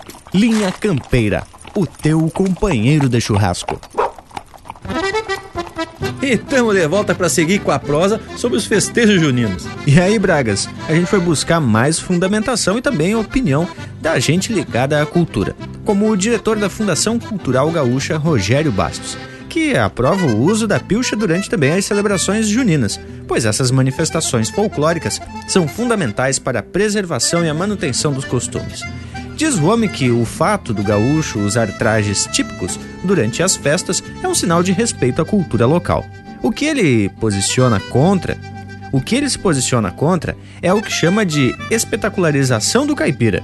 Linha 0.33 0.71
Campeira, 0.71 1.43
o 1.75 1.85
teu 1.85 2.29
companheiro 2.29 3.09
de 3.09 3.19
churrasco. 3.19 3.77
E 6.21 6.27
estamos 6.27 6.73
de 6.73 6.87
volta 6.87 7.13
para 7.13 7.27
seguir 7.27 7.59
com 7.59 7.69
a 7.69 7.77
prosa 7.77 8.21
sobre 8.37 8.57
os 8.57 8.65
festejos 8.65 9.19
juninos. 9.19 9.67
E 9.85 9.99
aí, 9.99 10.17
Bragas, 10.17 10.69
a 10.87 10.93
gente 10.93 11.07
foi 11.07 11.19
buscar 11.19 11.59
mais 11.59 11.99
fundamentação 11.99 12.77
e 12.77 12.81
também 12.81 13.13
opinião 13.13 13.67
da 13.99 14.17
gente 14.19 14.53
ligada 14.53 15.01
à 15.01 15.05
cultura, 15.05 15.53
como 15.83 16.09
o 16.09 16.15
diretor 16.15 16.57
da 16.57 16.69
Fundação 16.69 17.19
Cultural 17.19 17.69
Gaúcha, 17.69 18.17
Rogério 18.17 18.71
Bastos, 18.71 19.17
que 19.49 19.75
aprova 19.75 20.27
o 20.27 20.39
uso 20.39 20.65
da 20.65 20.79
pilcha 20.79 21.13
durante 21.13 21.49
também 21.49 21.73
as 21.73 21.83
celebrações 21.83 22.47
juninas, 22.47 22.97
pois 23.27 23.43
essas 23.43 23.69
manifestações 23.69 24.49
folclóricas 24.49 25.19
são 25.45 25.67
fundamentais 25.67 26.39
para 26.39 26.59
a 26.59 26.63
preservação 26.63 27.43
e 27.43 27.49
a 27.49 27.53
manutenção 27.53 28.13
dos 28.13 28.23
costumes. 28.23 28.81
Diz 29.41 29.57
o 29.57 29.65
homem 29.65 29.89
que 29.89 30.11
o 30.11 30.23
fato 30.23 30.71
do 30.71 30.83
gaúcho 30.83 31.39
usar 31.39 31.67
trajes 31.79 32.27
típicos 32.31 32.79
durante 33.03 33.41
as 33.41 33.55
festas 33.55 34.03
é 34.21 34.27
um 34.27 34.35
sinal 34.35 34.61
de 34.61 34.71
respeito 34.71 35.19
à 35.19 35.25
cultura 35.25 35.65
local. 35.65 36.05
O 36.43 36.51
que 36.51 36.65
ele 36.65 37.09
posiciona 37.09 37.79
contra, 37.79 38.37
o 38.91 39.01
que 39.01 39.15
ele 39.15 39.27
se 39.27 39.39
posiciona 39.39 39.89
contra 39.89 40.37
é 40.61 40.71
o 40.71 40.79
que 40.79 40.91
chama 40.91 41.25
de 41.25 41.55
espetacularização 41.71 42.85
do 42.85 42.95
caipira, 42.95 43.43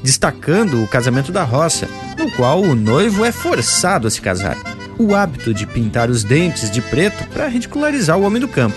destacando 0.00 0.80
o 0.80 0.86
casamento 0.86 1.32
da 1.32 1.42
roça, 1.42 1.88
no 2.16 2.30
qual 2.30 2.62
o 2.62 2.76
noivo 2.76 3.24
é 3.24 3.32
forçado 3.32 4.06
a 4.06 4.10
se 4.12 4.20
casar. 4.20 4.56
O 4.96 5.12
hábito 5.12 5.52
de 5.52 5.66
pintar 5.66 6.08
os 6.08 6.22
dentes 6.22 6.70
de 6.70 6.80
preto 6.80 7.26
para 7.30 7.48
ridicularizar 7.48 8.16
o 8.16 8.22
homem 8.22 8.40
do 8.40 8.46
campo. 8.46 8.76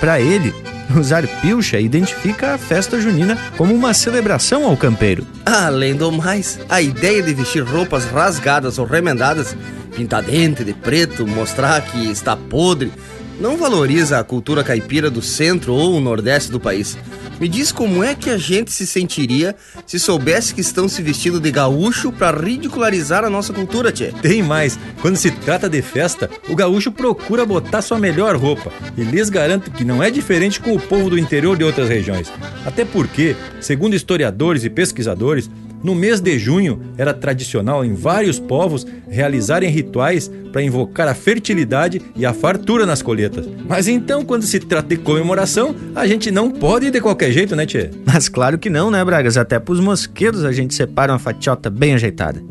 Para 0.00 0.18
ele, 0.18 0.54
usar 0.98 1.26
pilcha 1.40 1.80
identifica 1.80 2.54
a 2.54 2.58
festa 2.58 3.00
junina 3.00 3.36
como 3.56 3.74
uma 3.74 3.92
celebração 3.94 4.64
ao 4.64 4.76
campeiro. 4.76 5.26
Além 5.44 5.94
do 5.94 6.10
mais, 6.10 6.58
a 6.68 6.80
ideia 6.80 7.22
de 7.22 7.34
vestir 7.34 7.62
roupas 7.62 8.04
rasgadas 8.04 8.78
ou 8.78 8.86
remendadas, 8.86 9.56
pintar 9.94 10.22
dente 10.22 10.64
de 10.64 10.72
preto, 10.72 11.26
mostrar 11.26 11.80
que 11.82 12.10
está 12.10 12.36
podre, 12.36 12.92
não 13.40 13.56
valoriza 13.56 14.18
a 14.18 14.24
cultura 14.24 14.64
caipira 14.64 15.10
do 15.10 15.22
centro 15.22 15.72
ou 15.72 16.00
nordeste 16.00 16.50
do 16.50 16.58
país. 16.58 16.96
Me 17.40 17.48
diz 17.48 17.70
como 17.70 18.02
é 18.02 18.14
que 18.14 18.30
a 18.30 18.36
gente 18.36 18.72
se 18.72 18.86
sentiria 18.86 19.54
se 19.86 19.98
soubesse 19.98 20.52
que 20.52 20.60
estão 20.60 20.88
se 20.88 21.00
vestindo 21.02 21.38
de 21.38 21.50
gaúcho 21.52 22.10
para 22.10 22.36
ridicularizar 22.36 23.24
a 23.24 23.30
nossa 23.30 23.52
cultura, 23.52 23.92
tchê. 23.92 24.12
Tem 24.20 24.42
mais, 24.42 24.78
quando 25.00 25.16
se 25.16 25.30
trata 25.30 25.68
de 25.68 25.80
festa, 25.80 26.28
o 26.48 26.56
gaúcho 26.56 26.90
procura 26.90 27.46
botar 27.46 27.80
sua 27.80 27.98
melhor 27.98 28.36
roupa 28.36 28.72
e 28.96 29.02
lhes 29.02 29.30
garanto 29.30 29.70
que 29.70 29.84
não 29.84 30.02
é 30.02 30.10
diferente 30.10 30.60
com 30.60 30.74
o 30.74 30.80
povo 30.80 31.10
do 31.10 31.18
interior 31.18 31.56
de 31.56 31.62
outras 31.62 31.88
regiões. 31.88 32.30
Até 32.66 32.84
porque, 32.84 33.36
segundo 33.60 33.94
historiadores 33.94 34.64
e 34.64 34.70
pesquisadores, 34.70 35.48
no 35.82 35.94
mês 35.94 36.20
de 36.20 36.38
junho 36.38 36.80
era 36.96 37.14
tradicional 37.14 37.84
em 37.84 37.94
vários 37.94 38.38
povos 38.38 38.86
realizarem 39.08 39.70
rituais 39.70 40.30
para 40.52 40.62
invocar 40.62 41.08
a 41.08 41.14
fertilidade 41.14 42.00
e 42.16 42.24
a 42.26 42.32
fartura 42.32 42.86
nas 42.86 43.02
colheitas. 43.02 43.46
Mas 43.68 43.86
então, 43.86 44.24
quando 44.24 44.42
se 44.42 44.58
trata 44.58 44.88
de 44.88 44.96
comemoração, 44.96 45.74
a 45.94 46.06
gente 46.06 46.30
não 46.30 46.50
pode 46.50 46.86
ir 46.86 46.90
de 46.90 47.00
qualquer 47.00 47.30
jeito, 47.32 47.54
né, 47.54 47.66
Tchê? 47.66 47.90
Mas 48.04 48.28
claro 48.28 48.58
que 48.58 48.70
não, 48.70 48.90
né, 48.90 49.04
Bragas? 49.04 49.36
Até 49.36 49.58
pros 49.58 49.80
mosquedos 49.80 50.44
a 50.44 50.52
gente 50.52 50.74
separa 50.74 51.12
uma 51.12 51.18
fatiota 51.18 51.70
bem 51.70 51.94
ajeitada. 51.94 52.42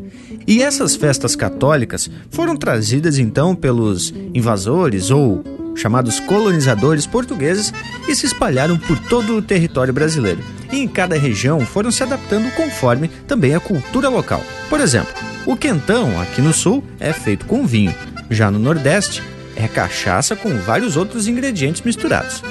E 0.46 0.62
essas 0.62 0.96
festas 0.96 1.36
católicas 1.36 2.10
foram 2.30 2.56
trazidas 2.56 3.18
então 3.18 3.54
pelos 3.54 4.14
invasores 4.32 5.10
ou 5.10 5.44
chamados 5.78 6.20
colonizadores 6.20 7.06
portugueses 7.06 7.72
e 8.06 8.14
se 8.14 8.26
espalharam 8.26 8.76
por 8.76 8.98
todo 8.98 9.36
o 9.36 9.42
território 9.42 9.94
brasileiro. 9.94 10.42
E 10.70 10.80
em 10.80 10.88
cada 10.88 11.18
região 11.18 11.60
foram 11.60 11.90
se 11.90 12.02
adaptando 12.02 12.50
conforme 12.54 13.08
também 13.26 13.54
a 13.54 13.60
cultura 13.60 14.08
local. 14.08 14.42
Por 14.68 14.80
exemplo, 14.80 15.14
o 15.46 15.56
quentão 15.56 16.20
aqui 16.20 16.42
no 16.42 16.52
sul 16.52 16.84
é 17.00 17.12
feito 17.12 17.46
com 17.46 17.66
vinho, 17.66 17.94
já 18.28 18.50
no 18.50 18.58
nordeste 18.58 19.22
é 19.56 19.66
cachaça 19.66 20.36
com 20.36 20.56
vários 20.58 20.96
outros 20.96 21.26
ingredientes 21.26 21.82
misturados. 21.82 22.42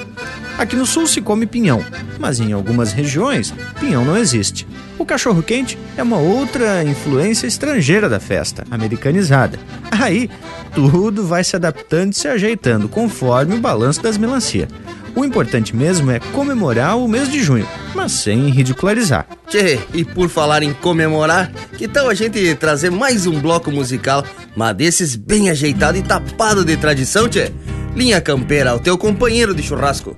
Aqui 0.58 0.76
no 0.76 0.84
sul 0.84 1.06
se 1.06 1.20
come 1.20 1.46
pinhão, 1.46 1.82
mas 2.18 2.40
em 2.40 2.52
algumas 2.52 2.92
regiões 2.92 3.54
pinhão 3.78 4.04
não 4.04 4.16
existe. 4.16 4.66
O 4.98 5.06
cachorro 5.06 5.42
quente 5.42 5.78
é 5.96 6.02
uma 6.02 6.18
outra 6.18 6.82
influência 6.82 7.46
estrangeira 7.46 8.08
da 8.08 8.18
festa, 8.18 8.64
americanizada. 8.70 9.58
Aí 9.90 10.28
tudo 10.74 11.24
vai 11.24 11.44
se 11.44 11.54
adaptando 11.54 12.12
e 12.12 12.16
se 12.16 12.26
ajeitando 12.26 12.88
conforme 12.88 13.54
o 13.54 13.60
balanço 13.60 14.02
das 14.02 14.18
melancia. 14.18 14.66
O 15.14 15.24
importante 15.24 15.74
mesmo 15.74 16.10
é 16.10 16.18
comemorar 16.18 16.96
o 16.96 17.08
mês 17.08 17.30
de 17.30 17.42
junho, 17.42 17.66
mas 17.94 18.12
sem 18.12 18.48
ridicularizar. 18.50 19.26
Tchê, 19.48 19.78
e 19.94 20.04
por 20.04 20.28
falar 20.28 20.62
em 20.62 20.72
comemorar, 20.72 21.50
que 21.76 21.88
tal 21.88 22.08
a 22.08 22.14
gente 22.14 22.54
trazer 22.56 22.90
mais 22.90 23.26
um 23.26 23.40
bloco 23.40 23.70
musical, 23.70 24.24
mas 24.56 24.76
desses 24.76 25.16
bem 25.16 25.48
ajeitado 25.48 25.96
e 25.96 26.02
tapado 26.02 26.64
de 26.64 26.76
tradição, 26.76 27.28
tchê? 27.28 27.52
Linha 27.94 28.20
Campeira, 28.20 28.74
o 28.74 28.78
teu 28.78 28.98
companheiro 28.98 29.54
de 29.54 29.62
churrasco. 29.62 30.16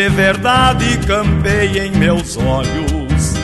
De 0.00 0.08
verdade 0.08 0.96
campeia 1.06 1.84
em 1.84 1.90
meus 1.90 2.34
olhos. 2.38 3.34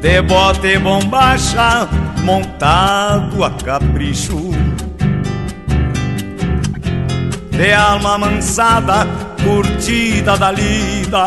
De 0.00 0.20
bote 0.22 0.76
bombacha, 0.80 1.88
montado 2.24 3.44
a 3.44 3.50
capricho. 3.50 4.50
De 7.52 7.72
alma 7.72 8.18
mansada, 8.18 9.06
curtida 9.44 10.36
da 10.36 10.50
lida. 10.50 11.24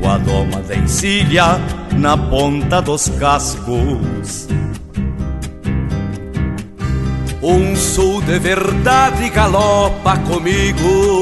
Com 0.00 0.08
a 0.08 0.16
doma 0.16 0.62
da 0.62 0.74
encilha 0.74 1.60
na 1.92 2.16
ponta 2.16 2.80
dos 2.80 3.10
cascos. 3.20 4.48
Um 7.46 7.76
sul 7.76 8.22
de 8.22 8.38
verdade 8.38 9.28
galopa 9.28 10.16
comigo, 10.16 11.20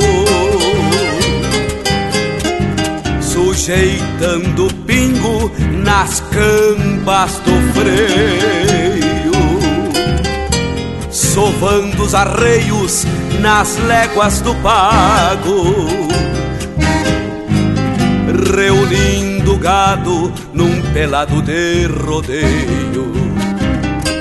sujeitando 3.20 4.73
pingo 4.87 5.51
nas 5.83 6.20
cambas 6.20 7.41
do 7.41 7.51
freio, 7.75 9.33
sovando 11.11 12.05
os 12.05 12.14
arreios 12.14 13.05
nas 13.41 13.77
léguas 13.79 14.41
do 14.43 14.55
pago, 14.62 15.75
reunindo 18.55 19.59
gado 19.59 20.33
num 20.55 20.81
pelado 20.93 21.43
de 21.43 21.87
rodeio. 21.87 23.11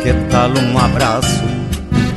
Que 0.02 0.14
tal 0.32 0.49
um 0.49 0.80
abraço, 0.80 1.51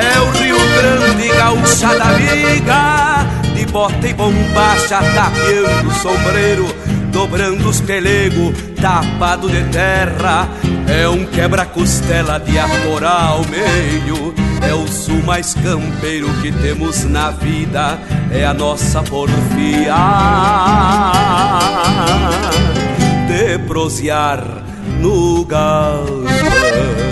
É 0.00 0.20
o 0.20 0.30
Rio 0.30 0.56
Grande, 0.56 1.28
gaúcha 1.28 1.98
da 1.98 2.04
amiga, 2.04 3.26
de 3.54 3.66
bota 3.66 4.08
e 4.08 4.14
bombacha, 4.14 4.98
tapeando 5.14 5.88
o 5.88 5.94
sombreiro, 5.94 6.66
dobrando 7.12 7.68
os 7.68 7.80
pelego, 7.82 8.52
tapado 8.80 9.48
de 9.50 9.62
terra. 9.64 10.48
É 10.88 11.06
um 11.08 11.26
quebra-costela 11.26 12.38
de 12.40 12.58
atorar 12.58 13.32
ao 13.32 13.44
meio. 13.46 14.34
É 14.62 14.74
o 14.74 14.86
sul 14.88 15.22
mais 15.22 15.54
campeiro 15.54 16.28
que 16.40 16.50
temos 16.50 17.04
na 17.04 17.30
vida, 17.30 17.98
é 18.30 18.44
a 18.44 18.54
nossa 18.54 19.02
porfia 19.02 19.94
de 23.28 23.58
prosear 23.66 24.42
no 25.00 25.44
galpão. 25.44 27.09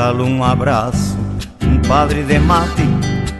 Tal 0.00 0.16
um 0.22 0.42
abraço, 0.42 1.14
um 1.62 1.76
padre 1.86 2.22
de 2.22 2.38
mate? 2.38 2.88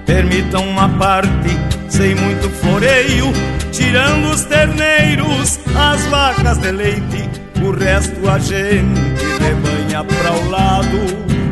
Permitam 0.05 0.63
uma 0.69 0.91
parte, 0.91 1.57
sem 1.89 2.15
muito 2.15 2.51
floreio, 2.51 3.33
tirando 3.73 4.27
os 4.27 4.45
terneiros, 4.45 5.59
as 5.75 6.05
vacas 6.09 6.59
de 6.59 6.71
leite, 6.71 7.31
o 7.65 7.71
resto 7.71 8.29
a 8.29 8.39
gente 8.39 9.01
rebanha 9.41 10.05
pra 10.05 10.33
o 10.33 10.51
lado. 10.51 10.99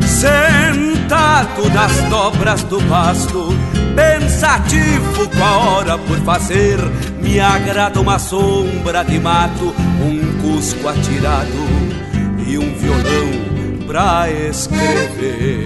Sentado 0.07 1.71
nas 1.73 1.93
dobras 2.11 2.63
do 2.65 2.79
pasto, 2.83 3.49
pensativo 3.97 5.27
com 5.31 5.43
a 5.43 5.57
hora 5.57 5.97
por 5.97 6.19
fazer, 6.19 6.79
me 7.23 7.41
agrada 7.41 7.99
uma 7.99 8.19
sombra 8.19 9.03
de 9.05 9.19
mato, 9.19 9.75
um 10.03 10.43
cusco 10.43 10.87
atirado 10.87 11.67
e 12.47 12.59
um 12.59 12.75
violão 12.75 13.48
pra 13.89 14.31
escrever. 14.31 15.65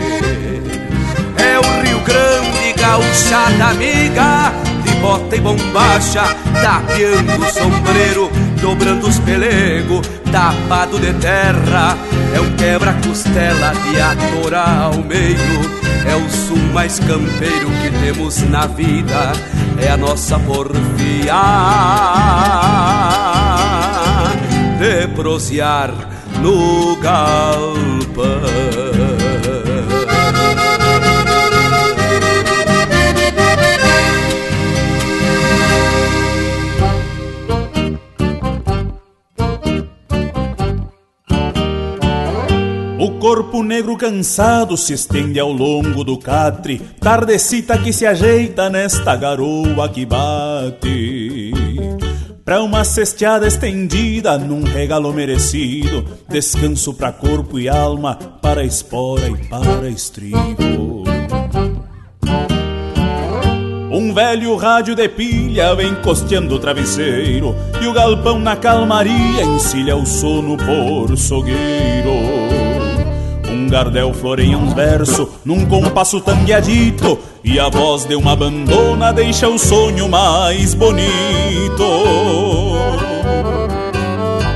É 1.37 1.59
o 1.59 1.83
Rio 1.83 2.01
Grande, 2.01 2.73
gauchada 2.81 3.65
amiga, 3.67 4.53
de 4.85 4.93
bota 5.01 5.37
e 5.37 5.41
bombacha, 5.41 6.23
tapeando 6.63 7.45
o 7.45 7.51
sombreiro, 7.51 8.31
dobrando 8.61 9.09
os 9.09 9.19
pelego, 9.19 10.01
tapado 10.31 11.01
de 11.01 11.13
terra. 11.15 11.99
É 12.33 12.41
um 12.41 12.57
quebra-costela 12.57 13.73
de 13.75 14.01
atorar 14.01 14.83
ao 14.83 14.95
meio. 15.03 15.83
É 16.09 16.15
o 16.15 16.31
sul 16.31 16.59
mais 16.73 17.01
campeiro 17.01 17.69
que 17.83 17.91
temos 18.05 18.41
na 18.49 18.67
vida, 18.67 19.33
é 19.81 19.91
a 19.91 19.97
nossa 19.97 20.39
porfia 20.39 21.35
de 24.79 25.09
prosear 25.09 25.93
no 26.41 26.97
galpão. 26.97 27.92
O 43.05 43.19
corpo 43.19 43.65
negro 43.65 43.97
cansado 43.97 44.77
se 44.77 44.95
estende 44.95 45.41
ao 45.41 45.51
longo 45.51 46.05
do 46.05 46.17
catre, 46.17 46.81
tardecita 47.01 47.77
que 47.77 47.93
se 47.93 48.07
ajeita 48.07 48.71
nesta 48.71 49.17
garoa 49.17 49.89
que 49.89 50.07
bate. 50.07 51.12
Pra 52.45 52.61
uma 52.61 52.83
cesteada 52.83 53.47
estendida 53.47 54.37
num 54.37 54.65
regalo 54.65 55.13
merecido, 55.13 56.05
descanso 56.29 56.93
pra 56.93 57.13
corpo 57.13 57.59
e 57.59 57.69
alma, 57.69 58.17
para 58.17 58.65
espora 58.65 59.29
e 59.29 59.37
para 59.47 59.89
estribo. 59.89 61.05
Um 63.93 64.13
velho 64.13 64.57
rádio 64.57 64.97
de 64.97 65.09
pilha 65.09 65.75
vem 65.75 65.95
costeando 65.97 66.55
o 66.55 66.59
travesseiro 66.59 67.55
E 67.81 67.87
o 67.87 67.93
galpão 67.93 68.39
na 68.39 68.57
calmaria 68.57 69.43
encilha 69.45 69.95
o 69.95 70.07
sono 70.07 70.57
por 70.57 71.15
sogueiro 71.17 72.32
gardel 73.73 74.13
floreia 74.13 74.59
uns 74.59 74.75
versos 74.75 75.27
num 75.47 75.65
compasso 75.65 76.21
tangueadito 76.21 77.19
E 77.43 77.59
a 77.59 77.71
voz 77.71 78.05
de 78.05 78.15
uma 78.15 78.37
bandona 78.37 79.15
deixa 79.15 79.49
o 79.49 79.59
sonho 79.59 80.11
mais 80.11 80.75
bonito 80.75 81.83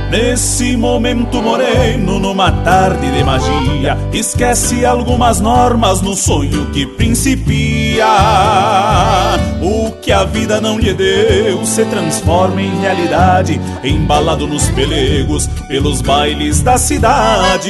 Nesse 0.09 0.77
momento 0.77 1.41
moreno, 1.41 2.17
numa 2.17 2.49
tarde 2.49 3.11
de 3.11 3.23
magia, 3.25 3.97
esquece 4.13 4.85
algumas 4.85 5.41
normas 5.41 6.01
no 6.01 6.15
sonho 6.15 6.71
que 6.71 6.85
principia. 6.85 8.07
O 9.61 9.91
que 10.01 10.13
a 10.13 10.23
vida 10.23 10.61
não 10.61 10.79
lhe 10.79 10.93
deu 10.93 11.65
se 11.65 11.83
transforma 11.85 12.61
em 12.61 12.79
realidade, 12.79 13.59
embalado 13.83 14.47
nos 14.47 14.69
pelegos 14.69 15.47
pelos 15.67 16.01
bailes 16.01 16.61
da 16.61 16.77
cidade. 16.77 17.69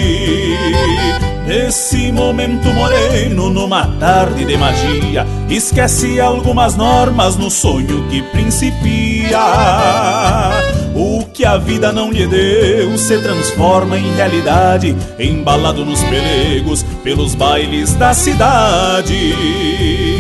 Nesse 1.48 2.12
momento 2.12 2.68
moreno, 2.74 3.50
numa 3.50 3.88
tarde 4.00 4.44
de 4.44 4.58
magia, 4.58 5.26
esquece 5.50 6.20
algumas 6.20 6.76
normas 6.76 7.38
no 7.38 7.50
sonho 7.50 8.06
que 8.10 8.22
principia. 8.22 9.40
O 10.94 11.24
que 11.32 11.46
a 11.46 11.56
vida 11.56 11.94
não 11.94 12.12
lhe 12.12 12.28
deu 12.28 12.98
se 12.98 13.18
transforma 13.20 13.98
em 13.98 14.14
realidade, 14.14 14.94
embalado 15.18 15.86
nos 15.86 16.04
pelegos 16.04 16.84
pelos 17.02 17.34
bailes 17.34 17.94
da 17.94 18.14
cidade. 18.14 20.17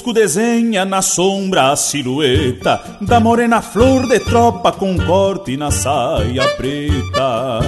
Lusco-fusco 0.00 0.12
desenha 0.12 0.84
na 0.84 1.02
sombra 1.02 1.70
a 1.70 1.76
silhueta 1.76 2.80
da 3.00 3.20
morena 3.20 3.60
flor 3.60 4.08
de 4.08 4.18
tropa 4.20 4.72
com 4.72 4.96
corte 4.96 5.56
na 5.56 5.70
saia 5.70 6.46
preta. 6.56 7.60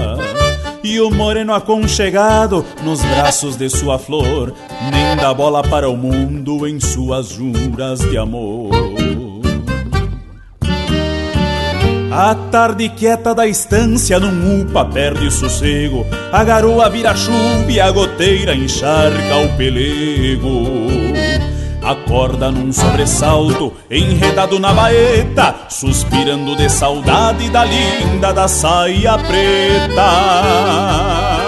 E 0.82 1.00
o 1.00 1.10
moreno 1.10 1.54
aconchegado 1.54 2.64
nos 2.82 3.00
braços 3.02 3.56
de 3.56 3.68
sua 3.68 3.98
flor, 3.98 4.52
nem 4.90 5.16
dá 5.16 5.32
bola 5.32 5.62
para 5.62 5.88
o 5.88 5.96
mundo 5.96 6.66
em 6.66 6.80
suas 6.80 7.28
juras 7.28 8.00
de 8.00 8.18
amor. 8.18 8.70
A 12.10 12.34
tarde 12.50 12.88
quieta 12.90 13.34
da 13.34 13.46
estância 13.46 14.18
num 14.18 14.62
upa 14.62 14.84
perde 14.84 15.26
o 15.26 15.30
sossego, 15.30 16.04
a 16.32 16.44
garoa 16.44 16.90
vira 16.90 17.14
chuva 17.14 17.70
e 17.70 17.80
a 17.80 17.90
goteira 17.90 18.54
encharca 18.54 19.36
o 19.36 19.56
pelego. 19.56 21.01
Acorda 21.82 22.50
num 22.50 22.72
sobressalto, 22.72 23.72
enredado 23.90 24.60
na 24.60 24.72
baeta, 24.72 25.66
suspirando 25.68 26.54
de 26.54 26.68
saudade 26.68 27.50
da 27.50 27.64
linda 27.64 28.32
da 28.32 28.46
saia 28.46 29.18
preta. 29.18 31.41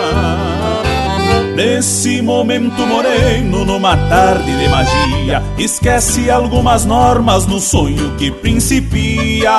Nesse 1.55 2.21
momento 2.21 2.85
moreno, 2.85 3.65
numa 3.65 3.97
tarde 4.09 4.59
de 4.59 4.69
magia, 4.69 5.41
esquece 5.57 6.29
algumas 6.29 6.85
normas 6.85 7.47
no 7.47 7.61
sonho 7.61 8.17
que 8.19 8.29
principia. 8.29 9.53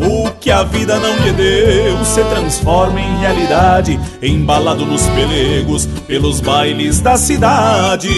O 0.00 0.30
que 0.40 0.50
a 0.50 0.64
vida 0.64 0.98
não 0.98 1.16
lhe 1.18 1.32
deu 1.32 2.02
se 2.02 2.24
transforma 2.24 2.98
em 2.98 3.18
realidade, 3.18 4.00
embalado 4.22 4.86
nos 4.86 5.06
pelegos 5.08 5.84
pelos 6.06 6.40
bailes 6.40 7.00
da 7.02 7.18
cidade. 7.18 8.08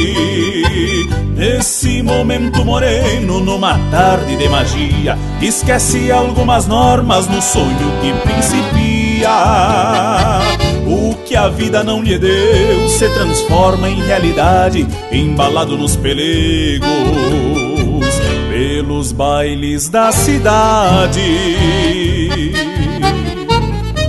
Nesse 1.34 2.00
momento 2.00 2.64
moreno, 2.64 3.40
numa 3.40 3.76
tarde 3.90 4.36
de 4.36 4.48
magia, 4.48 5.18
esquece 5.42 6.12
algumas 6.12 6.68
normas 6.68 7.26
no 7.26 7.42
sonho 7.42 7.90
que 8.00 8.12
principia. 8.22 9.30
Que 11.30 11.36
a 11.36 11.48
vida 11.48 11.84
não 11.84 12.02
lhe 12.02 12.18
deu 12.18 12.88
se 12.88 13.08
transforma 13.08 13.88
em 13.88 14.02
realidade, 14.02 14.84
embalado 15.12 15.78
nos 15.78 15.94
pelegos, 15.94 16.88
pelos 18.50 19.12
bailes 19.12 19.88
da 19.88 20.10
cidade. 20.10 21.22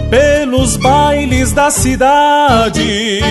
Pelos 0.10 0.78
bailes 0.78 1.52
da 1.52 1.70
cidade. 1.70 3.22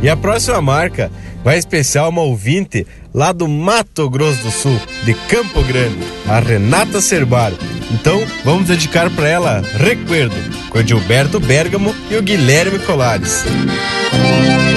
E 0.00 0.08
a 0.08 0.16
próxima 0.16 0.62
marca 0.62 1.10
vai 1.42 1.58
especial 1.58 2.10
uma 2.10 2.22
ouvinte 2.22 2.86
lá 3.14 3.32
do 3.32 3.46
Mato 3.46 4.10
Grosso 4.10 4.42
do 4.42 4.50
Sul, 4.50 4.78
de 5.04 5.14
Campo 5.14 5.62
Grande, 5.62 6.04
a 6.28 6.40
Renata 6.40 7.00
Cerbaro. 7.00 7.56
Então, 7.92 8.20
vamos 8.44 8.66
dedicar 8.66 9.08
para 9.10 9.28
ela 9.28 9.62
Recuerdo, 9.76 10.34
com 10.68 10.84
Gilberto 10.84 11.38
Bergamo 11.38 11.94
e 12.10 12.16
o 12.16 12.22
Guilherme 12.22 12.80
Colares. 12.80 13.44
recuerdo 14.12 14.73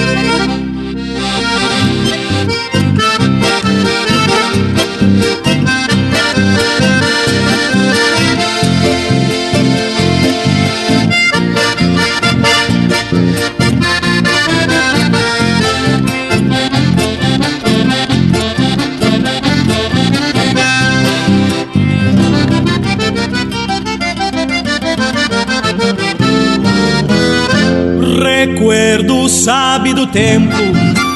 sabe 29.38 29.94
do 29.94 30.04
tempo 30.04 30.56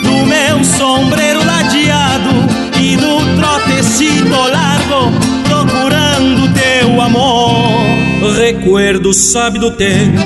do 0.04 0.26
meu 0.26 0.62
sombreiro 0.62 1.44
ladeado 1.44 2.30
e 2.80 2.96
do 2.96 3.18
trotecito 3.36 4.30
largo 4.30 5.10
procurando 5.48 6.48
teu 6.54 7.00
amor. 7.00 7.82
Recuerdo 8.38 9.12
sabe 9.12 9.58
do 9.58 9.72
tempo 9.72 10.20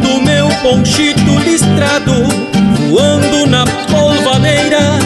do 0.00 0.20
meu 0.22 0.48
ponchito 0.62 1.38
listrado 1.44 2.12
voando 2.88 3.46
na 3.48 3.64
polvadeira 3.90 5.00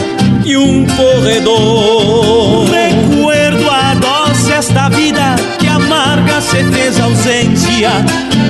e 0.45 0.55
um 0.55 0.85
corredor. 0.85 2.69
Recuerdo 2.69 3.67
a 3.71 3.95
doce 3.95 4.51
esta 4.51 4.87
vida 4.89 5.35
que 5.57 5.67
amarga 5.67 6.39
fez 6.41 6.99
ausência 6.99 7.89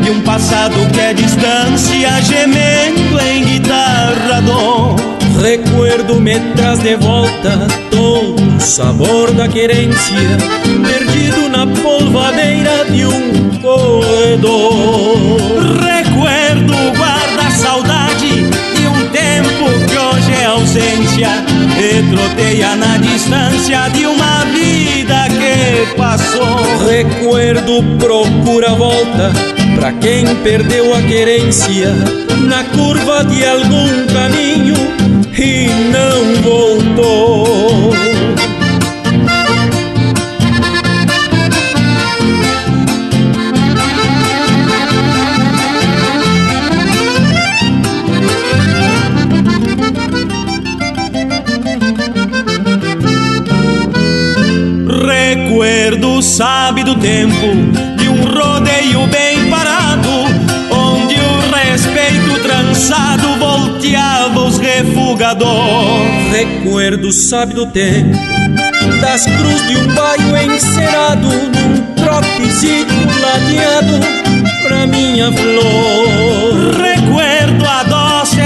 de 0.01 0.11
um 0.11 0.19
passado 0.21 0.75
que 0.91 0.99
é 0.99 1.13
distância 1.13 2.21
gemendo 2.21 3.02
em 3.19 3.43
guitarra 3.43 4.41
dor. 4.41 4.95
Recuerdo 5.41 6.21
me 6.21 6.39
traz 6.55 6.79
de 6.79 6.95
volta 6.95 7.67
todo 7.91 8.57
o 8.57 8.59
sabor 8.59 9.31
da 9.33 9.47
querência 9.47 10.37
perdido 10.87 11.49
na 11.49 11.67
polvadeira 11.67 12.85
de 12.85 13.05
um 13.05 13.49
corredor. 13.61 15.37
Recuerdo 15.81 16.73
guarda 16.97 17.51
saudade 17.51 18.29
de 18.29 18.87
um 18.87 19.07
tempo 19.09 19.65
que 19.87 19.97
hoje 19.97 20.33
é 20.41 20.45
ausência 20.45 21.29
e 21.77 22.03
troteia 22.09 22.75
na 22.75 22.97
distância 22.97 23.89
de 23.89 24.05
vida 24.05 24.12
passou. 25.95 26.87
Recuerdo 26.87 27.83
procura 27.97 28.69
volta 28.69 29.31
Pra 29.75 29.91
quem 29.91 30.25
perdeu 30.37 30.93
a 30.93 31.01
querência 31.01 31.93
na 32.47 32.63
curva 32.63 33.23
de 33.25 33.45
algum 33.45 34.07
caminho 34.07 34.75
e 35.37 35.67
não 35.91 36.41
voltou. 36.41 38.12
Sabe 56.23 56.85
do 56.85 56.95
tempo 56.95 57.35
de 57.97 58.07
um 58.07 58.23
rodeio 58.23 59.05
bem 59.07 59.49
parado, 59.49 60.09
onde 60.71 61.15
o 61.15 61.51
respeito 61.53 62.41
trançado 62.41 63.35
volteava 63.37 64.39
os 64.39 64.57
refugador. 64.57 65.99
Recuerdo 66.31 67.11
sabe 67.11 67.53
do 67.53 67.67
tempo 67.67 68.17
das 69.01 69.25
cruz 69.25 69.67
de 69.67 69.75
um 69.75 69.87
baio 69.93 70.53
encerado 70.53 71.27
num 71.27 71.93
trotezinho 71.93 72.87
ladeado 73.21 73.99
pra 74.65 74.87
minha 74.87 75.29
flor. 75.29 76.81
Recuerdo 76.81 77.65
a 77.65 77.83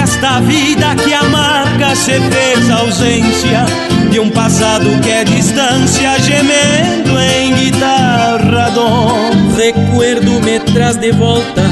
doce 0.07 0.17
esta 0.17 0.39
vida 0.39 0.95
que 0.95 1.13
amarga 1.13 1.95
fez 1.95 2.69
ausência 2.69 3.65
de 4.09 4.19
um 4.19 4.29
passado 4.29 4.85
que 5.01 5.09
é 5.09 5.23
distância 5.23 6.19
gemendo 6.19 7.19
em 7.19 7.53
guitarra 7.53 8.69
dom. 8.71 9.31
Recuerdo 9.55 10.41
me 10.41 10.59
traz 10.59 10.97
de 10.97 11.11
volta 11.11 11.63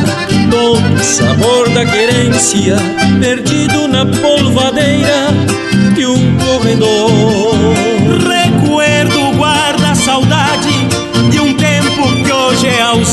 todo 0.51 0.99
o 0.99 1.03
sabor 1.03 1.69
da 1.69 1.85
querência 1.85 2.77
perdido 3.19 3.87
na 3.87 4.05
polvadeira 4.05 5.29
de 5.95 6.05
um 6.05 6.37
corredor. 6.37 7.94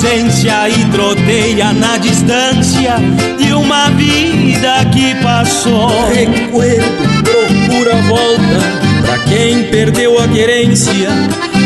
Ausência 0.03 0.69
e 0.69 0.85
troteia 0.91 1.73
na 1.73 1.97
distância 1.97 2.97
de 3.39 3.53
uma 3.53 3.89
vida 3.91 4.85
que 4.93 5.15
passou. 5.23 6.09
Recuerdo 6.13 7.23
procura 7.23 7.95
volta 8.09 9.03
pra 9.03 9.19
quem 9.19 9.63
perdeu 9.65 10.19
a 10.19 10.27
querência 10.27 11.09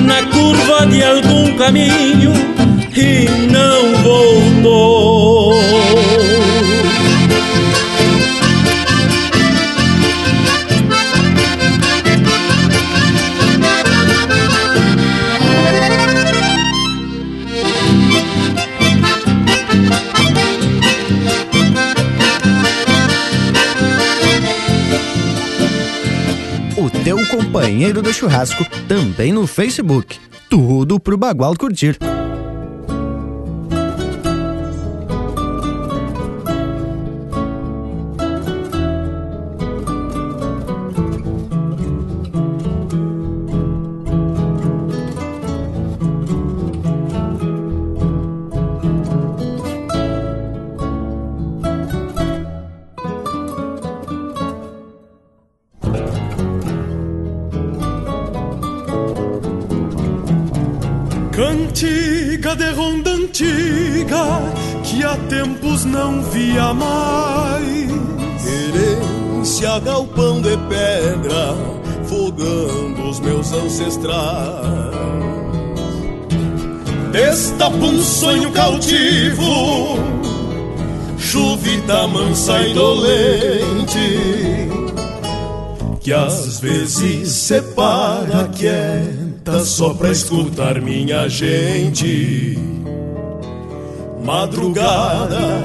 na 0.03 0.23
curva 0.25 0.87
de 0.87 1.03
algum 1.03 1.57
caminho 1.57 2.33
e 2.95 3.27
não 3.51 4.03
voltou. 4.03 5.36
Companheiro 27.77 28.01
do 28.01 28.11
churrasco 28.11 28.65
também 28.89 29.33
no 29.33 29.47
Facebook. 29.47 30.19
Tudo 30.49 30.99
pro 30.99 31.19
Bagual 31.19 31.55
curtir. 31.57 31.99
Sonho 78.17 78.51
cautivo, 78.51 79.99
chuvita 81.19 82.07
mansa 82.07 82.63
e 82.63 82.73
dolente, 82.73 84.69
que 86.01 86.15
às 86.15 86.59
vezes 86.59 87.31
separa 87.31 88.49
quieta 88.49 89.63
só 89.63 89.93
pra 89.93 90.11
escutar 90.11 90.81
minha 90.81 91.29
gente. 91.29 92.59
Madrugada 94.25 95.63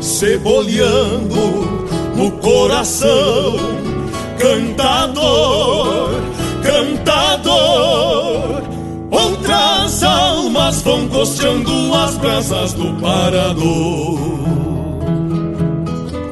ceboleando 0.00 1.86
no 2.16 2.32
coração, 2.32 3.56
cantador, 4.38 6.10
cantador. 6.64 8.65
Outras 9.10 10.02
almas 10.02 10.82
vão 10.82 11.08
costeando 11.08 11.94
as 11.94 12.16
brasas 12.18 12.72
do 12.72 12.92
parador. 13.00 14.18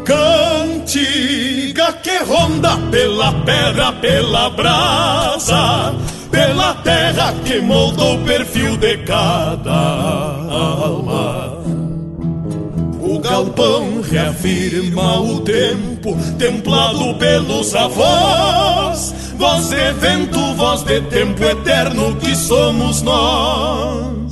Cantiga 0.04 1.92
que 2.02 2.18
ronda 2.18 2.76
pela 2.90 3.32
pedra, 3.44 3.92
pela 3.92 4.50
brasa, 4.50 5.94
pela 6.30 6.74
terra 6.74 7.32
que 7.44 7.60
moldou 7.60 8.16
o 8.16 8.24
perfil 8.24 8.76
de 8.76 8.98
cada 8.98 9.70
alma. 10.50 11.53
O 13.14 13.20
galpão 13.20 14.00
reafirma 14.00 15.20
o 15.20 15.40
tempo, 15.42 16.16
templado 16.36 17.14
pelos 17.14 17.72
avós. 17.72 19.14
Voz 19.38 19.68
de 19.68 19.92
vento, 19.92 20.40
voz 20.56 20.82
de 20.82 21.00
tempo 21.02 21.44
eterno 21.44 22.16
que 22.16 22.34
somos 22.34 23.02
nós. 23.02 24.23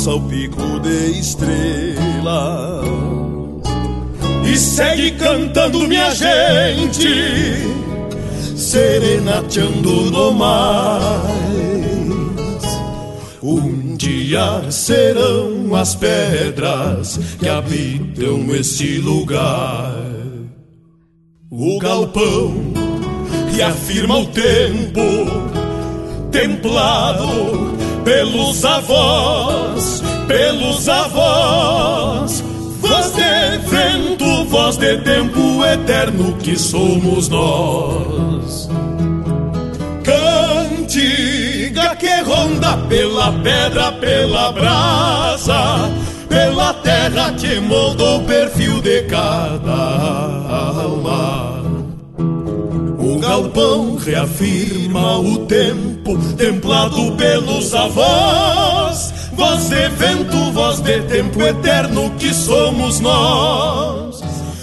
Salpico 0.00 0.80
de 0.80 1.18
estrela. 1.20 2.82
E 4.50 4.56
segue 4.56 5.10
cantando 5.12 5.86
minha 5.86 6.10
gente, 6.14 7.06
serenateando 8.56 10.10
no 10.10 10.32
mais. 10.32 11.20
Um 13.42 13.96
dia 13.96 14.70
serão 14.70 15.74
as 15.76 15.94
pedras 15.94 17.20
que 17.38 17.48
habitam 17.48 18.54
este 18.54 18.98
lugar. 18.98 19.94
O 21.50 21.78
galpão 21.78 22.54
reafirma 23.54 24.18
o 24.18 24.26
tempo, 24.26 25.00
templado 26.30 27.80
pelos 28.04 28.64
avós, 28.64 30.02
pelos 30.26 30.88
avós. 30.88 32.44
Voz 32.80 33.12
de 33.12 33.58
vento, 33.68 34.44
voz 34.46 34.76
de 34.76 34.96
tempo 34.98 35.64
eterno 35.64 36.36
que 36.38 36.58
somos 36.58 37.28
nós. 37.28 38.68
Cantiga 40.02 41.94
que 41.96 42.20
ronda 42.22 42.76
pela 42.88 43.32
pedra, 43.32 43.92
pela 43.92 44.52
brasa, 44.52 45.90
pela 46.28 46.74
terra 46.74 47.32
que 47.32 47.60
moldou 47.60 48.20
o 48.20 48.24
perfil 48.24 48.80
de 48.80 49.02
cada 49.02 49.72
alma. 50.48 51.59
Galpão 53.30 53.94
reafirma 53.94 55.18
o 55.20 55.46
tempo, 55.46 56.18
templado 56.36 57.12
pelos 57.12 57.72
avós. 57.72 59.14
Voz 59.34 59.68
de 59.68 59.88
vento, 59.90 60.50
voz 60.50 60.80
de 60.80 61.00
tempo 61.02 61.40
eterno 61.40 62.10
que 62.18 62.34
somos 62.34 62.98
nós. 62.98 64.20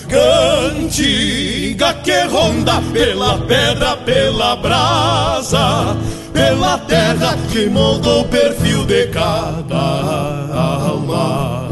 Cantiga 0.10 1.94
que 1.94 2.24
ronda 2.24 2.82
pela 2.92 3.38
pedra, 3.38 3.96
pela 3.96 4.58
brasa, 4.58 5.96
pela 6.34 6.78
terra 6.80 7.38
que 7.50 7.68
moldou 7.68 8.24
o 8.24 8.28
perfil 8.28 8.86
de 8.86 9.08
cada 9.08 9.78
alma 10.54 11.67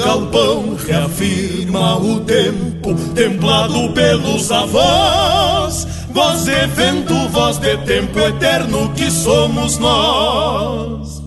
galpão 0.00 0.74
reafirma 0.76 1.98
o 1.98 2.20
tempo, 2.20 2.94
templado 3.14 3.92
pelos 3.92 4.50
avós. 4.50 5.86
Voz 6.12 6.44
de 6.44 6.66
vento, 6.68 7.14
voz 7.28 7.58
de 7.58 7.76
tempo 7.84 8.18
eterno 8.18 8.92
que 8.94 9.10
somos 9.10 9.78
nós. 9.78 11.22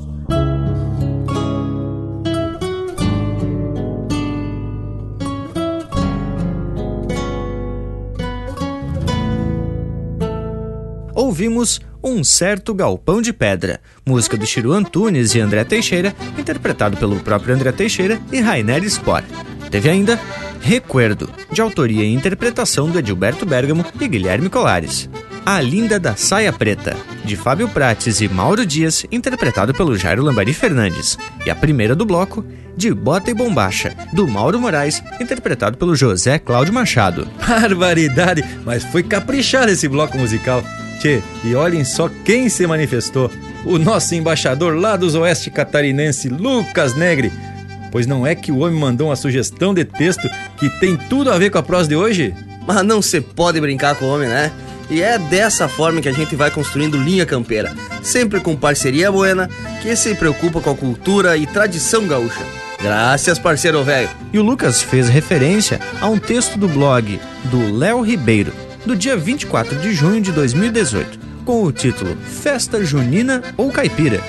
Ouvimos 11.16 11.80
um 12.04 12.24
Certo 12.24 12.74
Galpão 12.74 13.22
de 13.22 13.32
Pedra, 13.32 13.80
música 14.06 14.36
do 14.36 14.46
Chiru 14.46 14.74
Antunes 14.74 15.34
e 15.36 15.40
André 15.40 15.64
Teixeira, 15.64 16.14
interpretado 16.38 16.98
pelo 16.98 17.16
próprio 17.22 17.56
André 17.56 17.72
Teixeira 17.72 18.20
e 18.32 18.42
Rainer 18.42 18.84
Spor. 18.84 19.24
Teve 19.72 19.90
ainda 19.90 20.20
Recuerdo, 20.64 21.30
de 21.52 21.62
autoria 21.62 22.06
e 22.06 22.14
interpretação 22.14 22.90
do 22.90 22.98
Edilberto 22.98 23.46
Bergamo 23.46 23.86
e 24.00 24.08
Guilherme 24.08 24.50
Colares. 24.50 25.10
A 25.46 25.60
Linda 25.60 26.00
da 26.00 26.16
Saia 26.16 26.54
Preta, 26.54 26.96
de 27.26 27.36
Fábio 27.36 27.68
Prates 27.68 28.22
e 28.22 28.30
Mauro 28.30 28.66
Dias, 28.66 29.06
interpretado 29.12 29.74
pelo 29.74 29.98
Jairo 29.98 30.24
Lambari 30.24 30.54
Fernandes. 30.54 31.18
E 31.46 31.50
a 31.50 31.56
primeira 31.56 31.94
do 31.94 32.06
bloco, 32.06 32.46
de 32.78 32.94
Bota 32.94 33.30
e 33.30 33.34
Bombacha, 33.34 33.94
do 34.14 34.26
Mauro 34.26 34.58
Moraes, 34.58 35.04
interpretado 35.20 35.78
pelo 35.78 35.98
José 35.98 36.40
Cláudio 36.40 36.74
Machado. 36.74 37.28
Barbaridade! 37.46 38.44
Mas 38.64 38.86
foi 38.86 39.04
caprichado 39.04 39.70
esse 39.70 39.90
bloco 39.90 40.18
musical. 40.18 40.64
Tchê, 41.04 41.22
e 41.44 41.54
olhem 41.54 41.84
só 41.84 42.10
quem 42.24 42.48
se 42.48 42.66
manifestou. 42.66 43.30
O 43.66 43.78
nosso 43.78 44.16
embaixador 44.16 44.74
lá 44.74 44.96
dos 44.96 45.16
Oeste 45.16 45.52
Catarinense, 45.52 46.30
Lucas 46.30 46.96
Negre. 46.96 47.30
Pois 47.92 48.08
não 48.08 48.26
é 48.26 48.34
que 48.34 48.54
o 48.54 48.60
homem 48.60 48.80
mandou 48.80 49.10
uma 49.10 49.16
sugestão 49.18 49.74
de 49.74 49.84
texto 49.84 50.30
que 50.56 50.70
tem 50.80 50.96
tudo 50.96 51.30
a 51.30 51.38
ver 51.38 51.50
com 51.50 51.58
a 51.58 51.64
prosa 51.64 51.90
de 51.90 51.96
hoje? 51.98 52.34
Mas 52.66 52.84
não 52.84 53.02
se 53.02 53.20
pode 53.20 53.60
brincar 53.60 53.96
com 53.96 54.06
o 54.06 54.16
homem, 54.16 54.30
né? 54.30 54.50
E 54.90 55.02
é 55.02 55.20
dessa 55.20 55.68
forma 55.68 56.00
que 56.00 56.08
a 56.08 56.14
gente 56.14 56.38
vai 56.38 56.50
construindo 56.50 56.96
linha 56.96 57.26
campeira, 57.26 57.74
sempre 58.02 58.40
com 58.40 58.56
parceria 58.56 59.12
buena, 59.12 59.50
que 59.82 59.94
se 59.98 60.16
preocupa 60.16 60.62
com 60.62 60.70
a 60.70 60.76
cultura 60.76 61.36
e 61.36 61.46
tradição 61.46 62.08
gaúcha. 62.08 62.46
Graças, 62.82 63.38
parceiro 63.38 63.84
velho. 63.84 64.10
E 64.32 64.40
o 64.40 64.44
Lucas 64.44 64.82
fez 64.82 65.10
referência 65.10 65.82
a 66.00 66.08
um 66.08 66.18
texto 66.18 66.58
do 66.58 66.70
blog 66.70 67.20
do 67.46 67.78
Léo 67.78 68.00
Ribeiro, 68.00 68.54
do 68.86 68.96
dia 68.96 69.16
24 69.16 69.78
de 69.80 69.94
junho 69.94 70.22
de 70.22 70.32
2018, 70.32 71.20
com 71.46 71.64
o 71.64 71.72
título 71.72 72.16
Festa 72.18 72.84
Junina 72.84 73.42
ou 73.58 73.72
Caipira, 73.72 74.20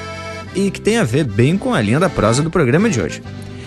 e 0.55 0.71
que 0.71 0.81
tem 0.81 0.99
a 0.99 1.05
ver 1.05 1.25
bem 1.25 1.59
com 1.59 1.75
a 1.75 1.81
linha 1.81 2.01
da 2.01 2.09
prosa 2.09 2.43
do 2.43 2.51
programa 2.51 2.89
de 2.89 3.01
hoje 3.01 3.23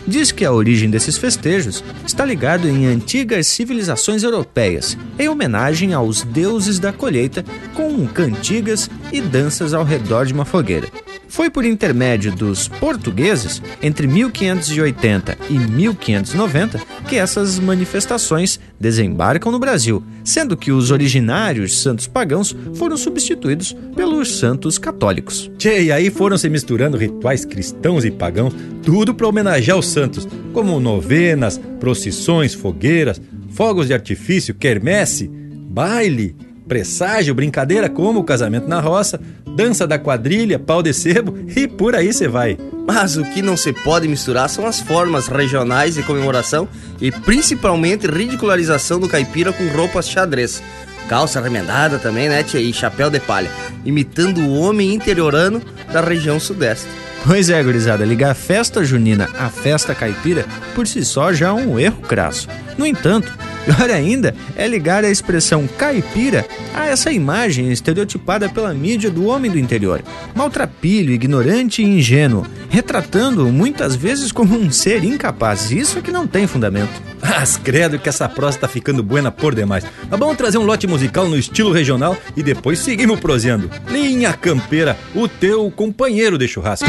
diz 0.08 0.32
que 0.32 0.46
a 0.46 0.52
origem 0.52 0.90
desses 0.90 1.18
festejos 1.18 1.84
está 2.06 2.26
ligado 2.26 2.68
em 2.68 2.88
antigas 2.88 3.48
civilizações 3.48 4.24
europeias, 4.24 4.98
em 5.20 5.28
homenagem 5.28 5.94
aos 5.94 6.24
deuses 6.24 6.80
da 6.80 6.94
colheita, 6.94 7.44
com 7.74 8.08
cantigas 8.08 8.90
e 9.12 9.20
danças 9.20 9.74
ao 9.74 9.84
redor 9.84 10.26
de 10.26 10.34
uma 10.34 10.46
fogueira. 10.46 10.88
Foi 11.28 11.50
por 11.50 11.66
intermédio 11.66 12.32
dos 12.32 12.68
portugueses, 12.68 13.62
entre 13.82 14.08
1580 14.08 15.38
e 15.50 15.54
1590, 15.54 16.80
que 17.08 17.16
essas 17.16 17.60
manifestações 17.60 18.60
desembarcam 18.80 19.52
no 19.52 19.60
Brasil, 19.60 20.04
sendo 20.24 20.56
que 20.56 20.72
os 20.72 20.90
originários 20.90 21.82
santos 21.82 22.08
pagãos 22.08 22.56
foram 22.76 22.98
substituídos 22.98 23.76
pelos 23.96 24.38
santos 24.38 24.78
católicos. 24.78 25.52
Tchê, 25.58 25.84
e 25.84 25.92
aí 25.92 26.10
foram 26.10 26.38
se 26.38 26.50
misturando 26.50 26.98
rituais 26.98 27.46
cristãos 27.46 28.06
e 28.06 28.12
pagãos, 28.12 28.54
tudo 28.82 29.14
para 29.14 29.28
homenagear 29.28 29.78
os 29.78 29.88
santos, 29.98 30.28
como 30.54 30.80
novenas, 30.80 31.60
procissões, 31.80 32.54
fogueiras, 32.54 33.20
fogos 33.50 33.88
de 33.88 33.96
artifício, 33.96 34.54
quermesse, 34.54 35.28
baile, 35.28 36.36
presságio, 36.68 37.34
brincadeira 37.34 37.90
como 37.90 38.20
o 38.20 38.24
casamento 38.24 38.68
na 38.68 38.80
roça, 38.80 39.20
dança 39.56 39.88
da 39.88 39.98
quadrilha, 39.98 40.60
pau 40.60 40.84
de 40.84 40.94
sebo 40.94 41.36
e 41.56 41.68
por 41.68 41.96
aí 41.96 42.14
você 42.14 42.28
vai. 42.28 42.60
Mas 42.86 43.18
o 43.18 43.24
que 43.24 43.42
não 43.42 43.58
se 43.58 43.74
pode 43.74 44.08
misturar 44.08 44.48
são 44.50 44.68
as 44.68 44.80
formas 44.80 45.28
regionais 45.28 45.96
de 45.96 46.04
comemoração 46.04 46.70
e 47.02 47.12
principalmente 47.12 48.06
ridicularização 48.06 49.00
do 49.00 49.10
caipira 49.10 49.52
com 49.52 49.68
roupas 49.70 50.08
xadrez. 50.08 50.62
Calça 51.10 51.42
remendada 51.42 51.98
também, 51.98 52.30
né, 52.30 52.44
tia? 52.44 52.62
E 52.62 52.72
chapéu 52.72 53.10
de 53.10 53.20
palha, 53.20 53.50
imitando 53.84 54.42
o 54.42 54.60
homem 54.60 54.94
interiorano 54.94 55.60
da 55.92 56.02
região 56.02 56.40
sudeste. 56.40 56.88
Pois 57.28 57.50
é, 57.50 57.62
gurizada, 57.62 58.06
ligar 58.06 58.32
a 58.32 58.34
festa 58.34 58.86
junina 58.86 59.28
à 59.38 59.50
festa 59.50 59.94
caipira 59.94 60.46
por 60.74 60.88
si 60.88 61.04
só 61.04 61.34
já 61.34 61.50
é 61.50 61.52
um 61.52 61.78
erro 61.78 62.02
crasso. 62.04 62.48
No 62.78 62.86
entanto, 62.86 63.34
Pior 63.68 63.92
ainda 63.92 64.34
é 64.56 64.66
ligar 64.66 65.04
a 65.04 65.10
expressão 65.10 65.68
caipira 65.68 66.48
a 66.74 66.88
essa 66.88 67.12
imagem 67.12 67.70
estereotipada 67.70 68.48
pela 68.48 68.74
mídia 68.74 69.12
do 69.12 69.26
homem 69.26 69.52
do 69.52 69.60
interior, 69.60 70.02
maltrapilho, 70.34 71.12
ignorante 71.12 71.82
e 71.82 71.86
ingênuo, 71.86 72.46
retratando-o 72.70 73.52
muitas 73.52 73.94
vezes 73.94 74.32
como 74.32 74.58
um 74.58 74.72
ser 74.72 75.04
incapaz. 75.04 75.70
Isso 75.70 76.00
é 76.00 76.02
que 76.02 76.12
não 76.12 76.26
tem 76.26 76.48
fundamento. 76.48 77.02
Mas 77.22 77.58
credo 77.58 78.00
que 78.00 78.08
essa 78.08 78.30
prosa 78.30 78.60
tá 78.60 78.70
ficando 78.70 79.04
buena 79.04 79.32
por 79.32 79.54
demais. 79.54 79.84
Mas 80.10 80.18
vamos 80.18 80.38
trazer 80.38 80.58
um 80.58 80.66
lote 80.66 80.88
musical 80.88 81.28
no 81.28 81.38
estilo 81.38 81.74
regional 81.74 82.16
e 82.38 82.44
depois 82.44 82.80
seguimos 82.80 83.20
prosendo. 83.20 83.70
Linha 83.90 84.32
Campeira, 84.32 84.98
o 85.14 85.28
teu 85.28 85.70
companheiro 85.70 86.38
de 86.38 86.48
churrasco. 86.48 86.88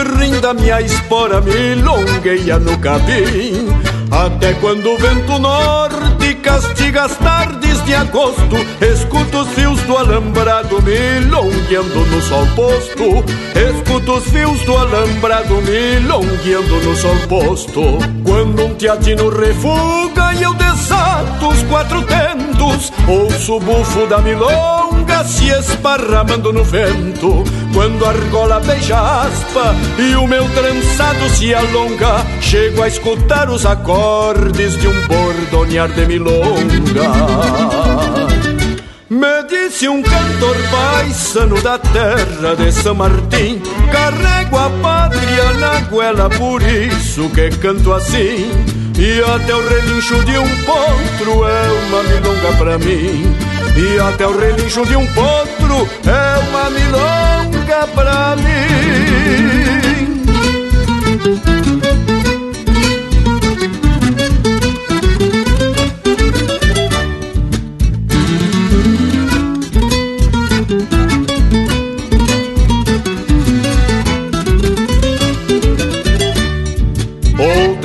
Até 0.00 0.12
o 0.12 0.16
tirrim 0.16 0.40
da 0.40 0.54
minha 0.54 0.80
espora 0.80 1.40
milongueia 1.40 2.58
no 2.58 2.78
capim. 2.78 3.68
Até 4.10 4.54
quando 4.54 4.90
o 4.90 4.98
vento 4.98 5.38
norte 5.38 6.29
castiga 6.40 7.04
as 7.04 7.16
tardes 7.16 7.84
de 7.84 7.94
agosto, 7.94 8.56
escuto 8.80 9.40
os 9.40 9.48
fios 9.50 9.80
do 9.82 9.96
alambrado 9.96 10.82
milongueando 10.82 12.06
no 12.06 12.22
sol 12.22 12.46
posto. 12.54 13.24
Escuto 13.54 14.14
os 14.14 14.24
fios 14.24 14.60
do 14.62 14.76
alambrado 14.76 15.54
milongueando 15.62 16.76
no 16.82 16.96
sol 16.96 17.16
posto. 17.28 17.82
Quando 18.24 18.64
um 18.64 18.74
teatino 18.74 19.28
refuga 19.28 20.34
e 20.34 20.42
eu 20.42 20.54
desato 20.54 21.48
os 21.48 21.62
quatro 21.64 22.02
tentos, 22.02 22.92
ouço 23.08 23.56
o 23.56 23.60
bufo 23.60 24.06
da 24.06 24.18
milonga 24.18 25.24
se 25.24 25.48
esparramando 25.48 26.52
no 26.52 26.64
vento. 26.64 27.44
Quando 27.74 28.04
a 28.04 28.10
argola 28.10 28.60
beija 28.60 28.98
aspa 28.98 29.74
e 29.98 30.14
o 30.16 30.26
meu 30.26 30.48
trançado 30.50 31.28
se 31.30 31.54
alonga, 31.54 32.24
chego 32.40 32.82
a 32.82 32.88
escutar 32.88 33.50
os 33.50 33.64
acordes 33.66 34.76
de 34.78 34.88
um 34.88 35.06
bordonear 35.06 35.88
de 35.88 36.06
milonga. 36.06 36.29
Me 39.08 39.42
disse 39.48 39.88
um 39.88 40.02
cantor 40.02 40.56
paisano 40.70 41.60
da 41.62 41.78
terra 41.78 42.54
de 42.56 42.72
São 42.72 42.94
Martim 42.94 43.60
Carrego 43.90 44.56
a 44.56 44.70
pátria 44.82 45.52
na 45.54 45.80
goela, 45.88 46.30
por 46.30 46.62
isso 46.62 47.28
que 47.30 47.50
canto 47.58 47.92
assim. 47.92 48.50
E 48.98 49.20
até 49.22 49.54
o 49.54 49.68
relincho 49.68 50.24
de 50.24 50.38
um 50.38 50.48
potro 50.64 51.44
é 51.46 51.68
uma 51.86 52.02
milonga 52.02 52.52
pra 52.58 52.78
mim. 52.78 53.34
E 53.76 53.98
até 54.00 54.26
o 54.26 54.38
relincho 54.38 54.84
de 54.86 54.96
um 54.96 55.06
potro 55.08 55.88
é 56.06 56.38
uma 56.50 56.70
milonga 56.70 57.86
pra 57.94 58.36
mim 58.36 59.80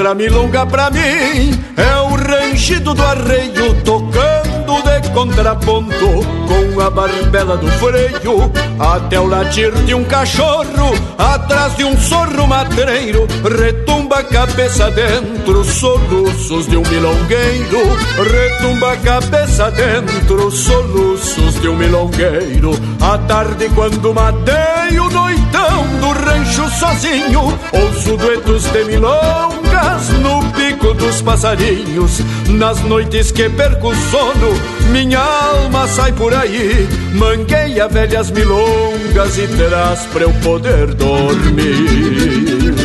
Outra 0.06 0.24
milonga 0.24 0.68
pra 0.68 0.92
mim 0.92 1.60
é 1.76 1.96
o 2.02 2.14
rangido 2.14 2.94
do 2.94 3.04
arreio 3.04 3.74
tocando 3.84 4.84
de 4.84 5.10
contraponto 5.10 5.96
com 6.48 6.80
a 6.80 6.92
barbela 6.92 7.58
do 7.58 7.68
freio 7.80 8.52
até 8.80 9.20
o 9.20 9.26
latir 9.26 9.72
de 9.72 9.96
um 9.96 10.04
cachorro 10.04 10.94
atrás 11.18 11.76
de 11.76 11.86
um 11.86 11.98
sorro 11.98 12.46
matreiro 12.46 13.26
retumba 13.60 14.20
a 14.20 14.24
cabeça 14.24 14.92
dentro 14.92 15.64
soluços 15.64 16.68
de 16.68 16.78
um 16.78 16.84
milongueiro 16.84 17.98
retumba 18.32 18.92
a 18.92 18.98
cabeça 18.98 19.72
dentro 19.72 20.52
soluços 20.52 21.60
de 21.60 21.68
um 21.68 21.76
milongueiro. 21.76 22.74
À 23.02 23.18
tarde 23.18 23.70
quando 23.74 24.14
mateio 24.14 25.10
noitão 25.10 25.88
do 26.00 26.10
rancho 26.10 26.70
sozinho 26.70 27.58
ouço 27.74 28.18
duetos 28.18 28.66
de 28.66 28.84
no 30.20 30.44
pico 30.52 30.94
dos 30.94 31.22
passarinhos 31.22 32.22
nas 32.50 32.82
noites 32.82 33.32
que 33.32 33.50
perco 33.50 33.90
o 33.90 33.96
sono 33.96 34.54
minha 34.92 35.20
alma 35.20 35.88
sai 35.88 36.12
por 36.14 36.34
aí 36.34 36.88
mangueia 37.14 37.88
velhas 37.88 38.32
milongas 38.32 39.38
e 39.38 39.48
traz 39.48 40.02
pra 40.12 40.24
eu 40.24 40.34
poder 40.44 40.94
dormir. 40.94 42.76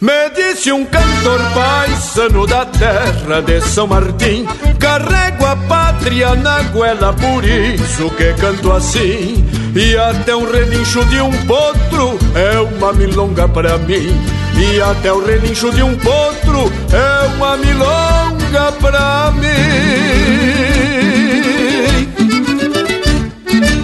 Me 0.00 0.30
disse 0.30 0.72
um 0.72 0.84
cantor 0.86 1.40
paisano 1.52 2.46
da 2.46 2.64
terra 2.64 3.42
de 3.42 3.60
São 3.60 3.86
Martim 3.86 4.46
Carrego 4.78 5.44
a 5.44 5.56
pátria 5.68 6.34
na 6.36 6.62
goela, 6.62 7.12
por 7.12 7.44
isso 7.44 8.08
que 8.16 8.32
canto 8.34 8.72
assim. 8.72 9.44
E 9.74 9.96
até 9.96 10.34
um 10.34 10.50
relincho 10.50 11.04
de 11.04 11.20
um 11.20 11.30
potro 11.46 12.18
é 12.34 12.60
uma 12.60 12.94
milonga 12.94 13.46
pra 13.46 13.76
mim 13.76 14.39
E 14.58 14.80
até 14.80 15.12
o 15.12 15.24
relincho 15.24 15.70
de 15.72 15.82
um 15.82 15.96
potro 15.96 16.72
é 16.92 17.26
uma 17.36 17.56
milonga 17.56 18.72
pra 18.80 19.32
mim 19.32 19.50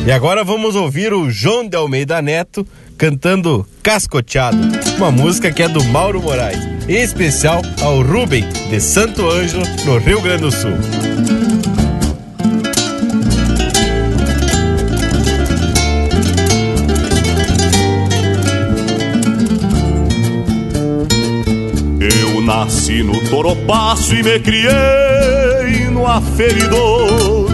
E 0.07 0.13
agora 0.13 0.45
vamos 0.45 0.77
ouvir 0.77 1.13
o 1.13 1.29
João 1.31 1.69
de 1.69 1.77
Almeida 1.77 2.23
Neto 2.23 2.67
cantando 2.97 3.67
Cascoteado, 3.83 4.57
uma 4.97 5.11
música 5.11 5.51
que 5.53 5.63
é 5.63 5.69
do 5.69 5.83
Mauro 5.85 6.23
Moraes, 6.23 6.61
em 6.89 7.03
especial 7.03 7.61
ao 7.83 8.03
Rubem 8.03 8.49
de 8.71 8.81
Santo 8.81 9.29
Ângelo, 9.29 9.65
no 9.85 9.99
Rio 9.99 10.21
Grande 10.23 10.43
do 10.43 10.53
Sul. 10.53 10.73
Nasci 22.47 23.03
no 23.03 23.21
Toropaço 23.29 24.15
e 24.15 24.23
me 24.23 24.39
criei 24.39 25.91
no 25.91 26.07
aferidor 26.07 27.51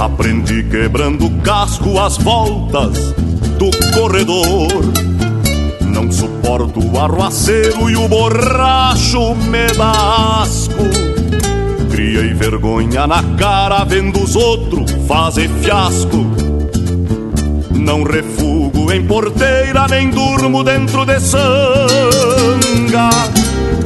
Aprendi 0.00 0.62
quebrando 0.64 1.28
casco 1.42 1.98
as 2.00 2.16
voltas 2.16 3.14
do 3.58 3.70
corredor. 3.92 4.68
Não 5.82 6.10
suporto 6.10 6.80
o 6.80 6.98
arruaceiro 6.98 7.90
e 7.90 7.96
o 7.96 8.08
borracho 8.08 9.34
me 9.34 9.66
dá 9.76 10.40
asco. 10.40 10.84
Criei 11.90 12.32
vergonha 12.32 13.06
na 13.06 13.22
cara 13.36 13.84
vendo 13.84 14.22
os 14.22 14.36
outros 14.36 14.90
fazer 15.06 15.50
fiasco. 15.60 16.26
Não 17.72 18.02
refugo 18.02 18.90
em 18.90 19.04
porteira, 19.06 19.86
nem 19.86 20.08
durmo 20.08 20.64
dentro 20.64 21.04
de 21.04 21.20
sanga. 21.20 23.10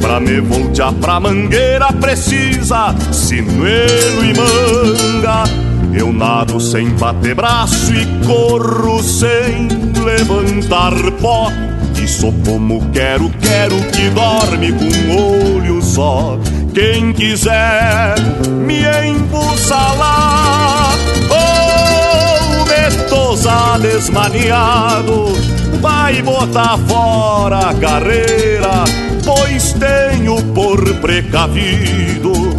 Pra 0.05 0.19
me 0.19 0.39
voltear 0.39 0.93
pra 0.93 1.19
mangueira 1.19 1.91
precisa 1.93 2.93
sinuelo 3.11 4.23
e 4.23 4.35
manga. 4.37 5.45
Eu 5.91 6.13
nado 6.13 6.61
sem 6.61 6.89
bater 6.89 7.33
braço 7.33 7.91
e 7.91 8.05
corro 8.23 9.01
sem 9.01 9.67
levantar 10.05 10.93
pó. 11.19 11.51
E 11.99 12.07
sou 12.07 12.31
como 12.45 12.87
quero, 12.91 13.31
quero 13.41 13.75
que 13.91 14.07
dorme 14.11 14.73
com 14.73 15.55
olho 15.57 15.81
só. 15.81 16.37
Quem 16.71 17.11
quiser 17.11 18.13
me 18.47 18.83
embussalar 19.09 20.93
ou 21.31 22.65
me 22.67 23.09
tosar 23.09 23.79
desmaniado, 23.79 25.33
vai 25.81 26.21
botar 26.21 26.77
fora 26.87 27.69
a 27.69 27.73
carreira, 27.73 28.83
pois 29.25 29.73
tenho 29.73 30.41
por 30.53 30.81
precavido 31.01 32.55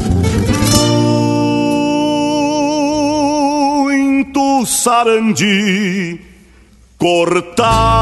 sarandi 4.86 6.20
cortado, 6.98 7.96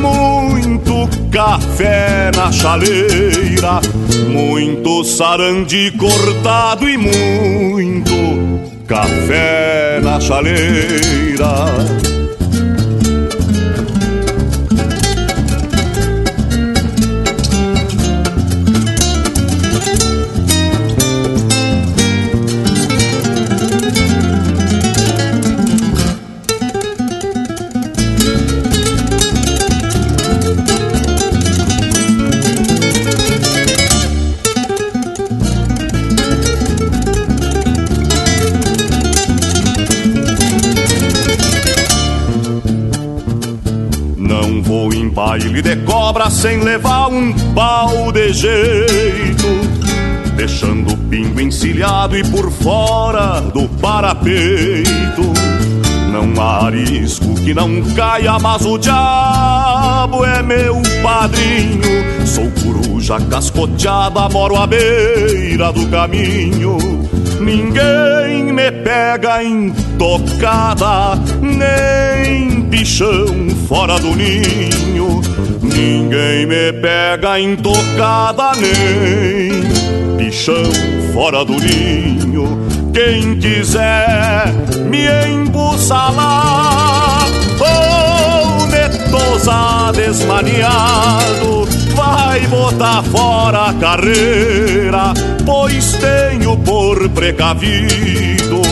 muito 0.00 1.08
café 1.30 2.30
na 2.36 2.52
chaleira, 2.52 3.80
muito 4.28 5.02
sarandi 5.04 5.90
cortado 5.92 6.88
e 6.88 6.96
muito 6.96 8.14
café 8.86 10.00
na 10.02 10.20
chaleira. 10.20 12.15
Sem 46.36 46.60
levar 46.60 47.08
um 47.08 47.32
pau 47.54 48.12
de 48.12 48.30
jeito, 48.30 49.46
deixando 50.36 50.92
o 50.92 50.96
pingo 51.08 51.40
encilhado 51.40 52.14
e 52.14 52.22
por 52.24 52.50
fora 52.50 53.40
do 53.40 53.66
parapeito. 53.80 55.22
Não 56.12 56.42
há 56.42 56.68
risco 56.68 57.34
que 57.36 57.54
não 57.54 57.82
caia, 57.94 58.38
mas 58.38 58.66
o 58.66 58.76
diabo 58.76 60.26
é 60.26 60.42
meu 60.42 60.82
padrinho. 61.02 62.26
Sou 62.26 62.50
coruja 62.62 63.18
cascoteada, 63.30 64.28
moro 64.28 64.56
à 64.56 64.66
beira 64.66 65.72
do 65.72 65.86
caminho. 65.88 66.76
Ninguém 67.40 68.52
me 68.52 68.70
pega 68.70 69.42
em 69.42 69.70
tocada, 69.98 71.18
nem 71.40 72.60
bichão 72.60 73.48
fora 73.66 73.98
do 73.98 74.14
ninho. 74.14 75.22
Ninguém 75.76 76.46
me 76.46 76.72
pega 76.72 77.38
em 77.38 77.54
tocada, 77.54 78.52
nem 78.56 79.60
bichão 80.16 80.72
fora 81.12 81.44
do 81.44 81.52
ninho. 81.52 82.66
Quem 82.94 83.38
quiser 83.38 84.54
me 84.88 85.06
embussalar 85.28 87.26
ou 87.60 88.66
me 88.68 88.88
tosar 89.10 89.92
desmaniado, 89.92 91.68
vai 91.94 92.40
botar 92.46 93.02
fora 93.02 93.66
a 93.66 93.74
carreira, 93.74 95.12
pois 95.44 95.92
tenho 95.92 96.56
por 96.56 97.06
precavido 97.10 98.62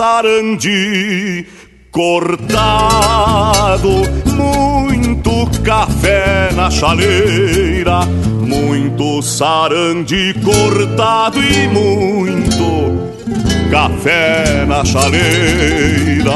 sarandi 0.00 1.46
cortado, 1.90 3.88
muito 4.26 5.46
café 5.62 6.50
na 6.54 6.70
chaleira, 6.70 8.06
muito 8.40 9.20
sarandi 9.22 10.34
cortado 10.42 11.42
e 11.42 11.66
muito 11.68 13.10
café 13.70 14.64
na 14.66 14.84
chaleira. 14.84 16.30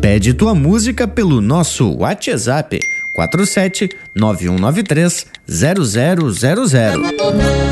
Pede 0.00 0.34
tua 0.34 0.54
música 0.54 1.06
pelo 1.08 1.40
nosso 1.40 1.96
WhatsApp 1.98 2.91
47 3.14 3.90
9193 4.14 5.26
0000. 5.46 7.62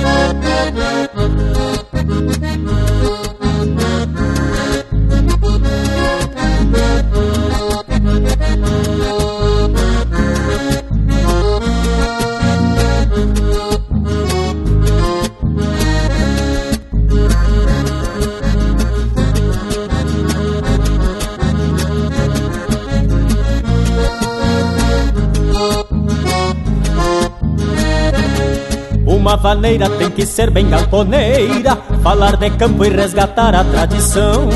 Vaneira 29.40 29.88
tem 29.90 30.10
que 30.10 30.26
ser 30.26 30.50
bem 30.50 30.68
galponeira, 30.68 31.76
falar 32.02 32.36
de 32.36 32.50
campo 32.50 32.84
e 32.84 32.90
resgatar 32.90 33.54
a 33.54 33.64
tradição, 33.64 34.48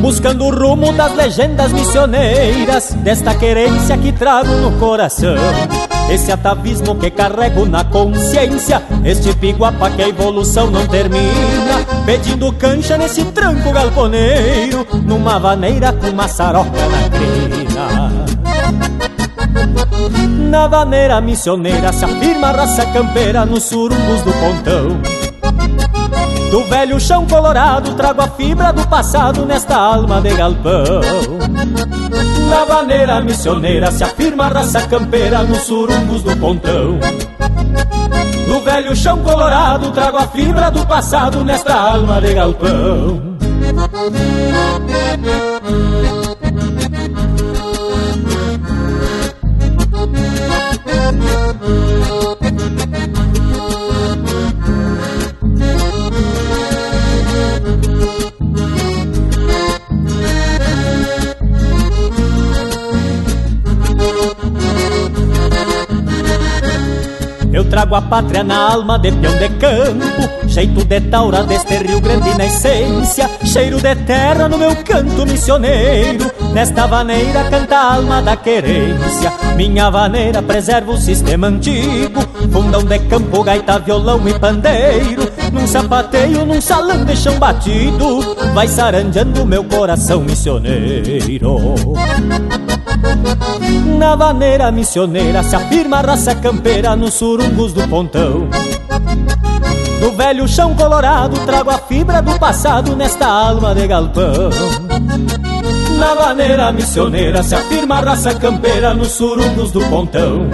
buscando 0.00 0.46
o 0.46 0.50
rumo 0.50 0.92
das 0.92 1.14
legendas 1.14 1.72
missioneiras, 1.72 2.94
desta 2.94 3.34
querência 3.34 3.96
que 3.98 4.12
trago 4.12 4.50
no 4.56 4.72
coração. 4.78 5.36
esse 6.10 6.32
atavismo 6.32 6.96
que 6.96 7.10
carrego 7.10 7.64
na 7.66 7.84
consciência, 7.84 8.82
este 9.04 9.32
piguapa 9.34 9.90
que 9.90 10.02
a 10.02 10.08
evolução 10.08 10.68
não 10.70 10.84
termina, 10.86 11.86
pedindo 12.04 12.52
cancha 12.54 12.98
nesse 12.98 13.24
tranco 13.26 13.70
galponeiro, 13.70 14.84
numa 15.04 15.38
vaneira 15.38 15.92
com 15.92 16.10
maçaroca 16.10 16.70
na 16.70 17.08
crina. 17.10 18.10
Na 20.50 20.66
vaneira 20.66 21.20
missioneira 21.20 21.92
se 21.92 22.04
afirma 22.04 22.48
a 22.48 22.52
raça 22.52 22.84
campeira 22.86 23.46
nos 23.46 23.62
surungos 23.62 24.20
do 24.22 24.32
pontão. 24.32 25.00
Do 26.50 26.64
velho 26.64 26.98
chão 26.98 27.24
colorado 27.24 27.94
trago 27.94 28.20
a 28.20 28.28
fibra 28.30 28.72
do 28.72 28.84
passado 28.88 29.46
nesta 29.46 29.76
alma 29.76 30.20
de 30.20 30.34
galpão. 30.34 31.02
Na 32.48 32.64
vaneira 32.64 33.20
missioneira 33.20 33.92
se 33.92 34.02
afirma 34.02 34.46
a 34.46 34.48
raça 34.48 34.80
campeira 34.88 35.44
nos 35.44 35.62
surungos 35.62 36.22
do 36.24 36.36
pontão. 36.36 36.98
Do 38.48 38.60
velho 38.62 38.96
chão 38.96 39.18
colorado 39.22 39.92
trago 39.92 40.16
a 40.16 40.26
fibra 40.26 40.68
do 40.68 40.84
passado 40.84 41.44
nesta 41.44 41.72
alma 41.72 42.20
de 42.20 42.34
galpão. 42.34 43.22
Trago 67.70 67.94
a 67.94 68.02
pátria 68.02 68.42
na 68.42 68.72
alma 68.72 68.98
de 68.98 69.12
peão 69.12 69.32
de 69.38 69.48
campo 69.50 70.48
Jeito 70.48 70.84
de 70.84 71.00
taura 71.02 71.44
deste 71.44 71.78
Rio 71.78 72.00
Grande 72.00 72.36
na 72.36 72.44
essência 72.44 73.30
Cheiro 73.44 73.80
de 73.80 73.94
terra 73.94 74.48
no 74.48 74.58
meu 74.58 74.74
canto 74.84 75.24
missioneiro. 75.24 76.30
Nesta 76.52 76.86
vaneira 76.86 77.44
canta 77.48 77.76
a 77.76 77.94
alma 77.94 78.20
da 78.20 78.36
querência 78.36 79.32
Minha 79.56 79.88
vaneira 79.88 80.42
preserva 80.42 80.90
o 80.90 80.98
sistema 80.98 81.46
antigo. 81.46 82.20
Fundão 82.52 82.82
de 82.82 82.98
campo, 82.98 83.44
gaita, 83.44 83.78
violão 83.78 84.20
e 84.28 84.36
pandeiro 84.38 85.39
Num 85.52 85.66
sapateio, 85.66 86.44
num 86.46 86.60
salão 86.60 87.04
de 87.04 87.16
chão 87.16 87.38
batido 87.38 88.36
Vai 88.54 88.68
saranjando 88.68 89.44
meu 89.44 89.64
coração 89.64 90.20
missioneiro 90.20 91.60
na 93.98 94.16
vaneira 94.16 94.70
missioneira 94.70 95.42
se 95.42 95.54
afirma 95.54 95.98
a 95.98 96.00
raça 96.00 96.34
campeira 96.34 96.96
nos 96.96 97.14
surungos 97.14 97.72
do 97.72 97.86
pontão. 97.86 98.48
Do 100.00 100.12
velho 100.12 100.48
chão 100.48 100.74
colorado 100.74 101.38
trago 101.44 101.70
a 101.70 101.78
fibra 101.78 102.22
do 102.22 102.38
passado 102.38 102.96
nesta 102.96 103.26
alma 103.26 103.74
de 103.74 103.86
galpão. 103.86 104.50
Na 105.98 106.14
vaneira 106.14 106.72
missioneira 106.72 107.42
se 107.42 107.54
afirma 107.54 107.96
a 107.96 108.00
raça 108.00 108.34
campeira 108.34 108.94
nos 108.94 109.12
surungos 109.12 109.70
do 109.70 109.80
pontão. 109.90 110.48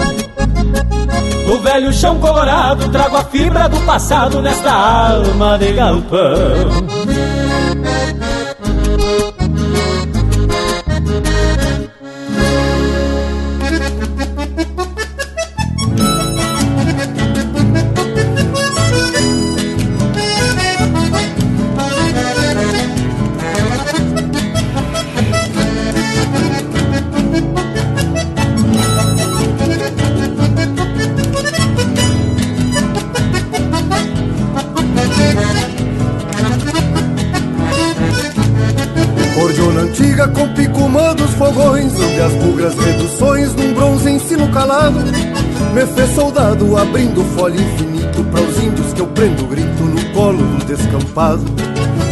Do 1.47 1.61
velho 1.61 1.93
chão 1.93 2.19
colorado 2.19 2.89
trago 2.91 3.17
a 3.17 3.25
fibra 3.25 3.69
do 3.69 3.81
passado 3.87 4.43
nesta 4.43 4.73
alma 4.73 5.57
de 5.57 5.73
galpão. 5.73 7.16
Abrindo 46.89 47.25
folha 47.37 47.61
infinito 47.61 48.25
Para 48.31 48.43
os 48.43 48.63
índios 48.63 48.93
que 48.93 49.01
eu 49.01 49.07
prendo 49.09 49.47
grito 49.47 49.85
no 49.85 50.05
colo 50.13 50.39
do 50.39 50.65
descampado. 50.65 51.45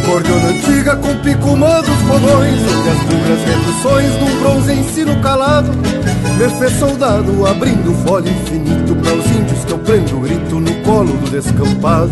Cordiona 0.05 0.49
antiga 0.49 0.95
com 0.97 1.15
picumã 1.17 1.81
dos 1.81 1.97
fogões 2.07 2.59
Onde 2.61 2.89
as 2.89 2.97
bugras 2.99 3.39
reduções 3.45 4.21
num 4.21 4.39
bronze 4.39 4.73
ensino 4.73 5.21
calado. 5.21 5.71
Me 5.71 6.69
soldado 6.69 7.47
abrindo 7.47 7.93
folha 8.05 8.29
infinito 8.29 8.95
Para 8.95 9.13
os 9.13 9.25
índios 9.31 9.65
que 9.65 9.71
eu 9.71 9.79
prendo 9.79 10.19
grito 10.19 10.59
no 10.59 10.73
colo 10.83 11.13
do 11.13 11.29
descampado. 11.29 12.11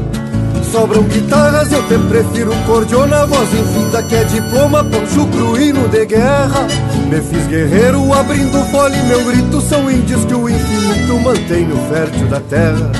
Sobram 0.71 1.03
guitarras, 1.03 1.71
eu 1.71 1.83
te 1.87 1.97
prefiro 2.07 2.51
cordiona 2.65 3.25
Voz 3.27 3.49
infinda 3.53 4.01
que 4.01 4.15
é 4.15 4.23
diploma, 4.23 4.83
poncho 4.83 5.27
cruíno 5.27 5.87
de 5.89 6.05
guerra 6.05 6.67
Me 7.09 7.21
fiz 7.21 7.47
guerreiro 7.47 8.13
abrindo 8.13 8.63
fole 8.71 8.97
Meu 9.03 9.23
grito 9.25 9.61
são 9.61 9.89
índios 9.89 10.25
que 10.25 10.33
o 10.33 10.49
infinito 10.49 11.19
mantém 11.19 11.65
no 11.65 11.77
fértil 11.89 12.27
da 12.27 12.39
terra. 12.41 12.91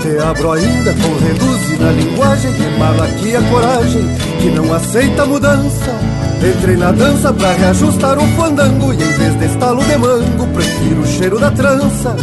Te 0.00 0.18
abro 0.18 0.52
ainda 0.52 0.94
com 0.94 1.24
reduze 1.24 1.76
na 1.76 1.90
linguagem 1.92 2.52
Que 2.54 2.78
malaquia 2.78 3.38
a 3.38 3.42
coragem, 3.42 4.02
que 4.40 4.50
não 4.50 4.72
aceita 4.72 5.26
mudança. 5.26 5.90
Entrei 6.42 6.76
na 6.76 6.90
dança 6.90 7.32
pra 7.34 7.52
reajustar 7.52 8.18
o 8.18 8.26
fandango 8.28 8.94
E 8.94 8.96
em 8.96 9.12
vez 9.12 9.38
de 9.38 9.44
estalo 9.44 9.84
de 9.84 9.96
mango, 9.98 10.46
prefiro 10.54 11.02
o 11.02 11.06
cheiro 11.06 11.38
da 11.38 11.50
trança. 11.50 12.16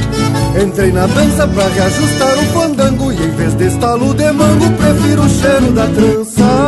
Entrei 0.59 0.91
na 0.91 1.05
dança 1.05 1.47
pra 1.47 1.67
reajustar 1.67 2.33
o 2.39 2.45
fandango 2.59 3.11
E 3.11 3.15
em 3.15 3.31
vez 3.31 3.53
de 3.53 3.67
estalo 3.67 4.13
de 4.15 4.31
mango, 4.31 4.71
prefiro 4.71 5.21
o 5.21 5.29
cheiro 5.29 5.71
da 5.71 5.85
trança 5.87 6.66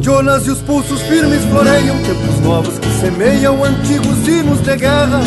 cordionas 0.00 0.46
e 0.46 0.50
os 0.50 0.62
pulsos 0.62 1.02
firmes 1.02 1.44
floreiam 1.44 1.94
Tempos 1.98 2.40
novos 2.40 2.78
que 2.78 2.88
semeiam 3.00 3.62
antigos 3.62 4.26
hinos 4.26 4.62
de 4.62 4.76
guerra. 4.76 5.20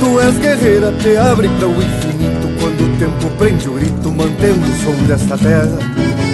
Tu 0.00 0.20
és 0.20 0.38
guerreira, 0.38 0.92
te 1.00 1.16
abre 1.16 1.48
para 1.48 1.68
o 1.68 1.76
infinito. 1.80 2.48
Quando 2.60 2.80
o 2.82 2.98
tempo 2.98 3.30
prende 3.38 3.68
o 3.68 3.74
grito, 3.74 4.10
mantendo 4.10 4.60
o 4.60 4.76
som 4.82 5.06
desta 5.06 5.38
terra. 5.38 5.78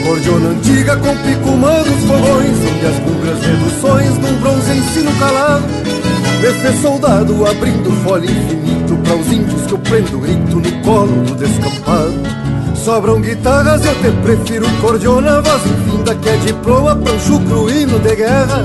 Cordiona 0.02 0.48
antiga 0.48 0.96
com 0.96 1.16
picumã 1.16 1.82
dos 1.82 2.04
fogões 2.04 2.58
Onde 2.58 2.86
as 2.86 2.98
bugras 3.00 3.40
reduções 3.42 4.18
num 4.18 4.38
bronze 4.38 4.72
ensino 4.72 5.10
calado 5.18 5.64
fez 6.60 6.82
soldado 6.82 7.46
abrindo 7.46 7.90
folha 8.02 8.30
infinito 8.30 8.96
Para 9.02 9.16
os 9.16 9.32
índios 9.32 9.62
que 9.66 9.72
eu 9.72 9.78
prendo 9.78 10.18
grito 10.20 10.56
no 10.56 10.82
colo 10.82 11.22
do 11.24 11.34
descampado. 11.34 12.14
Sobram 12.76 13.20
guitarras, 13.20 13.82
eu 13.84 13.94
te 13.94 14.10
prefiro 14.22 14.66
cordiona 14.80 15.40
Voz 15.40 15.83
infinda 16.04 16.14
que 16.16 16.28
é 16.28 16.36
diploma, 16.36 16.96
pancho 16.96 17.40
cruíno 17.40 17.98
de 17.98 18.16
guerra. 18.16 18.62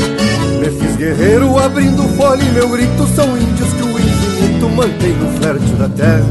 Me 0.59 0.69
fiz 0.69 0.95
guerreiro 0.97 1.57
abrindo 1.57 2.03
folha 2.17 2.43
e 2.43 2.51
meu 2.51 2.67
grito 2.69 3.07
São 3.15 3.37
índios 3.37 3.73
que 3.73 3.83
o 3.83 3.97
infinito 3.97 4.69
mantém 4.69 5.13
no 5.13 5.41
fértil 5.41 5.75
da 5.77 5.89
terra. 5.89 6.25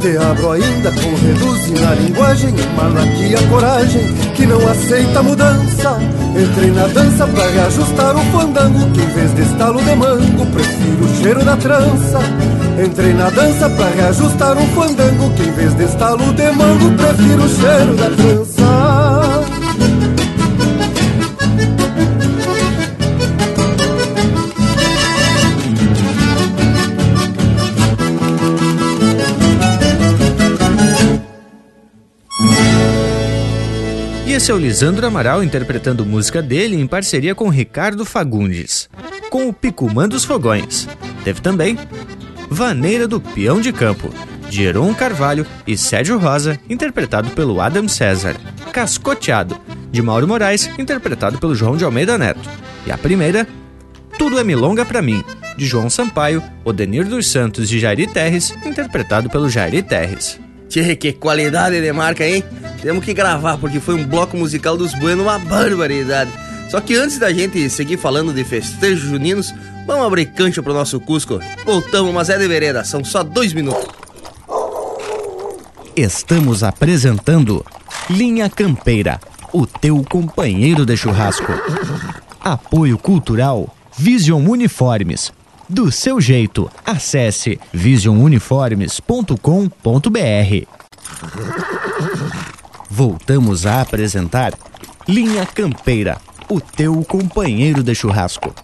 Te 0.00 0.16
abro 0.16 0.52
ainda 0.52 0.92
com 0.92 1.12
reduze 1.16 1.72
na 1.72 1.92
linguagem 1.94 2.54
Emana 2.56 3.02
aqui 3.02 3.34
a 3.34 3.48
coragem 3.48 4.14
que 4.36 4.46
não 4.46 4.68
aceita 4.68 5.22
mudança. 5.24 5.98
Entrei 6.40 6.70
na 6.70 6.86
dança 6.86 7.26
pra 7.26 7.48
reajustar 7.48 8.16
o 8.16 8.20
fandango 8.26 8.88
Que 8.92 9.00
em 9.00 9.08
vez 9.08 9.34
de 9.34 9.42
estalo 9.42 9.82
de 9.82 9.96
mango 9.96 10.46
Prefiro 10.46 11.04
o 11.04 11.16
cheiro 11.20 11.44
da 11.44 11.56
trança. 11.56 12.20
Entrei 12.84 13.12
na 13.12 13.28
dança 13.30 13.68
pra 13.70 13.88
reajustar 13.88 14.56
o 14.56 14.66
fandango 14.68 15.30
Que 15.34 15.42
em 15.42 15.52
vez 15.52 15.74
de 15.74 15.82
estalo 15.82 16.32
de 16.32 16.50
mango 16.52 16.92
Prefiro 16.92 17.42
o 17.42 17.48
cheiro 17.48 17.96
da 17.96 18.10
trança 18.10 18.87
Esse 34.38 34.52
é 34.52 34.54
o 34.54 34.56
Lisandro 34.56 35.04
Amaral 35.04 35.42
interpretando 35.42 36.06
música 36.06 36.40
dele 36.40 36.76
em 36.76 36.86
parceria 36.86 37.34
com 37.34 37.48
Ricardo 37.48 38.04
Fagundes, 38.04 38.88
com 39.30 39.48
o 39.48 39.52
Picumã 39.52 40.08
dos 40.08 40.24
Fogões. 40.24 40.86
Teve 41.24 41.40
também 41.40 41.76
Vaneira 42.48 43.08
do 43.08 43.20
Peão 43.20 43.60
de 43.60 43.72
Campo, 43.72 44.14
de 44.48 44.62
Heron 44.62 44.94
Carvalho 44.94 45.44
e 45.66 45.76
Sérgio 45.76 46.18
Rosa, 46.18 46.56
interpretado 46.70 47.30
pelo 47.30 47.60
Adam 47.60 47.88
César. 47.88 48.36
Cascoteado, 48.70 49.58
de 49.90 50.00
Mauro 50.00 50.28
Moraes, 50.28 50.70
interpretado 50.78 51.38
pelo 51.38 51.56
João 51.56 51.76
de 51.76 51.82
Almeida 51.82 52.16
Neto. 52.16 52.48
E 52.86 52.92
a 52.92 52.96
primeira, 52.96 53.44
Tudo 54.16 54.38
é 54.38 54.44
Milonga 54.44 54.84
pra 54.84 55.02
mim, 55.02 55.24
de 55.56 55.66
João 55.66 55.90
Sampaio, 55.90 56.40
Odenir 56.64 57.08
dos 57.08 57.26
Santos 57.26 57.72
e 57.72 57.80
Jairi 57.80 58.06
Terres, 58.06 58.54
interpretado 58.64 59.28
pelo 59.28 59.50
Jairi 59.50 59.82
Terres. 59.82 60.38
Tchê, 60.68 60.94
que 60.96 61.12
qualidade 61.12 61.80
de 61.80 61.92
marca, 61.92 62.26
hein? 62.26 62.44
Temos 62.82 63.04
que 63.04 63.14
gravar, 63.14 63.56
porque 63.58 63.80
foi 63.80 63.94
um 63.94 64.06
bloco 64.06 64.36
musical 64.36 64.76
dos 64.76 64.94
Bueno, 64.94 65.22
uma 65.22 65.38
barbaridade. 65.38 66.30
Só 66.70 66.80
que 66.80 66.94
antes 66.94 67.18
da 67.18 67.32
gente 67.32 67.68
seguir 67.70 67.96
falando 67.96 68.32
de 68.32 68.44
festejos 68.44 69.00
juninos, 69.00 69.54
vamos 69.86 70.06
abrir 70.06 70.26
cancha 70.26 70.62
pro 70.62 70.74
nosso 70.74 71.00
Cusco. 71.00 71.40
Voltamos, 71.64 72.12
mas 72.12 72.28
é 72.28 72.36
de 72.36 72.46
vereda, 72.46 72.84
são 72.84 73.02
só 73.02 73.22
dois 73.22 73.54
minutos. 73.54 73.86
Estamos 75.96 76.62
apresentando 76.62 77.64
Linha 78.10 78.50
Campeira, 78.50 79.18
o 79.52 79.66
teu 79.66 80.04
companheiro 80.08 80.84
de 80.84 80.96
churrasco. 80.96 81.52
Apoio 82.40 82.98
Cultural 82.98 83.74
Vision 83.96 84.46
Uniformes. 84.46 85.32
Do 85.68 85.92
seu 85.92 86.18
jeito, 86.18 86.70
acesse 86.82 87.60
visionuniformes.com.br. 87.72 90.66
Voltamos 92.88 93.66
a 93.66 93.82
apresentar 93.82 94.54
Linha 95.06 95.44
Campeira, 95.44 96.16
o 96.48 96.58
teu 96.58 97.04
companheiro 97.04 97.82
de 97.82 97.94
churrasco. 97.94 98.54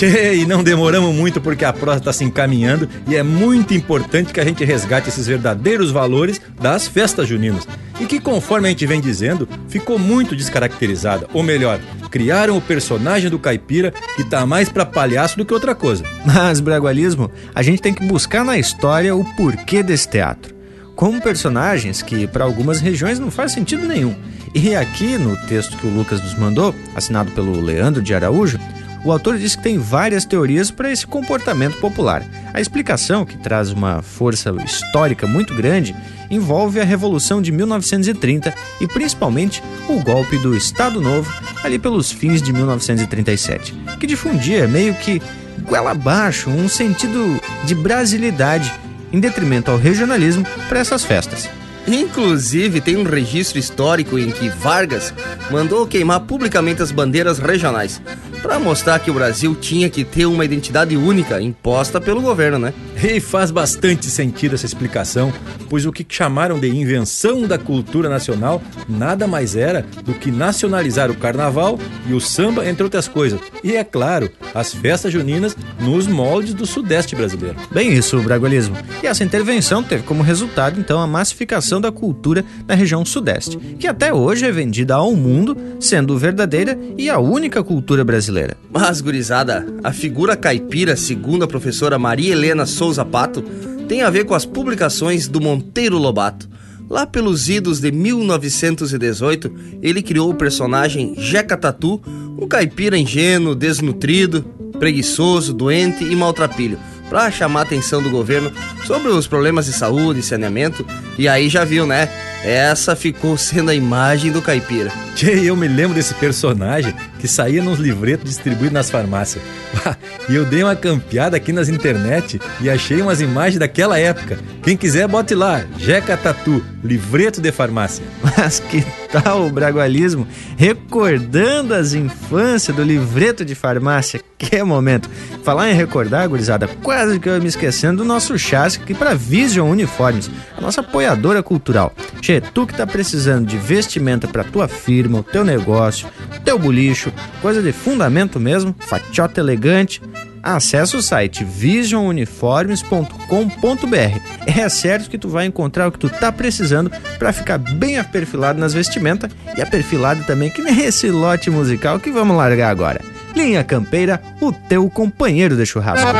Tchê, 0.00 0.36
e 0.40 0.46
não 0.46 0.64
demoramos 0.64 1.14
muito 1.14 1.42
porque 1.42 1.62
a 1.62 1.74
prosa 1.74 1.98
está 1.98 2.10
se 2.10 2.24
encaminhando 2.24 2.88
e 3.06 3.16
é 3.16 3.22
muito 3.22 3.74
importante 3.74 4.32
que 4.32 4.40
a 4.40 4.44
gente 4.44 4.64
resgate 4.64 5.10
esses 5.10 5.26
verdadeiros 5.26 5.90
valores 5.90 6.40
das 6.58 6.88
festas 6.88 7.28
juninas. 7.28 7.68
E 8.00 8.06
que, 8.06 8.18
conforme 8.18 8.66
a 8.66 8.70
gente 8.70 8.86
vem 8.86 8.98
dizendo, 8.98 9.46
ficou 9.68 9.98
muito 9.98 10.34
descaracterizada. 10.34 11.28
Ou 11.34 11.42
melhor, 11.42 11.78
criaram 12.10 12.56
o 12.56 12.62
personagem 12.62 13.28
do 13.28 13.38
caipira 13.38 13.92
que 14.16 14.24
tá 14.24 14.46
mais 14.46 14.70
pra 14.70 14.86
palhaço 14.86 15.36
do 15.36 15.44
que 15.44 15.52
outra 15.52 15.74
coisa. 15.74 16.02
Mas, 16.24 16.60
bragualismo, 16.60 17.30
a 17.54 17.62
gente 17.62 17.82
tem 17.82 17.92
que 17.92 18.06
buscar 18.06 18.42
na 18.42 18.58
história 18.58 19.14
o 19.14 19.22
porquê 19.34 19.82
desse 19.82 20.08
teatro. 20.08 20.54
Como 20.96 21.20
personagens 21.20 22.00
que, 22.00 22.26
para 22.26 22.44
algumas 22.44 22.80
regiões, 22.80 23.18
não 23.18 23.30
faz 23.30 23.52
sentido 23.52 23.86
nenhum. 23.86 24.16
E 24.54 24.74
aqui, 24.74 25.18
no 25.18 25.36
texto 25.46 25.76
que 25.76 25.86
o 25.86 25.90
Lucas 25.90 26.22
nos 26.22 26.34
mandou, 26.34 26.74
assinado 26.94 27.30
pelo 27.32 27.60
Leandro 27.60 28.00
de 28.00 28.14
Araújo, 28.14 28.58
o 29.04 29.10
autor 29.10 29.38
diz 29.38 29.56
que 29.56 29.62
tem 29.62 29.78
várias 29.78 30.24
teorias 30.24 30.70
para 30.70 30.90
esse 30.90 31.06
comportamento 31.06 31.78
popular. 31.78 32.22
A 32.52 32.60
explicação, 32.60 33.24
que 33.24 33.38
traz 33.38 33.70
uma 33.70 34.02
força 34.02 34.50
histórica 34.64 35.26
muito 35.26 35.54
grande, 35.54 35.94
envolve 36.30 36.80
a 36.80 36.84
Revolução 36.84 37.40
de 37.40 37.50
1930 37.50 38.54
e 38.80 38.86
principalmente 38.86 39.62
o 39.88 40.00
golpe 40.00 40.36
do 40.38 40.56
Estado 40.56 41.00
Novo, 41.00 41.32
ali 41.64 41.78
pelos 41.78 42.12
fins 42.12 42.42
de 42.42 42.52
1937, 42.52 43.74
que 43.98 44.06
difundia 44.06 44.68
meio 44.68 44.94
que 44.94 45.20
goela 45.62 45.92
abaixo 45.92 46.50
um 46.50 46.68
sentido 46.68 47.40
de 47.64 47.74
brasilidade 47.74 48.72
em 49.12 49.18
detrimento 49.18 49.70
ao 49.70 49.76
regionalismo 49.76 50.44
para 50.68 50.80
essas 50.80 51.04
festas. 51.04 51.48
Inclusive, 51.86 52.80
tem 52.80 52.96
um 52.96 53.04
registro 53.04 53.58
histórico 53.58 54.18
em 54.18 54.30
que 54.30 54.48
Vargas 54.48 55.12
mandou 55.50 55.86
queimar 55.86 56.20
publicamente 56.20 56.82
as 56.82 56.92
bandeiras 56.92 57.38
regionais, 57.38 58.00
para 58.40 58.58
mostrar 58.58 58.98
que 58.98 59.10
o 59.10 59.14
Brasil 59.14 59.54
tinha 59.54 59.90
que 59.90 60.04
ter 60.04 60.26
uma 60.26 60.44
identidade 60.44 60.96
única 60.96 61.40
imposta 61.40 62.00
pelo 62.00 62.22
governo, 62.22 62.58
né? 62.58 62.72
E 63.02 63.20
faz 63.20 63.50
bastante 63.50 64.06
sentido 64.06 64.54
essa 64.54 64.66
explicação, 64.66 65.32
pois 65.68 65.86
o 65.86 65.92
que 65.92 66.04
chamaram 66.08 66.58
de 66.58 66.68
invenção 66.68 67.46
da 67.46 67.58
cultura 67.58 68.08
nacional 68.08 68.62
nada 68.88 69.26
mais 69.26 69.56
era 69.56 69.84
do 70.04 70.14
que 70.14 70.30
nacionalizar 70.30 71.10
o 71.10 71.16
carnaval 71.16 71.78
e 72.08 72.14
o 72.14 72.20
samba, 72.20 72.66
entre 72.66 72.82
outras 72.82 73.08
coisas. 73.08 73.40
E 73.62 73.76
é 73.76 73.84
claro, 73.84 74.30
as 74.54 74.72
festas 74.72 75.12
juninas 75.12 75.56
nos 75.78 76.06
moldes 76.06 76.54
do 76.54 76.66
sudeste 76.66 77.14
brasileiro. 77.14 77.56
Bem 77.70 77.92
isso, 77.92 78.18
o 78.18 78.22
bragualismo. 78.22 78.76
E 79.02 79.06
essa 79.06 79.24
intervenção 79.24 79.82
teve 79.82 80.02
como 80.02 80.22
resultado, 80.22 80.80
então, 80.80 81.00
a 81.00 81.06
massificação 81.06 81.80
da 81.80 81.92
cultura 81.92 82.44
na 82.66 82.74
região 82.74 83.04
sudeste, 83.04 83.56
que 83.78 83.86
até 83.86 84.12
hoje 84.12 84.46
é 84.46 84.52
vendida 84.52 84.94
ao 84.94 85.14
mundo, 85.14 85.56
sendo 85.78 86.18
verdadeira 86.18 86.78
e 86.96 87.08
a 87.08 87.18
única 87.18 87.62
cultura 87.62 88.04
brasileira 88.04 88.29
brasileira. 88.30 88.56
Mas, 88.72 89.00
gurizada, 89.00 89.66
a 89.82 89.92
figura 89.92 90.36
caipira, 90.36 90.96
segundo 90.96 91.44
a 91.44 91.48
professora 91.48 91.98
Maria 91.98 92.32
Helena 92.32 92.64
Souza 92.64 93.04
Pato, 93.04 93.42
tem 93.88 94.02
a 94.02 94.10
ver 94.10 94.24
com 94.24 94.34
as 94.34 94.46
publicações 94.46 95.26
do 95.26 95.40
Monteiro 95.40 95.98
Lobato. 95.98 96.48
Lá 96.88 97.06
pelos 97.06 97.48
idos 97.48 97.80
de 97.80 97.92
1918, 97.92 99.52
ele 99.82 100.02
criou 100.02 100.30
o 100.30 100.34
personagem 100.34 101.14
Jeca 101.18 101.56
Tatu, 101.56 102.00
um 102.06 102.46
caipira 102.48 102.96
ingênuo, 102.96 103.54
desnutrido, 103.54 104.42
preguiçoso, 104.78 105.52
doente 105.52 106.04
e 106.04 106.16
maltrapilho, 106.16 106.78
para 107.10 107.30
chamar 107.30 107.60
a 107.60 107.62
atenção 107.64 108.00
do 108.00 108.08
governo 108.08 108.52
sobre 108.86 109.08
os 109.08 109.26
problemas 109.26 109.66
de 109.66 109.72
saúde 109.72 110.20
e 110.20 110.22
saneamento. 110.22 110.86
E 111.18 111.28
aí 111.28 111.48
já 111.48 111.64
viu, 111.64 111.84
né? 111.84 112.08
Essa 112.44 112.96
ficou 112.96 113.36
sendo 113.36 113.70
a 113.70 113.74
imagem 113.74 114.30
do 114.30 114.40
caipira. 114.40 114.90
Tchê, 115.14 115.40
eu 115.44 115.56
me 115.56 115.68
lembro 115.68 115.94
desse 115.94 116.14
personagem 116.14 116.94
que 117.18 117.28
saía 117.28 117.62
nos 117.62 117.78
livretos 117.78 118.30
distribuídos 118.30 118.72
nas 118.72 118.90
farmácias. 118.90 119.42
E 120.28 120.34
eu 120.36 120.44
dei 120.44 120.62
uma 120.62 120.76
campeada 120.76 121.36
aqui 121.36 121.52
nas 121.52 121.68
internet 121.68 122.40
e 122.60 122.70
achei 122.70 123.02
umas 123.02 123.20
imagens 123.20 123.58
daquela 123.58 123.98
época. 123.98 124.38
Quem 124.62 124.76
quiser, 124.76 125.08
bote 125.08 125.34
lá, 125.34 125.64
Jeca 125.76 126.16
Tatu, 126.16 126.64
livreto 126.82 127.40
de 127.40 127.52
farmácia. 127.52 128.04
Mas 128.36 128.60
que 128.60 128.84
tal 129.10 129.46
o 129.46 129.50
bragualismo 129.50 130.26
recordando 130.56 131.74
as 131.74 131.92
infâncias 131.92 132.76
do 132.76 132.82
livreto 132.82 133.44
de 133.44 133.54
farmácia? 133.54 134.20
Que 134.38 134.62
momento! 134.62 135.08
Falar 135.44 135.70
em 135.70 135.74
recordar, 135.74 136.26
gurizada, 136.28 136.66
quase 136.82 137.20
que 137.20 137.28
eu 137.28 137.34
ia 137.34 137.40
me 137.40 137.46
esquecendo 137.46 138.02
do 138.02 138.08
nosso 138.08 138.38
chasque 138.38 138.94
para 138.94 139.14
Vision 139.14 139.68
Uniformes, 139.68 140.30
a 140.56 140.60
nossa 140.60 140.80
apoiadora 140.80 141.42
cultural. 141.42 141.92
Che, 142.22 142.40
tu 142.40 142.66
que 142.66 142.74
tá 142.74 142.86
precisando 142.86 143.46
de 143.46 143.58
vestimenta 143.58 144.26
para 144.26 144.44
tua 144.44 144.66
firma, 144.66 145.18
o 145.18 145.22
teu 145.22 145.44
negócio, 145.44 146.08
teu 146.44 146.58
bolicho, 146.58 147.12
coisa 147.42 147.60
de 147.62 147.72
fundamento 147.72 148.40
mesmo, 148.40 148.74
fatiota 148.78 149.40
elegante, 149.40 150.00
acesse 150.42 150.96
o 150.96 151.02
site 151.02 151.44
visionuniformes.com.br. 151.44 154.20
É 154.46 154.68
certo 154.68 155.10
que 155.10 155.18
tu 155.18 155.28
vai 155.28 155.46
encontrar 155.46 155.88
o 155.88 155.92
que 155.92 155.98
tu 155.98 156.08
tá 156.08 156.32
precisando 156.32 156.90
para 157.18 157.32
ficar 157.32 157.58
bem 157.58 157.98
aperfilado 157.98 158.58
nas 158.58 158.74
vestimentas 158.74 159.30
e 159.56 159.62
aperfilado 159.62 160.24
também 160.24 160.50
que 160.50 160.62
nem 160.62 160.80
esse 160.80 161.10
lote 161.10 161.50
musical 161.50 161.98
que 161.98 162.10
vamos 162.10 162.36
largar 162.36 162.70
agora. 162.70 163.00
Linha 163.34 163.62
Campeira, 163.62 164.20
o 164.40 164.52
teu 164.52 164.88
companheiro 164.90 165.56
de 165.56 165.64
churrasco. 165.64 166.10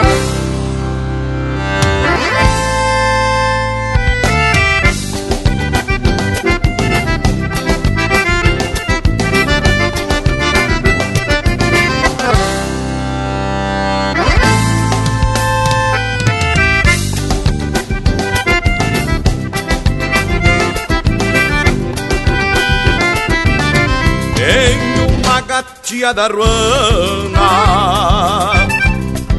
Tia 25.90 26.12
da 26.14 26.28
Ruana. 26.28 27.50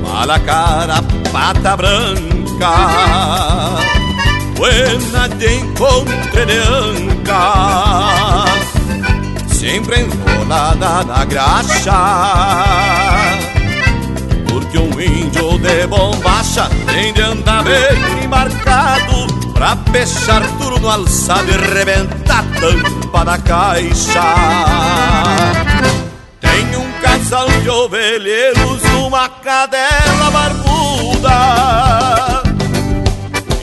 Mala 0.03 0.37
cara, 0.39 1.01
pata 1.31 1.77
branca. 1.77 2.73
Buena 4.57 5.29
de 5.29 5.55
encontre 5.59 6.45
de 6.45 6.57
anca. 6.57 8.43
Sempre 9.47 10.01
enrolada 10.01 11.05
na 11.05 11.23
graxa. 11.23 12.01
Porque 14.49 14.77
um 14.77 14.99
índio 14.99 15.57
de 15.59 15.87
bombacha 15.87 16.69
Tem 16.87 17.13
de 17.13 17.21
andar 17.21 17.63
bem 17.63 18.27
marcado 18.27 19.27
Pra 19.53 19.77
fechar 19.91 20.41
tudo 20.57 20.77
no 20.79 20.89
alçado 20.89 21.49
E 21.49 21.57
rebentar 21.73 22.43
tampa 22.59 23.23
da 23.23 23.37
caixa 23.37 24.21
casal 27.31 27.47
de 27.61 27.69
ovelheiros, 27.69 28.83
uma 29.07 29.29
cadela 29.29 30.29
barbuda 30.31 31.31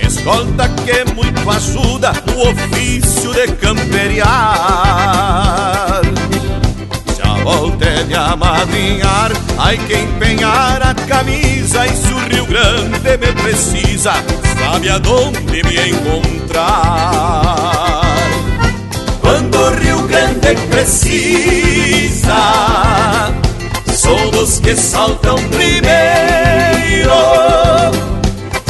escolta 0.00 0.66
que 0.70 1.04
muito 1.12 1.50
ajuda 1.50 2.14
no 2.26 2.48
ofício 2.48 3.30
de 3.34 3.46
camperiar. 3.56 4.24
Volta 7.44 7.84
é 7.84 8.04
de 8.04 8.14
amadrinhar, 8.14 9.32
ai 9.58 9.76
que 9.76 9.96
empenhar 9.96 10.82
a 10.82 10.94
camisa 10.94 11.86
e 11.86 11.90
se 11.90 12.12
o 12.12 12.18
Rio 12.20 12.46
Grande 12.46 13.18
me 13.18 13.32
precisa, 13.42 14.14
sabe 14.58 14.88
aonde 14.88 15.62
me 15.62 15.90
encontrar. 15.90 17.20
Quando 19.20 19.58
o 19.58 19.70
Rio 19.78 20.02
Grande 20.04 20.56
precisa, 20.70 22.34
sou 24.08 24.30
dos 24.30 24.58
que 24.60 24.74
saltam 24.74 25.36
primeiro 25.48 27.12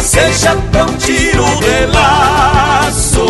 Seja 0.02 0.56
pra 0.72 0.84
um 0.84 0.96
tiro 0.96 1.44
de 1.60 1.86
laço 1.92 3.20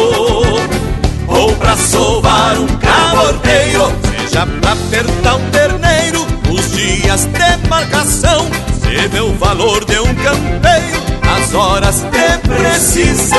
Ou 1.26 1.52
pra 1.56 1.76
sovar 1.76 2.56
um 2.58 2.66
cabordeio 2.78 3.92
Seja 4.20 4.46
pra 4.46 4.72
apertar 4.72 5.34
um 5.34 5.50
terneiro 5.50 6.26
Os 6.50 6.72
dias 6.72 7.26
de 7.26 7.68
marcação 7.68 8.46
Se 8.80 9.08
vê 9.08 9.20
o 9.20 9.34
valor 9.34 9.84
de 9.84 9.98
um 9.98 10.14
campeiro 10.14 11.02
Nas 11.24 11.54
horas 11.54 12.02
de 12.02 12.48
precisão 12.48 13.38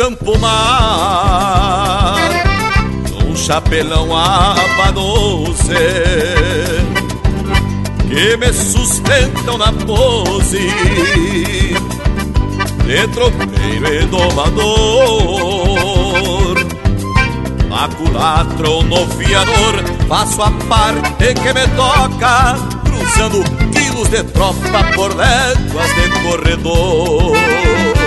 campo 0.00 0.38
mar 0.38 2.16
Um 3.28 3.36
chapelão 3.36 4.16
aba 4.16 4.90
doce 4.92 5.74
Que 8.08 8.34
me 8.38 8.50
sustentam 8.50 9.58
na 9.58 9.70
pose 9.70 10.70
De 12.86 13.08
tropeiro 13.08 13.94
e 13.94 14.06
domador. 14.06 14.70
Ou 18.66 18.82
no 18.84 19.06
fiador 19.06 19.74
Faço 20.08 20.42
a 20.42 20.50
parte 20.68 21.34
que 21.34 21.52
me 21.52 21.66
toca 21.76 22.56
Cruzando 22.84 23.44
quilos 23.70 24.08
de 24.08 24.22
tropa 24.24 24.84
por 24.94 25.14
léguas 25.14 25.94
de 25.94 26.08
corredor 26.22 27.99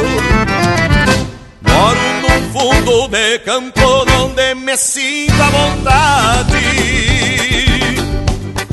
Moro 1.83 1.99
num 2.21 2.39
fundo 2.53 3.09
de 3.09 3.39
campo 3.39 4.05
onde 4.21 4.55
me 4.55 4.77
sinto 4.77 5.33
à 5.33 5.49
vontade 5.49 6.55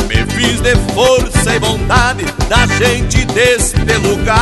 Me 0.08 0.24
fiz 0.32 0.60
de 0.60 0.76
força 0.94 1.56
e 1.56 1.58
vontade 1.58 2.24
da 2.48 2.68
gente 2.68 3.24
deste 3.24 3.80
lugar. 4.06 4.36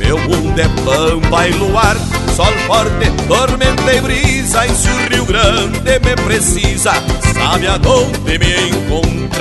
Meu 0.00 0.18
mundo 0.18 0.60
é 0.60 0.68
pampa 0.84 1.46
e 1.46 1.52
luar, 1.52 1.96
sol 2.34 2.52
forte, 2.66 3.08
tormenta 3.28 3.92
e 3.94 4.00
brisa 4.00 4.66
E 4.66 4.70
se 4.70 4.88
o 4.88 5.08
Rio 5.08 5.26
Grande 5.26 6.00
me 6.04 6.16
precisa, 6.24 6.94
sabe 7.34 7.68
aonde 7.68 8.36
me 8.36 8.70
encontrar. 8.70 9.38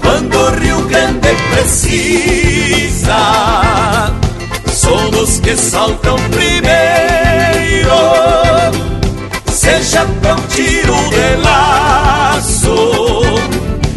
Quando 0.00 0.36
o 0.36 0.50
Rio 0.58 0.82
Grande 0.86 1.27
precisa. 1.58 3.16
Sou 4.72 5.10
dos 5.10 5.40
que 5.40 5.56
saltam 5.56 6.16
primeiro, 6.30 7.90
seja 9.52 10.06
pra 10.20 10.34
um 10.34 10.40
tiro 10.48 10.94
de 11.10 11.42
laço 11.42 12.70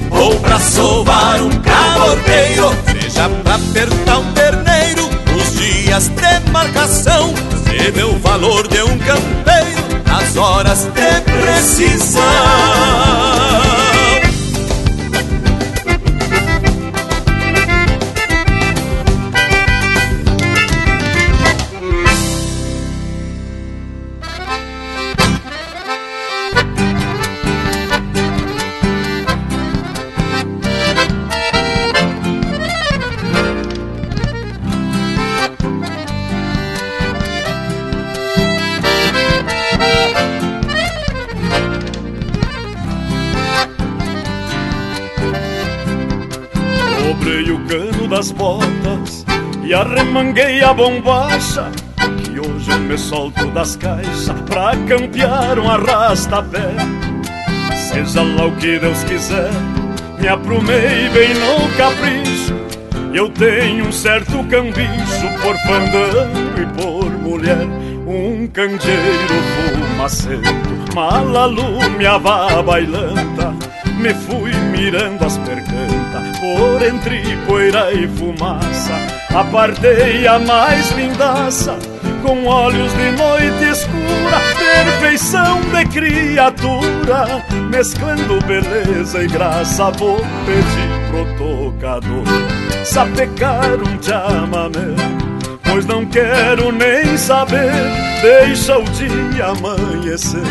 ou 0.09 0.35
pra 0.39 0.59
sovar 0.59 1.41
um 1.41 1.51
cabordeiro, 1.61 2.75
seja 2.99 3.29
pra 3.43 3.55
apertar 3.55 4.17
um 4.17 4.33
terneiro. 4.33 5.09
Os 5.35 5.53
dias 5.55 6.07
de 6.07 6.51
marcação, 6.51 7.33
se 7.63 7.91
vê 7.91 8.03
o 8.03 8.17
valor 8.19 8.67
de 8.67 8.81
um 8.81 8.97
campeiro 8.97 10.01
nas 10.07 10.35
horas 10.35 10.85
de 10.85 11.21
precisão. 11.21 12.21
Das 48.21 48.31
botas 48.33 49.25
e 49.63 49.73
arremanguei 49.73 50.63
a 50.63 50.71
bombacha 50.71 51.71
que 52.23 52.39
hoje 52.39 52.69
eu 52.69 52.77
me 52.77 52.95
solto 52.95 53.47
das 53.47 53.75
caixas 53.75 54.29
pra 54.47 54.75
campear 54.87 55.57
um 55.57 55.67
arrasta-pé. 55.67 56.69
Seja 57.75 58.21
lá 58.21 58.45
o 58.45 58.55
que 58.57 58.77
Deus 58.77 59.03
quiser, 59.05 59.49
me 60.19 60.27
aprumei 60.27 61.09
bem 61.09 61.33
no 61.33 61.67
capricho. 61.75 62.53
Eu 63.11 63.27
tenho 63.29 63.87
um 63.87 63.91
certo 63.91 64.43
cambicho 64.43 65.27
por 65.41 65.57
fandango 65.57 66.61
e 66.61 66.65
por 66.79 67.09
mulher, 67.09 67.65
um 68.05 68.45
candeeiro 68.45 69.33
fumacento, 69.55 70.93
malalume 70.93 72.05
a 72.05 72.19
bailanta. 72.19 73.60
Me 74.01 74.15
fui 74.15 74.51
mirando 74.71 75.23
as 75.23 75.37
percantas 75.37 76.39
por 76.39 76.81
entre 76.81 77.37
poeira 77.45 77.93
e 77.93 78.07
fumaça. 78.07 78.93
Apartei 79.31 80.25
a 80.25 80.39
mais 80.39 80.91
lindaça 80.93 81.77
com 82.23 82.45
olhos 82.45 82.91
de 82.93 83.11
noite 83.11 83.63
escura, 83.63 84.41
perfeição 84.57 85.61
de 85.61 85.85
criatura, 85.85 87.45
mesclando 87.69 88.39
beleza 88.45 89.23
e 89.23 89.27
graça. 89.27 89.91
Vou 89.91 90.17
pedir 90.47 91.11
pro 91.11 91.25
tocador 91.37 92.23
sapecar 92.83 93.75
um 93.75 94.01
chamamé, 94.01 94.95
pois 95.63 95.85
não 95.85 96.07
quero 96.07 96.71
nem 96.71 97.15
saber. 97.17 97.71
Deixa 98.21 98.79
o 98.79 98.83
dia 98.83 99.45
amanhecer. 99.45 100.41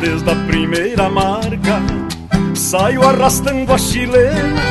Desde 0.00 0.30
a 0.30 0.34
primeira 0.46 1.08
marca 1.08 1.80
Saio 2.54 3.02
arrastando 3.02 3.72
a 3.72 3.78
chilena. 3.78 4.62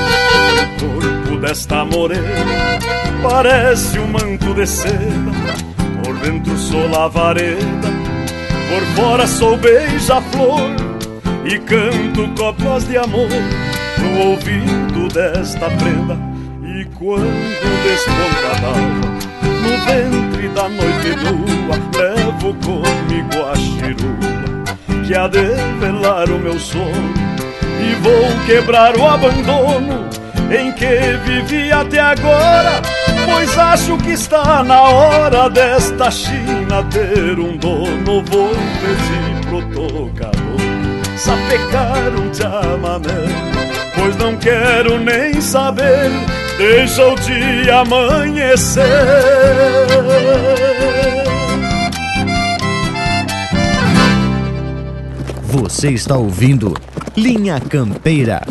O 0.62 0.80
corpo 0.80 1.38
desta 1.38 1.84
morena 1.86 2.80
Parece 3.22 4.00
um 4.00 4.08
manto 4.08 4.54
de 4.54 4.68
seda. 4.68 5.32
Por 6.04 6.16
dentro 6.18 6.58
sou 6.58 6.90
lavareda 6.90 7.90
Por 8.70 8.84
fora 8.96 9.26
sou 9.26 9.58
beija-flor. 9.58 10.72
E 11.46 11.60
canto 11.60 12.30
coplas 12.38 12.88
de 12.88 12.98
amor 12.98 13.30
No 13.98 14.32
ouvido 14.32 15.08
desta 15.14 15.70
prenda. 15.72 16.18
E 16.64 16.86
quando 16.96 17.84
desponta 17.84 18.48
a 18.48 18.68
alva 18.68 19.14
No 19.62 19.78
ventre 19.86 20.50
da 20.50 20.70
noite 20.70 21.10
lua 21.24 21.78
Levo 21.98 22.54
comigo 22.56 23.46
a 23.46 23.56
chirua 23.56 24.53
que 25.04 25.14
há 25.14 25.28
de 25.28 25.54
velar 25.80 26.30
o 26.30 26.40
meu 26.40 26.58
sono 26.58 27.14
e 27.82 27.94
vou 27.96 28.46
quebrar 28.46 28.96
o 28.96 29.06
abandono 29.06 30.08
em 30.50 30.72
que 30.72 31.18
vivi 31.26 31.72
até 31.72 32.00
agora, 32.00 32.82
pois 33.26 33.58
acho 33.58 33.98
que 33.98 34.12
está 34.12 34.64
na 34.64 34.82
hora 34.82 35.50
desta 35.50 36.10
China 36.10 36.84
ter 36.90 37.38
um 37.38 37.58
dono. 37.58 38.24
Vou 38.26 38.52
pro 39.48 39.62
tocador 39.74 40.62
sapecar 41.18 42.14
um 42.18 42.34
chamamé, 42.34 43.28
não 44.20 44.38
quero 44.38 45.00
nem 45.00 45.42
saber, 45.42 46.12
deixa 46.58 47.08
o 47.08 47.16
dia 47.16 47.80
amanhecer. 47.80 48.84
Você 55.54 55.92
está 55.92 56.18
ouvindo 56.18 56.74
Linha 57.16 57.60
Campeira. 57.60 58.42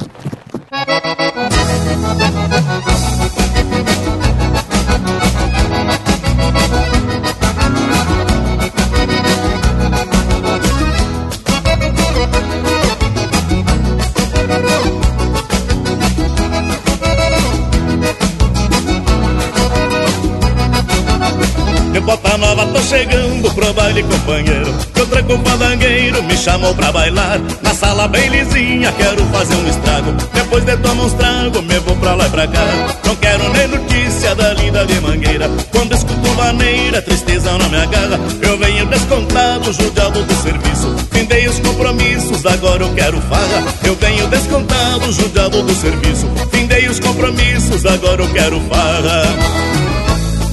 De 21.92 21.98
bota 21.98 22.38
nova 22.38 22.64
tô 22.68 22.80
chegando 22.80 23.52
pro 23.52 23.72
baile 23.72 24.04
companheiro 24.04 24.70
Eu 24.70 24.91
tranco 25.12 25.34
o 25.34 25.38
fandangueiro, 25.38 26.22
me 26.24 26.36
chamou 26.36 26.74
pra 26.74 26.90
bailar. 26.90 27.38
Na 27.62 27.74
sala 27.74 28.08
bem 28.08 28.28
lisinha, 28.28 28.90
quero 28.92 29.24
fazer 29.26 29.54
um 29.54 29.68
estrago. 29.68 30.12
Depois 30.32 30.64
de 30.64 30.76
tomar 30.78 31.04
uns 31.04 31.12
trago, 31.12 31.62
me 31.62 31.78
vou 31.80 31.96
pra 31.96 32.14
lá 32.14 32.26
e 32.26 32.30
pra 32.30 32.46
cá. 32.46 32.64
Não 33.04 33.14
quero 33.16 33.52
nem 33.52 33.68
notícia 33.68 34.34
da 34.34 34.54
linda 34.54 34.84
de 34.86 35.00
mangueira. 35.00 35.50
Quando 35.70 35.94
escuto 35.94 36.28
maneira, 36.34 37.02
tristeza 37.02 37.52
não 37.58 37.68
me 37.68 37.76
agarra. 37.76 38.18
Eu 38.40 38.58
venho 38.58 38.86
descontado, 38.86 39.72
judiado 39.72 40.22
do 40.22 40.34
serviço. 40.34 40.96
Findei 41.12 41.46
os 41.46 41.58
compromissos, 41.58 42.46
agora 42.46 42.82
eu 42.82 42.94
quero 42.94 43.20
farra. 43.22 43.64
Eu 43.84 43.94
venho 43.96 44.26
descontado, 44.28 45.12
judiado 45.12 45.62
do 45.62 45.74
serviço. 45.74 46.26
Findei 46.50 46.88
os 46.88 46.98
compromissos, 46.98 47.84
agora 47.84 48.22
eu 48.22 48.28
quero 48.32 48.60
farra. 48.62 49.22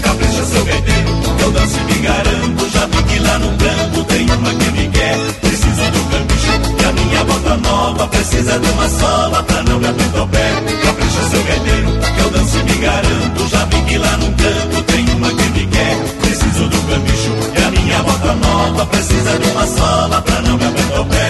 Capricha 0.02 0.44
seu 0.44 0.66
que 0.66 1.44
eu 1.44 1.52
danço 1.52 1.80
e 1.80 1.94
me 1.94 2.00
garanto 2.02 2.59
nova 7.90 8.08
Precisa 8.08 8.60
de 8.60 8.70
uma 8.72 8.90
sola 8.90 9.44
pra 9.44 9.64
não 9.64 9.78
apertar 9.78 10.22
o 10.22 10.28
pé. 10.28 10.52
Capricha 10.84 11.30
seu 11.30 11.44
gaiteiro, 11.44 11.88
que 12.16 12.20
eu 12.22 12.30
danço 12.30 12.58
e 12.60 12.64
me 12.64 12.78
garanto. 12.78 13.48
Já 13.50 13.66
vi 13.66 13.82
que 13.82 13.98
lá 13.98 14.18
no 14.18 14.28
campo 14.28 14.84
tem 14.84 15.10
uma 15.16 15.30
que 15.30 15.50
me 15.50 15.68
quer. 15.68 15.98
Preciso 16.22 16.68
do 16.68 16.82
cambicho, 16.84 17.32
que 17.54 17.62
a 17.64 17.72
minha 17.72 18.04
bota 18.04 18.34
nova. 18.34 18.86
Precisa 18.86 19.40
de 19.40 19.50
uma 19.50 19.68
sola 19.68 20.22
pra 20.22 20.42
não 20.42 20.56
apertar 20.56 21.02
o 21.02 21.06
pé. 21.06 21.30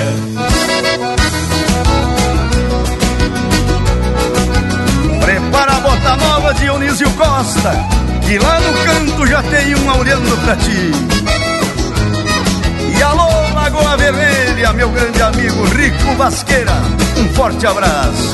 Prepara 5.22 5.72
a 5.72 5.80
bota 5.80 6.16
nova, 6.18 6.54
Dionísio 6.56 7.10
Costa, 7.12 7.88
que 8.26 8.38
lá 8.38 8.60
no 8.60 8.74
canto 8.86 9.28
já 9.28 9.44
tem 9.44 9.76
uma 9.76 9.98
olhando 9.98 10.38
pra 10.44 10.56
ti. 10.58 10.92
E 12.98 13.04
alô, 13.04 13.29
Lagoa 13.70 13.98
Vermelha, 13.98 14.74
meu 14.74 14.90
grande 14.90 15.22
amigo 15.22 15.64
Rico 15.66 16.16
Vasqueira, 16.16 16.74
um 17.18 17.30
forte 17.36 17.68
abraço. 17.68 18.34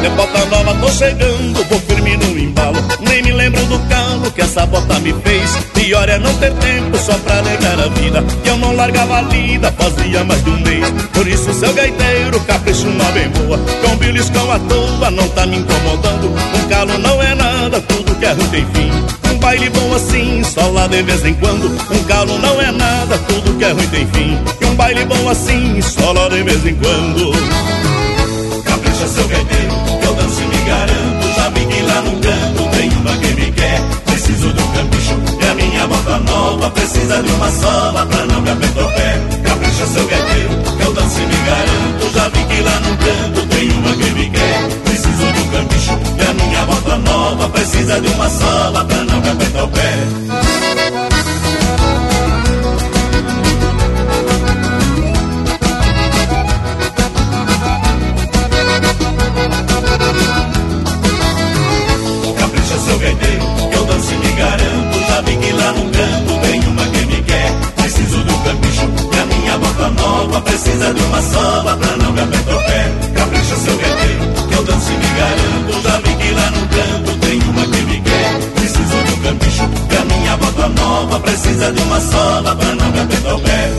De 0.00 0.08
bota 0.10 0.46
nova 0.46 0.74
tô 0.80 0.88
chegando, 0.92 1.62
vou 1.68 1.78
firme 1.80 2.16
no 2.16 2.38
embalo. 2.38 2.78
Nem 3.00 3.22
me 3.22 3.32
lembro 3.32 3.62
do 3.66 3.78
calo 3.90 4.30
que 4.30 4.40
essa 4.40 4.64
bota 4.64 4.98
me 5.00 5.12
fez. 5.12 5.56
Pior 5.74 6.08
é 6.08 6.18
não 6.18 6.32
ter 6.38 6.54
tempo 6.54 6.96
só 6.96 7.12
pra 7.18 7.42
negar 7.42 7.78
a 7.80 7.88
vida. 7.88 8.24
Que 8.42 8.48
eu 8.48 8.56
não 8.56 8.74
largava 8.74 9.18
a 9.18 9.22
lida, 9.22 9.70
fazia 9.72 10.24
mais 10.24 10.42
de 10.42 10.48
um 10.48 10.60
mês. 10.60 10.90
Por 11.12 11.28
isso 11.28 11.52
seu 11.52 11.74
gaiteiro, 11.74 12.40
capricho 12.40 12.88
uma 12.88 13.10
bem 13.12 13.28
boa. 13.28 13.58
Com 13.84 13.96
beliscão 13.96 14.50
à 14.50 14.58
toa, 14.58 15.10
não 15.10 15.28
tá 15.30 15.44
me 15.44 15.58
incomodando. 15.58 16.28
Um 16.28 16.68
calo 16.68 16.96
não 16.96 17.22
é 17.22 17.34
nada, 17.34 17.78
tudo 17.82 18.14
que 18.14 18.24
é 18.24 18.32
ruim 18.32 18.48
tem 18.48 18.66
fim 18.72 19.25
baile 19.46 19.70
bom 19.70 19.94
assim, 19.94 20.42
só 20.42 20.66
lá 20.70 20.88
de 20.88 21.04
vez 21.04 21.24
em 21.24 21.34
quando. 21.34 21.66
Um 21.68 22.04
calo 22.08 22.36
não 22.38 22.60
é 22.60 22.72
nada, 22.72 23.16
tudo 23.28 23.56
que 23.56 23.64
é 23.64 23.70
ruim 23.70 23.86
tem 23.86 24.04
fim. 24.08 24.36
E 24.60 24.64
um 24.64 24.74
baile 24.74 25.04
bom 25.04 25.28
assim, 25.28 25.80
só 25.80 26.10
lá 26.10 26.28
de 26.28 26.42
vez 26.42 26.66
em 26.66 26.74
quando. 26.74 27.30
Capricha 28.64 29.06
seu 29.06 29.28
gaiteiro, 29.28 29.72
eu 30.02 30.14
danço 30.14 30.42
e 30.42 30.46
me 30.46 30.64
garanto. 30.64 31.36
Já 31.36 31.48
vi 31.50 31.64
que 31.64 31.82
lá 31.82 32.02
no 32.02 32.10
canto 32.20 32.76
tem 32.76 32.90
uma 32.90 33.16
que 33.18 33.34
me 33.34 33.52
quer. 33.52 33.80
Preciso 34.06 34.48
do 34.48 34.62
campicho 34.74 35.14
e 35.40 35.46
a 35.46 35.54
minha 35.54 35.86
bota 35.86 36.18
nova. 36.18 36.70
Precisa 36.70 37.22
de 37.22 37.30
uma 37.30 37.50
sola 37.52 38.04
pra 38.04 38.26
não 38.26 38.40
me 38.40 38.50
apertar 38.50 38.84
o 38.84 38.92
pé. 38.94 39.20
Capricha 39.44 39.86
seu 39.86 40.06
gaiteiro, 40.08 40.55
que 40.96 41.00
eu 41.00 41.02
danço 41.02 41.20
e 41.20 41.26
me 41.26 41.36
garanto 41.36 42.14
Já 42.14 42.28
vi 42.28 42.44
que 42.44 42.62
lá 42.62 42.80
no 42.80 42.96
canto 42.96 43.46
tem 43.48 43.70
uma 43.70 43.92
que 43.92 44.10
me 44.10 44.30
quer 44.30 44.68
Preciso 44.84 45.26
do 45.26 45.50
campicho 45.50 45.98
e 46.16 46.22
a 46.22 46.34
minha 46.34 46.64
bota 46.64 46.96
nova 46.98 47.48
Precisa 47.50 48.00
de 48.00 48.08
uma 48.08 48.28
sola 48.30 48.84
pra 48.84 49.04
não 49.04 49.18
apertar 49.18 49.64
o 49.64 49.68
pé 49.68 50.55
a 69.86 69.90
minha 69.90 69.90
bota 69.90 70.02
nova 70.02 70.40
Precisa 70.40 70.92
de 70.92 71.02
uma 71.02 71.22
sola 71.22 71.76
pra 71.76 71.96
não 71.96 72.12
me 72.12 72.20
apertar 72.20 72.56
o 72.56 72.64
pé 72.64 72.92
Capricha 73.14 73.56
seu 73.56 73.76
gaiteiro, 73.78 74.48
que 74.48 74.54
eu 74.54 74.64
danço 74.64 74.92
e 74.92 74.96
me 74.96 75.06
garanto. 75.06 75.82
Já 75.82 75.98
vi 75.98 76.16
que 76.16 76.30
lá 76.32 76.50
no 76.50 76.68
canto 76.68 77.18
tem 77.20 77.40
uma 77.42 77.62
que 77.62 77.82
me 77.82 78.00
quer. 78.00 78.40
Preciso 78.54 78.96
do 79.04 79.22
campicho 79.22 79.70
e 79.90 79.96
a 79.96 80.04
minha 80.04 80.36
bota 80.36 80.68
nova 80.68 81.20
Precisa 81.20 81.72
de 81.72 81.82
uma 81.82 82.00
sola 82.00 82.56
pra 82.56 82.74
não 82.74 82.90
me 82.90 83.00
apertar 83.00 83.34
o 83.34 83.40
pé 83.40 83.72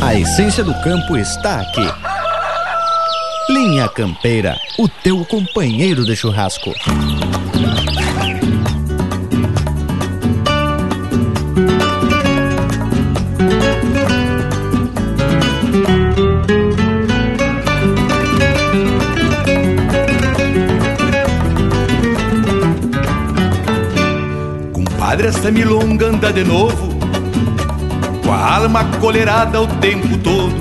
A 0.00 0.14
essência 0.14 0.62
do 0.62 0.74
campo 0.82 1.16
está 1.16 1.60
aqui. 1.60 2.11
Linha 3.48 3.88
Campeira, 3.88 4.56
o 4.78 4.88
teu 4.88 5.24
companheiro 5.24 6.04
de 6.04 6.14
churrasco. 6.14 6.72
Compadre, 24.72 25.26
esta 25.26 25.50
milonga 25.50 26.06
anda 26.06 26.32
de 26.32 26.44
novo, 26.44 26.96
com 28.24 28.32
a 28.32 28.54
alma 28.56 28.84
colerada 29.00 29.60
o 29.60 29.66
tempo 29.66 30.16
todo. 30.18 30.54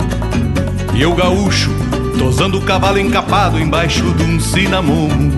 E 0.96 1.02
eu 1.02 1.16
gaúcho, 1.16 1.81
tosando 2.22 2.60
o 2.60 2.62
cavalo 2.62 3.00
encapado 3.00 3.60
embaixo 3.60 4.04
de 4.14 4.22
um 4.22 4.40
cinamomo. 4.40 5.32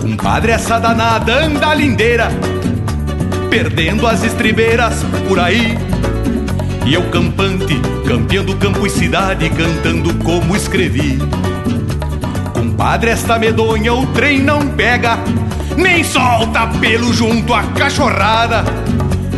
Compadre, 0.00 0.52
essa 0.52 0.78
danada 0.78 1.44
anda 1.44 1.74
lindeira, 1.74 2.28
perdendo 3.50 4.06
as 4.06 4.22
estribeiras 4.22 5.04
por 5.26 5.40
aí. 5.40 5.76
E 6.86 6.94
eu 6.94 7.02
campante, 7.10 7.80
campeando 8.06 8.56
campo 8.58 8.86
e 8.86 8.90
cidade, 8.90 9.50
cantando 9.50 10.14
como 10.22 10.54
escrevi. 10.54 11.18
Compadre, 12.54 13.10
esta 13.10 13.36
medonha 13.36 13.92
o 13.92 14.06
trem 14.06 14.40
não 14.40 14.68
pega, 14.68 15.18
nem 15.76 16.04
solta 16.04 16.68
pelo 16.78 17.12
junto 17.12 17.52
à 17.52 17.64
cachorrada. 17.64 18.62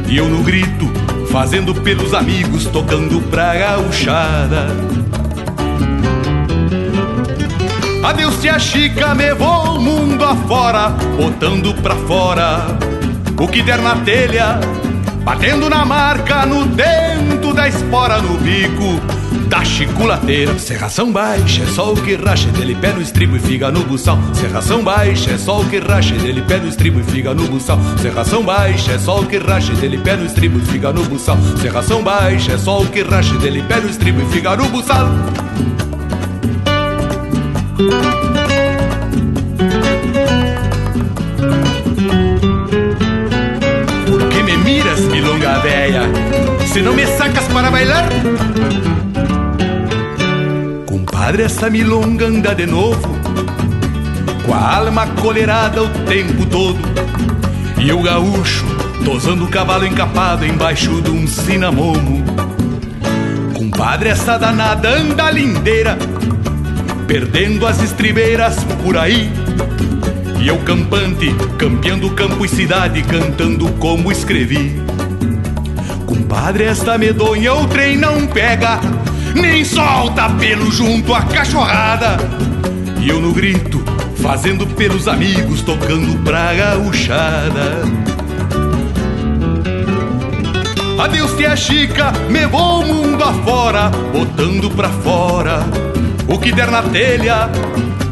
E 0.07 0.19
eu 0.19 0.29
no 0.29 0.43
grito, 0.43 0.93
fazendo 1.31 1.75
pelos 1.75 2.13
amigos, 2.13 2.67
tocando 2.67 3.19
pra 3.31 3.55
gauchada. 3.55 4.67
Adeus 8.03 8.41
tia 8.41 8.59
Chica, 8.59 9.15
me 9.15 9.33
vou 9.33 9.81
mundo 9.81 10.25
afora, 10.25 10.89
botando 11.17 11.73
pra 11.83 11.95
fora 11.95 12.67
o 13.39 13.47
que 13.47 13.63
der 13.63 13.79
na 13.79 13.95
telha, 13.97 14.59
batendo 15.25 15.71
na 15.71 15.85
marca, 15.85 16.45
no 16.45 16.65
dentro 16.67 17.55
da 17.55 17.69
espora, 17.69 18.21
no 18.21 18.39
bico 18.39 19.01
da 19.49 19.65
chiculateira. 19.65 20.59
Serração 20.59 21.13
baixa, 21.13 21.63
é 21.63 21.67
só 21.67 21.93
o 21.93 21.97
que 21.97 22.17
racha 22.17 22.49
dele, 22.51 22.75
pé 22.75 22.93
no 22.93 23.01
estribo 23.01 23.37
e 23.37 23.39
figa 23.39 23.71
no 23.71 23.85
buçal. 23.85 24.19
Serração 24.35 24.83
baixa, 24.83 25.31
é 25.31 25.39
só 25.39 25.61
o 25.61 25.69
que 25.69 25.79
racha 25.79 26.15
dele, 26.17 26.43
pé 26.43 26.57
no 26.59 26.69
estribo 26.69 27.01
e 27.01 27.05
figa 27.05 27.33
no 27.33 27.45
buçal. 27.45 27.79
Serração 28.01 28.43
baixa, 28.43 28.93
é 28.93 28.99
só 28.99 29.21
o 29.21 29.27
que 29.27 29.39
racha 29.39 29.75
dele, 29.75 29.99
pé 29.99 30.17
no 30.17 30.27
estribo 30.27 30.59
e 30.59 30.63
figa 30.63 30.93
no 30.93 31.05
buçal. 31.05 31.39
Serração 31.61 32.03
baixa, 32.03 32.53
é 32.53 32.59
só 32.59 32.81
o 32.81 32.87
que 32.87 33.03
racha 33.03 33.37
dele, 33.39 33.63
pé 33.63 33.81
no 33.81 33.89
estribo 33.89 34.23
e 34.23 34.33
figa 34.33 34.57
no 34.57 34.69
buçal. 34.69 35.09
Se 46.73 46.81
não 46.81 46.95
me 46.95 47.07
sacas 47.07 47.47
para 47.49 47.71
bailar. 47.71 48.09
Compadre, 50.87 51.43
essa 51.43 51.69
milonga 51.69 52.27
anda 52.27 52.55
de 52.55 52.65
novo, 52.65 53.15
com 54.47 54.55
a 54.55 54.77
alma 54.77 55.07
colerada 55.21 55.83
o 55.83 55.89
tempo 56.07 56.47
todo. 56.47 56.79
E 57.79 57.93
o 57.93 58.03
gaúcho 58.03 58.65
tosando 59.05 59.45
o 59.45 59.49
cavalo 59.49 59.85
encapado 59.85 60.47
embaixo 60.47 61.03
de 61.03 61.11
um 61.11 61.27
cinamomo. 61.27 62.25
Compadre, 63.55 64.09
essa 64.09 64.39
danada 64.39 64.89
anda 64.89 65.31
lindeira, 65.31 65.99
perdendo 67.07 67.67
as 67.67 67.83
estribeiras 67.83 68.57
por 68.83 68.97
aí. 68.97 69.31
E 70.41 70.49
eu 70.49 70.59
campante, 70.61 71.35
campeando 71.59 72.11
campo 72.13 72.47
e 72.47 72.49
cidade, 72.49 73.03
cantando 73.03 73.69
como 73.73 74.11
escrevi. 74.11 74.82
Compadre, 76.33 76.65
esta 76.65 76.97
medonha 76.97 77.53
o 77.53 77.69
trem 77.69 77.99
não 77.99 78.27
pega, 78.27 78.81
nem 79.35 79.63
solta 79.67 80.31
pelo 80.31 80.73
junto 80.73 81.13
a 81.13 81.21
cachorrada. 81.21 82.17
E 83.03 83.11
eu 83.11 83.21
no 83.21 83.35
grito, 83.35 83.85
fazendo 84.17 84.67
pelos 84.67 85.07
amigos, 85.07 85.61
tocando 85.61 86.19
pra 86.25 86.55
gauchada. 86.55 87.83
Adeus 90.99 91.35
tia 91.35 91.55
Chica, 91.55 92.13
me 92.31 92.47
vou 92.47 92.83
mundo 92.83 93.23
afora, 93.23 93.91
botando 93.91 94.71
pra 94.71 94.89
fora 94.89 95.67
o 96.27 96.39
que 96.39 96.51
der 96.51 96.71
na 96.71 96.83
telha, 96.83 97.51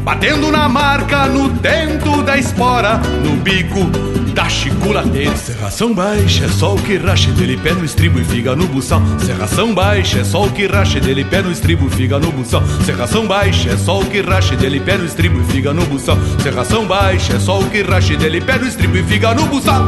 batendo 0.03 0.51
na 0.51 0.69
marca, 0.69 1.25
no 1.25 1.49
tento 1.57 2.21
da 2.21 2.37
espora, 2.37 3.01
no 3.23 3.37
bico 3.37 4.10
da 4.33 4.47
chiculateira. 4.49 5.35
Serração 5.35 5.93
baixa 5.93 6.45
é 6.45 6.47
só 6.49 6.75
o 6.75 6.81
que 6.81 6.97
rache 6.97 7.31
dele, 7.31 7.57
pé 7.57 7.73
no 7.73 7.85
estribo 7.85 8.19
e 8.19 8.23
figa 8.23 8.55
no 8.55 8.67
buçal. 8.67 9.01
Serração 9.19 9.73
baixa 9.73 10.19
é 10.19 10.23
só 10.23 10.45
o 10.45 10.51
que 10.51 10.67
rache 10.67 10.99
dele, 10.99 11.23
pé 11.23 11.41
no 11.41 11.51
estribo 11.51 11.87
e 11.87 11.89
figa 11.89 12.19
no 12.19 12.31
buçal. 12.31 12.63
Serração 12.85 13.27
baixa 13.27 13.69
é 13.69 13.77
só 13.77 13.99
o 13.99 14.05
que 14.05 14.21
rache 14.21 14.55
dele, 14.55 14.79
pé 14.79 14.97
no 14.97 15.05
estribo 15.05 15.41
e 15.41 15.51
figa 15.51 15.73
no 15.73 15.85
buçal. 15.85 16.17
Serração 16.41 16.85
baixa 16.85 17.33
é 17.33 17.39
só 17.39 17.59
o 17.59 17.69
que 17.69 17.81
rache 17.81 18.15
dele, 18.15 18.41
pé 18.41 18.57
no 18.57 18.67
estribo 18.67 18.97
e 18.97 19.03
figa 19.03 19.33
no 19.33 19.45
buçal. 19.45 19.83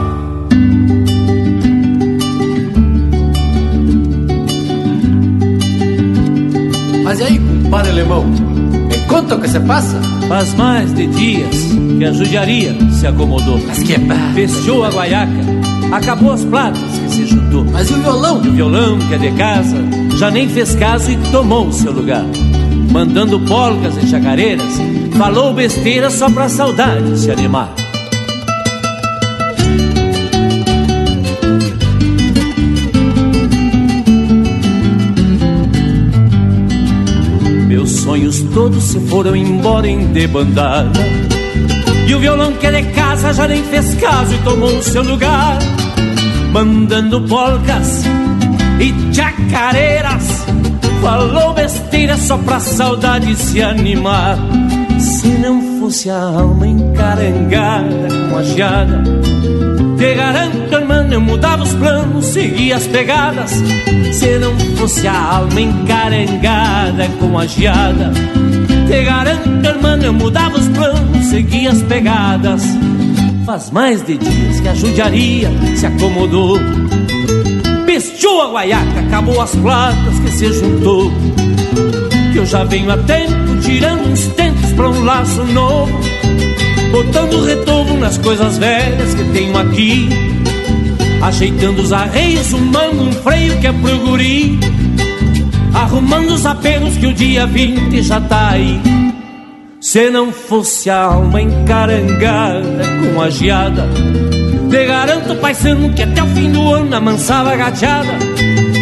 Mas 7.03 7.19
e 7.19 7.23
aí, 7.23 7.39
compadre 7.39 7.91
alemão? 7.91 8.23
Me 8.25 8.97
conta 9.07 9.35
o 9.35 9.41
que 9.41 9.47
se 9.47 9.59
passa? 9.59 10.12
Faz 10.33 10.55
mais 10.55 10.91
de 10.95 11.05
dias 11.05 11.55
que 11.99 12.03
a 12.03 12.11
judiaria 12.11 12.75
se 12.89 13.05
acomodou. 13.05 13.59
Mas 13.67 13.83
que 13.83 13.95
barra. 13.99 14.33
Fechou 14.33 14.83
a 14.83 14.89
guaiaca, 14.89 15.31
acabou 15.91 16.31
as 16.31 16.43
platas 16.43 16.81
que 16.81 17.09
se 17.11 17.27
juntou. 17.27 17.63
Mas 17.65 17.87
e 17.91 17.93
o 17.93 17.97
violão? 17.97 18.37
O 18.37 18.41
violão, 18.41 18.97
que 18.97 19.13
é 19.13 19.17
de 19.19 19.31
casa, 19.33 19.77
já 20.17 20.31
nem 20.31 20.49
fez 20.49 20.75
caso 20.75 21.11
e 21.11 21.17
tomou 21.31 21.67
o 21.67 21.71
seu 21.71 21.91
lugar. 21.91 22.25
Mandando 22.91 23.39
polcas 23.41 23.95
e 24.01 24.07
chacareiras, 24.07 24.73
falou 25.19 25.53
besteira 25.53 26.09
só 26.09 26.27
pra 26.31 26.49
saudade 26.49 27.15
se 27.19 27.29
animar. 27.29 27.82
Todos 38.63 38.83
se 38.85 38.99
foram 39.09 39.35
embora 39.35 39.89
em 39.89 40.05
debandada. 40.13 41.01
E 42.07 42.15
o 42.15 42.19
violão 42.19 42.53
que 42.53 42.65
é 42.65 42.71
de 42.71 42.83
casa 42.93 43.33
já 43.33 43.45
nem 43.45 43.61
fez 43.61 43.93
caso 43.95 44.33
e 44.33 44.37
tomou 44.37 44.77
o 44.77 44.81
seu 44.81 45.03
lugar. 45.03 45.59
Mandando 46.53 47.21
polcas 47.23 48.05
e 48.79 49.13
chacareiras. 49.13 50.45
Falou 51.01 51.53
besteira 51.53 52.15
só 52.15 52.37
pra 52.37 52.61
saudade 52.61 53.35
se 53.35 53.61
animar. 53.61 54.37
Se 54.97 55.27
não 55.27 55.81
fosse 55.81 56.09
a 56.09 56.21
alma 56.21 56.65
encarangada 56.65 58.07
com 58.29 58.37
a 58.37 58.43
geada, 58.43 59.03
te 60.03 60.15
garanto, 60.15 60.73
irmão, 60.75 61.07
eu 61.09 61.21
mudava 61.21 61.63
os 61.63 61.73
planos, 61.75 62.25
seguia 62.25 62.75
as 62.75 62.85
pegadas. 62.87 63.51
Se 64.11 64.37
não 64.37 64.53
fosse 64.75 65.07
a 65.07 65.35
alma 65.35 65.61
encarangada 65.61 67.07
com 67.21 67.39
a 67.39 67.45
geada, 67.45 68.11
te 68.85 69.01
garanto, 69.05 69.65
irmão, 69.65 69.97
eu 70.01 70.11
mudava 70.11 70.57
os 70.57 70.67
planos, 70.67 71.25
seguia 71.27 71.71
as 71.71 71.81
pegadas. 71.83 72.63
Faz 73.45 73.71
mais 73.71 74.05
de 74.05 74.17
dias 74.17 74.59
que 74.59 74.67
a 74.67 74.75
judiaria 74.75 75.49
se 75.77 75.85
acomodou. 75.85 76.59
Pestou 77.85 78.41
a 78.41 78.51
guaiaca, 78.51 78.99
acabou 79.07 79.39
as 79.39 79.55
platas 79.55 80.19
que 80.19 80.31
se 80.31 80.51
juntou. 80.51 81.13
Que 82.33 82.39
eu 82.39 82.45
já 82.45 82.65
venho 82.65 82.91
a 82.91 82.97
tempo 82.97 83.57
tirando 83.61 84.11
uns 84.11 84.25
tempos 84.33 84.69
pra 84.73 84.89
um 84.89 85.05
laço 85.05 85.45
novo. 85.45 85.97
Botando 86.93 87.43
retorno 87.43 87.97
nas 87.97 88.19
coisas 88.19 88.59
velhas 88.59 89.15
que 89.15 89.23
tenho 89.33 89.57
aqui. 89.57 90.07
Ajeitando 91.23 91.81
os 91.81 91.91
arreios, 91.91 92.53
um 92.53 92.59
mango, 92.59 93.05
um 93.05 93.11
freio 93.11 93.59
que 93.59 93.65
é 93.65 93.73
pro 93.73 93.97
guri. 93.97 94.59
Arrumando 95.73 96.35
os 96.35 96.45
apelos 96.45 96.95
que 96.95 97.07
o 97.07 97.13
dia 97.13 97.47
20 97.47 97.99
já 98.03 98.21
tá 98.21 98.51
aí. 98.51 98.79
Se 99.81 100.11
não 100.11 100.31
fosse 100.31 100.87
a 100.91 101.05
alma 101.05 101.41
encarangada 101.41 102.83
com 103.11 103.19
a 103.19 103.27
geada, 103.31 103.89
te 104.69 104.85
garanto, 104.85 105.35
paisano, 105.41 105.91
que 105.93 106.03
até 106.03 106.21
o 106.21 106.27
fim 106.27 106.51
do 106.51 106.73
ano 106.75 106.95
amansava 106.95 107.53
a. 107.53 108.19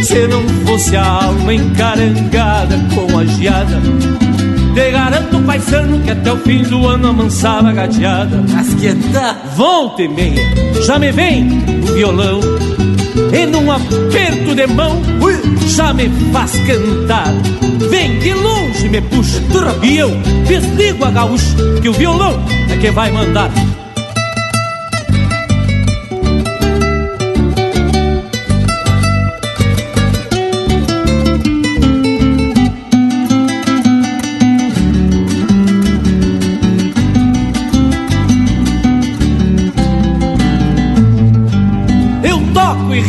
Se 0.04 0.28
não 0.28 0.46
fosse 0.66 0.98
a 0.98 1.06
alma 1.06 1.54
encarangada 1.54 2.76
com 2.94 3.18
a 3.18 3.24
geada, 3.24 3.80
te 4.74 4.92
garanto, 4.92 5.40
paisano, 5.46 6.00
que 6.00 6.12
até 6.12 6.32
o 6.32 6.38
fim 6.38 6.64
do 6.64 6.88
ano 6.88 7.10
amansava 7.10 7.70
a 7.70 7.74
gateada. 7.74 8.44
Mas 8.50 8.74
que 8.74 8.94
tá? 9.12 9.38
Volta 9.56 10.04
e 10.04 10.08
meia, 10.08 10.42
já 10.86 10.98
me 10.98 11.12
vem 11.12 11.48
o 11.84 11.94
violão. 11.94 12.40
E 13.34 13.46
num 13.46 13.72
aperto 13.72 14.56
de 14.56 14.68
mão, 14.68 15.02
já 15.68 15.94
me 15.94 16.10
faz 16.32 16.52
cantar. 16.66 17.34
Vem 17.90 18.20
de 18.20 18.34
longe, 18.34 18.90
me 18.90 19.02
puxa, 19.02 19.42
e 19.84 19.98
eu 19.98 20.10
desligo 20.48 21.06
a 21.06 21.12
gaúcha, 21.12 21.56
que 21.82 21.90
o 21.90 21.94
violão 21.94 22.44
é 22.70 22.78
que 22.78 22.92
vai 22.92 23.12
mandar. 23.12 23.52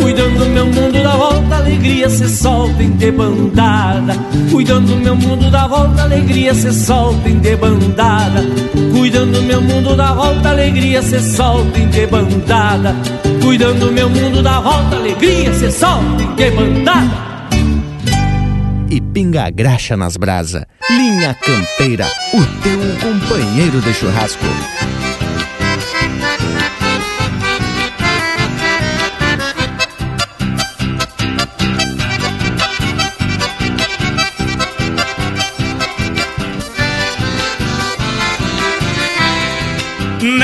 Cuidando 0.00 0.38
do 0.38 0.46
meu 0.46 0.66
mundo 0.66 1.02
da 1.02 1.16
volta, 1.16 1.56
alegria 1.56 2.08
se 2.08 2.28
solta 2.28 2.82
em 2.82 2.90
debandada. 2.90 4.14
Cuidando 4.50 4.86
do 4.88 4.96
meu 4.96 5.16
mundo 5.16 5.50
da 5.50 5.66
volta, 5.66 6.02
alegria 6.02 6.54
se 6.54 6.72
solta 6.72 7.28
em 7.28 7.38
debandada. 7.38 8.42
Cuidando 8.92 9.32
do 9.32 9.42
meu 9.42 9.60
mundo 9.60 9.96
da 9.96 10.12
volta, 10.12 10.50
alegria 10.50 11.02
se 11.02 11.20
solta 11.20 11.78
em 11.78 11.88
debandada. 11.88 12.94
Cuidando 13.42 13.86
do 13.86 13.92
meu 13.92 14.08
mundo 14.08 14.42
da 14.42 14.60
volta, 14.60 14.96
alegria 14.96 15.52
se 15.54 15.70
solta 15.70 16.22
em 16.22 16.34
debandada. 16.34 17.26
E 18.90 19.00
pinga 19.00 19.46
a 19.46 19.50
graxa 19.50 19.96
nas 19.96 20.16
brasa. 20.16 20.66
Linha 20.88 21.34
Campeira, 21.34 22.06
o 22.32 22.62
teu 22.62 22.78
companheiro 23.00 23.80
de 23.80 23.92
churrasco. 23.92 24.44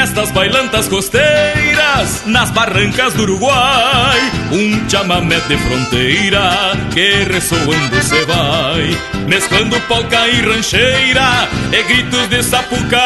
nestas 0.03 0.33
bailantas 0.33 0.89
costeiras, 0.89 2.25
nas 2.27 2.51
barrancas 2.51 3.15
do 3.15 3.23
Uruguai, 3.23 4.19
um 4.51 4.91
chamamé 4.91 5.39
de 5.43 5.57
fronteira 5.57 6.73
que 6.93 7.23
ressoando 7.33 8.03
se 8.03 8.25
vai, 8.25 8.99
mesclando 9.29 9.81
polca 9.83 10.27
e 10.27 10.41
rancheira 10.41 11.49
e 11.71 11.85
gritos 11.85 12.29
de 12.31 12.43
sapucai. 12.43 12.99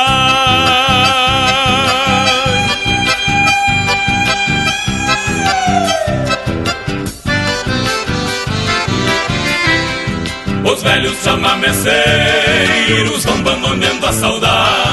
Os 10.65 10.83
velhos 10.83 11.23
chamameceiros 11.23 13.23
vão 13.23 13.39
abandonando 13.41 14.07
a 14.07 14.13
saudade 14.15 14.86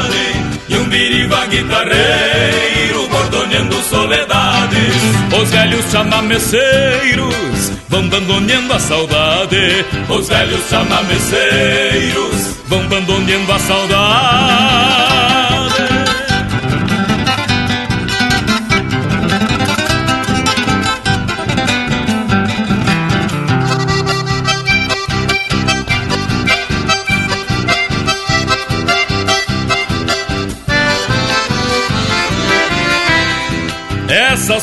guitarreiro 1.53 3.07
bordoneando 3.09 3.75
soledades. 3.83 4.95
Os 5.39 5.49
velhos 5.51 5.85
chamameceiros 5.91 7.71
vão 7.89 8.05
abandonando 8.05 8.73
a 8.73 8.79
saudade. 8.79 9.85
Os 10.09 10.27
velhos 10.27 10.67
chamameceiros 10.69 12.57
vão 12.67 12.81
abandonando 12.81 13.51
a 13.51 13.59
saudade 13.59 15.02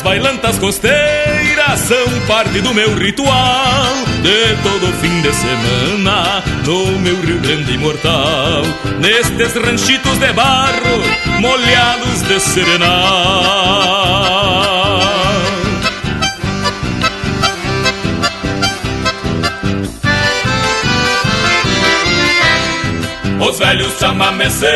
Essas 0.01 0.02
bailantas 0.02 0.59
costeiras 0.59 1.78
são 1.81 2.20
parte 2.27 2.59
do 2.62 2.72
meu 2.72 2.94
ritual 2.97 3.93
De 4.22 4.56
todo 4.62 4.90
fim 4.94 5.20
de 5.20 5.31
semana 5.35 6.43
no 6.64 6.98
meu 7.01 7.20
Rio 7.20 7.39
Grande 7.40 7.74
imortal. 7.74 8.62
Nestes 8.98 9.55
ranchitos 9.55 10.16
de 10.18 10.32
barro 10.32 11.02
molhados 11.40 12.22
de 12.22 12.40
serenal. 12.40 12.90
Os 23.39 23.59
velhos 23.59 23.98
chamameceiros 23.98 24.70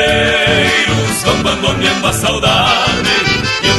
vão 1.24 1.40
abandonando 1.40 2.06
a 2.08 2.12
saudade 2.12 3.33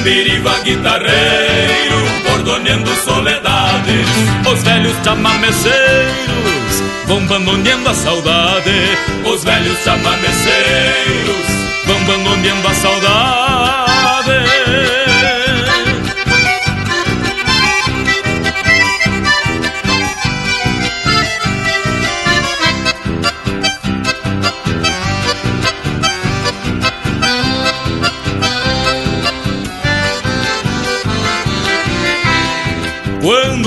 biriba 0.05 0.59
guitarreiro, 0.59 1.99
bordoneando 2.29 2.91
soledades. 3.03 4.07
Os 4.47 4.61
velhos 4.61 4.95
chamameceiros 5.03 6.73
vão 7.07 7.17
abandoneando 7.17 7.89
a 7.89 7.93
saudade. 7.95 8.97
Os 9.25 9.43
velhos 9.43 9.79
chamameceiros 9.79 11.47
vão 11.87 11.97
abandoneando 11.97 12.67
a 12.67 12.73
saudade. 12.75 13.94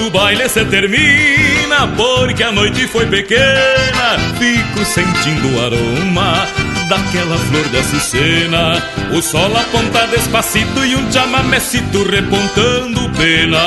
O 0.09 0.11
baile 0.11 0.49
se 0.49 0.65
termina, 0.65 1.87
porque 1.95 2.43
a 2.43 2.51
noite 2.51 2.87
foi 2.87 3.05
pequena, 3.07 4.19
fico 4.39 4.83
sentindo 4.85 5.55
o 5.55 5.65
aroma 5.65 6.47
daquela 6.89 7.37
flor 7.37 7.69
de 7.69 7.77
açucena. 7.77 8.83
O 9.13 9.21
sol 9.21 9.55
aponta 9.55 10.07
despacito 10.07 10.83
e 10.85 10.97
um 10.97 11.13
chamamecito 11.13 12.05
repontando 12.05 13.11
pena. 13.11 13.59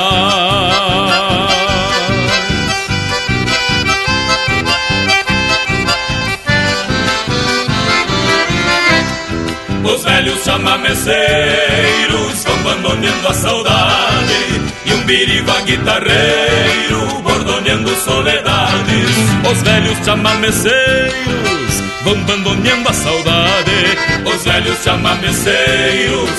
Os 9.84 10.02
velhos 10.02 10.42
chamameceiros 10.42 12.44
vão 12.44 12.54
abandonando 12.54 13.28
a 13.28 13.34
saudade 13.34 14.71
E 14.84 14.94
um 14.94 15.04
biriba 15.04 15.60
guitarreiro 15.62 17.22
bordoneando 17.22 17.94
soledades. 17.96 19.10
Os 19.50 19.62
velhos 19.62 19.98
chamameceiros 20.04 21.82
vão 22.02 22.14
abandonando 22.14 22.88
a 22.88 22.92
saudade. 22.92 23.96
Os 24.24 24.44
velhos 24.44 24.82
chamameceiros 24.82 26.30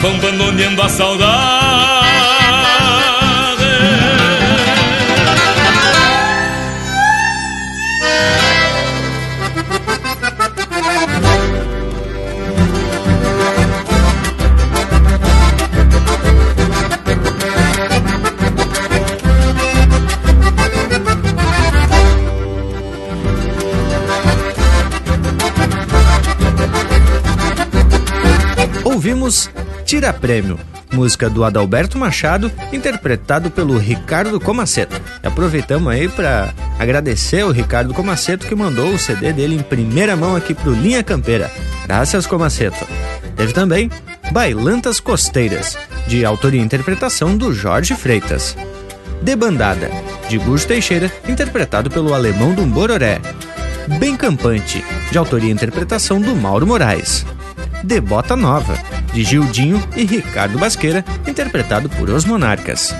vão 0.00 0.14
abandonando 0.16 0.82
a 0.82 0.88
saudade 0.88 1.95
ouvimos 29.06 29.48
Tira 29.84 30.12
Prêmio, 30.12 30.58
música 30.92 31.30
do 31.30 31.44
Adalberto 31.44 31.96
Machado, 31.96 32.50
interpretado 32.72 33.52
pelo 33.52 33.78
Ricardo 33.78 34.40
Comaceto. 34.40 35.00
Aproveitamos 35.22 35.92
aí 35.92 36.08
para 36.08 36.52
agradecer 36.76 37.42
ao 37.42 37.52
Ricardo 37.52 37.94
Comaceto 37.94 38.48
que 38.48 38.54
mandou 38.56 38.92
o 38.92 38.98
CD 38.98 39.32
dele 39.32 39.54
em 39.54 39.62
primeira 39.62 40.16
mão 40.16 40.34
aqui 40.34 40.52
pro 40.54 40.74
Linha 40.74 41.04
Campeira. 41.04 41.48
Graças, 41.86 42.26
Comaceto. 42.26 42.84
Teve 43.36 43.52
também 43.52 43.88
Bailantas 44.32 44.98
Costeiras, 44.98 45.78
de 46.08 46.24
autoria 46.24 46.60
e 46.60 46.64
interpretação 46.64 47.36
do 47.36 47.54
Jorge 47.54 47.94
Freitas. 47.94 48.56
Debandada, 49.22 49.88
de 50.28 50.36
Gusto 50.36 50.66
Teixeira, 50.66 51.12
interpretado 51.28 51.88
pelo 51.88 52.12
alemão 52.12 52.52
do 52.54 52.66
Bororé. 52.66 53.20
Bem 54.00 54.16
Campante, 54.16 54.84
de 55.12 55.16
autoria 55.16 55.48
e 55.48 55.52
interpretação 55.52 56.20
do 56.20 56.34
Mauro 56.34 56.66
Moraes. 56.66 57.24
De 57.84 58.00
Bota 58.00 58.34
Nova, 58.34 58.76
de 59.16 59.24
Gildinho 59.24 59.82
e 59.96 60.04
Ricardo 60.04 60.58
Basqueira, 60.58 61.02
interpretado 61.26 61.88
por 61.88 62.10
Os 62.10 62.26
Monarcas. 62.26 62.94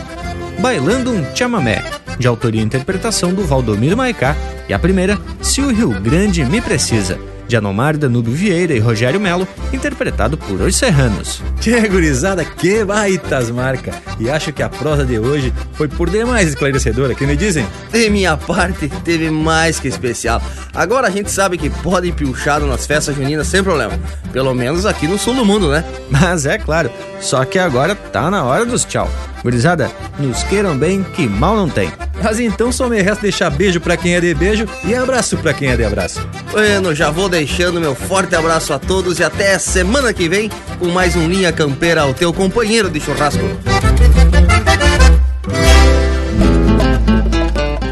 Bailando 0.59 1.13
um 1.13 1.37
Chamamé, 1.37 1.85
de 2.19 2.27
autoria 2.27 2.63
e 2.63 2.65
interpretação 2.65 3.35
do 3.35 3.45
Valdomiro 3.45 3.99
Maicá, 3.99 4.35
e 4.67 4.73
a 4.73 4.79
primeira, 4.79 5.19
Se 5.43 5.61
o 5.61 5.69
Rio 5.69 5.91
Grande 6.01 6.43
Me 6.47 6.63
Precisa, 6.63 7.21
de 7.47 7.57
Anomar 7.57 7.97
Danúbio 7.97 8.33
Vieira 8.33 8.75
e 8.75 8.79
Rogério 8.79 9.21
Melo, 9.21 9.47
interpretado 9.73 10.37
por 10.37 10.61
Os 10.61 10.77
Serranos. 10.77 11.43
Que 11.61 11.89
gurizada, 11.89 12.45
que 12.45 12.85
baitas 12.85 13.51
marca! 13.51 13.93
E 14.19 14.31
acho 14.31 14.53
que 14.53 14.63
a 14.63 14.69
prosa 14.69 15.05
de 15.05 15.19
hoje 15.19 15.53
foi 15.75 15.89
por 15.89 16.11
demais 16.11 16.49
esclarecedora, 16.49 17.15
que 17.15 17.27
me 17.27 17.37
dizem? 17.37 17.67
De 17.93 18.11
minha 18.11 18.37
parte, 18.37 18.89
teve 19.05 19.31
mais 19.31 19.79
que 19.79 19.89
especial. 19.89 20.41
Agora 20.75 21.09
a 21.09 21.11
gente 21.11 21.31
sabe 21.31 21.59
que 21.59 21.71
pode 21.71 22.13
piochar 22.13 22.61
nas 22.61 22.87
festas 22.87 23.17
juninas 23.17 23.47
sem 23.47 23.63
problema. 23.63 23.99
Pelo 24.33 24.55
menos 24.55 24.87
aqui 24.87 25.07
no 25.07 25.19
sul 25.19 25.35
do 25.35 25.45
mundo, 25.45 25.71
né? 25.71 25.85
Mas 26.11 26.47
é 26.47 26.59
claro, 26.59 26.91
só 27.21 27.45
que 27.45 27.59
agora 27.59 27.95
tá 27.95 28.31
na 28.31 28.45
hora 28.45 28.65
dos 28.65 28.85
tchau. 28.85 29.11
Gurizada, 29.43 29.91
nos 30.19 30.43
queiram 30.45 30.77
bem 30.77 31.03
que 31.03 31.29
mal 31.29 31.55
não 31.57 31.69
tem. 31.69 31.93
Mas 32.23 32.41
então 32.41 32.73
só 32.73 32.89
me 32.89 33.01
resta 33.01 33.23
deixar 33.23 33.51
beijo 33.51 33.81
para 33.81 33.97
quem 33.97 34.15
é 34.15 34.21
de 34.21 34.35
beijo 34.35 34.67
e 34.85 34.95
abraço 34.95 35.37
para 35.37 35.53
quem 35.53 35.69
é 35.69 35.77
de 35.77 35.85
abraço. 35.85 36.27
Bueno, 36.51 36.95
já 36.95 37.11
vou 37.11 37.29
deixando 37.29 37.81
meu 37.81 37.95
forte 37.95 38.35
abraço 38.35 38.73
a 38.73 38.79
todos 38.79 39.19
e 39.19 39.25
até 39.25 39.59
semana 39.59 40.13
que 40.13 40.29
vem 40.29 40.51
com 40.79 40.89
mais 40.89 41.15
um 41.15 41.29
Linha 41.29 41.53
Campeira 41.53 42.03
ao 42.03 42.15
teu 42.15 42.33
companheiro 42.33 42.91
de 42.91 43.01
churrasco. 43.01 43.45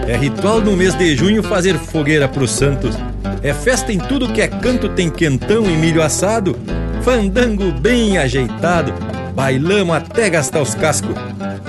É 0.06 0.16
ritual 0.16 0.60
no 0.60 0.76
mês 0.76 0.94
de 0.94 1.16
junho 1.16 1.42
fazer 1.42 1.78
fogueira 1.78 2.28
pros 2.28 2.51
santos. 2.52 2.96
É 3.42 3.52
festa 3.52 3.92
em 3.92 3.98
tudo 3.98 4.32
que 4.32 4.40
é 4.40 4.48
canto, 4.48 4.88
tem 4.88 5.10
quentão 5.10 5.64
e 5.64 5.76
milho 5.76 6.02
assado. 6.02 6.56
Fandango 7.02 7.72
bem 7.72 8.16
ajeitado, 8.16 8.94
bailamos 9.34 9.96
até 9.96 10.30
gastar 10.30 10.62
os 10.62 10.74
cascos. 10.74 11.14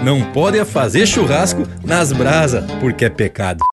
Não 0.06 0.22
pode 0.22 0.64
fazer 0.66 1.08
churrasco 1.08 1.64
nas 1.84 2.12
brasas, 2.12 2.64
porque 2.80 3.06
é 3.06 3.10
pecado. 3.10 3.64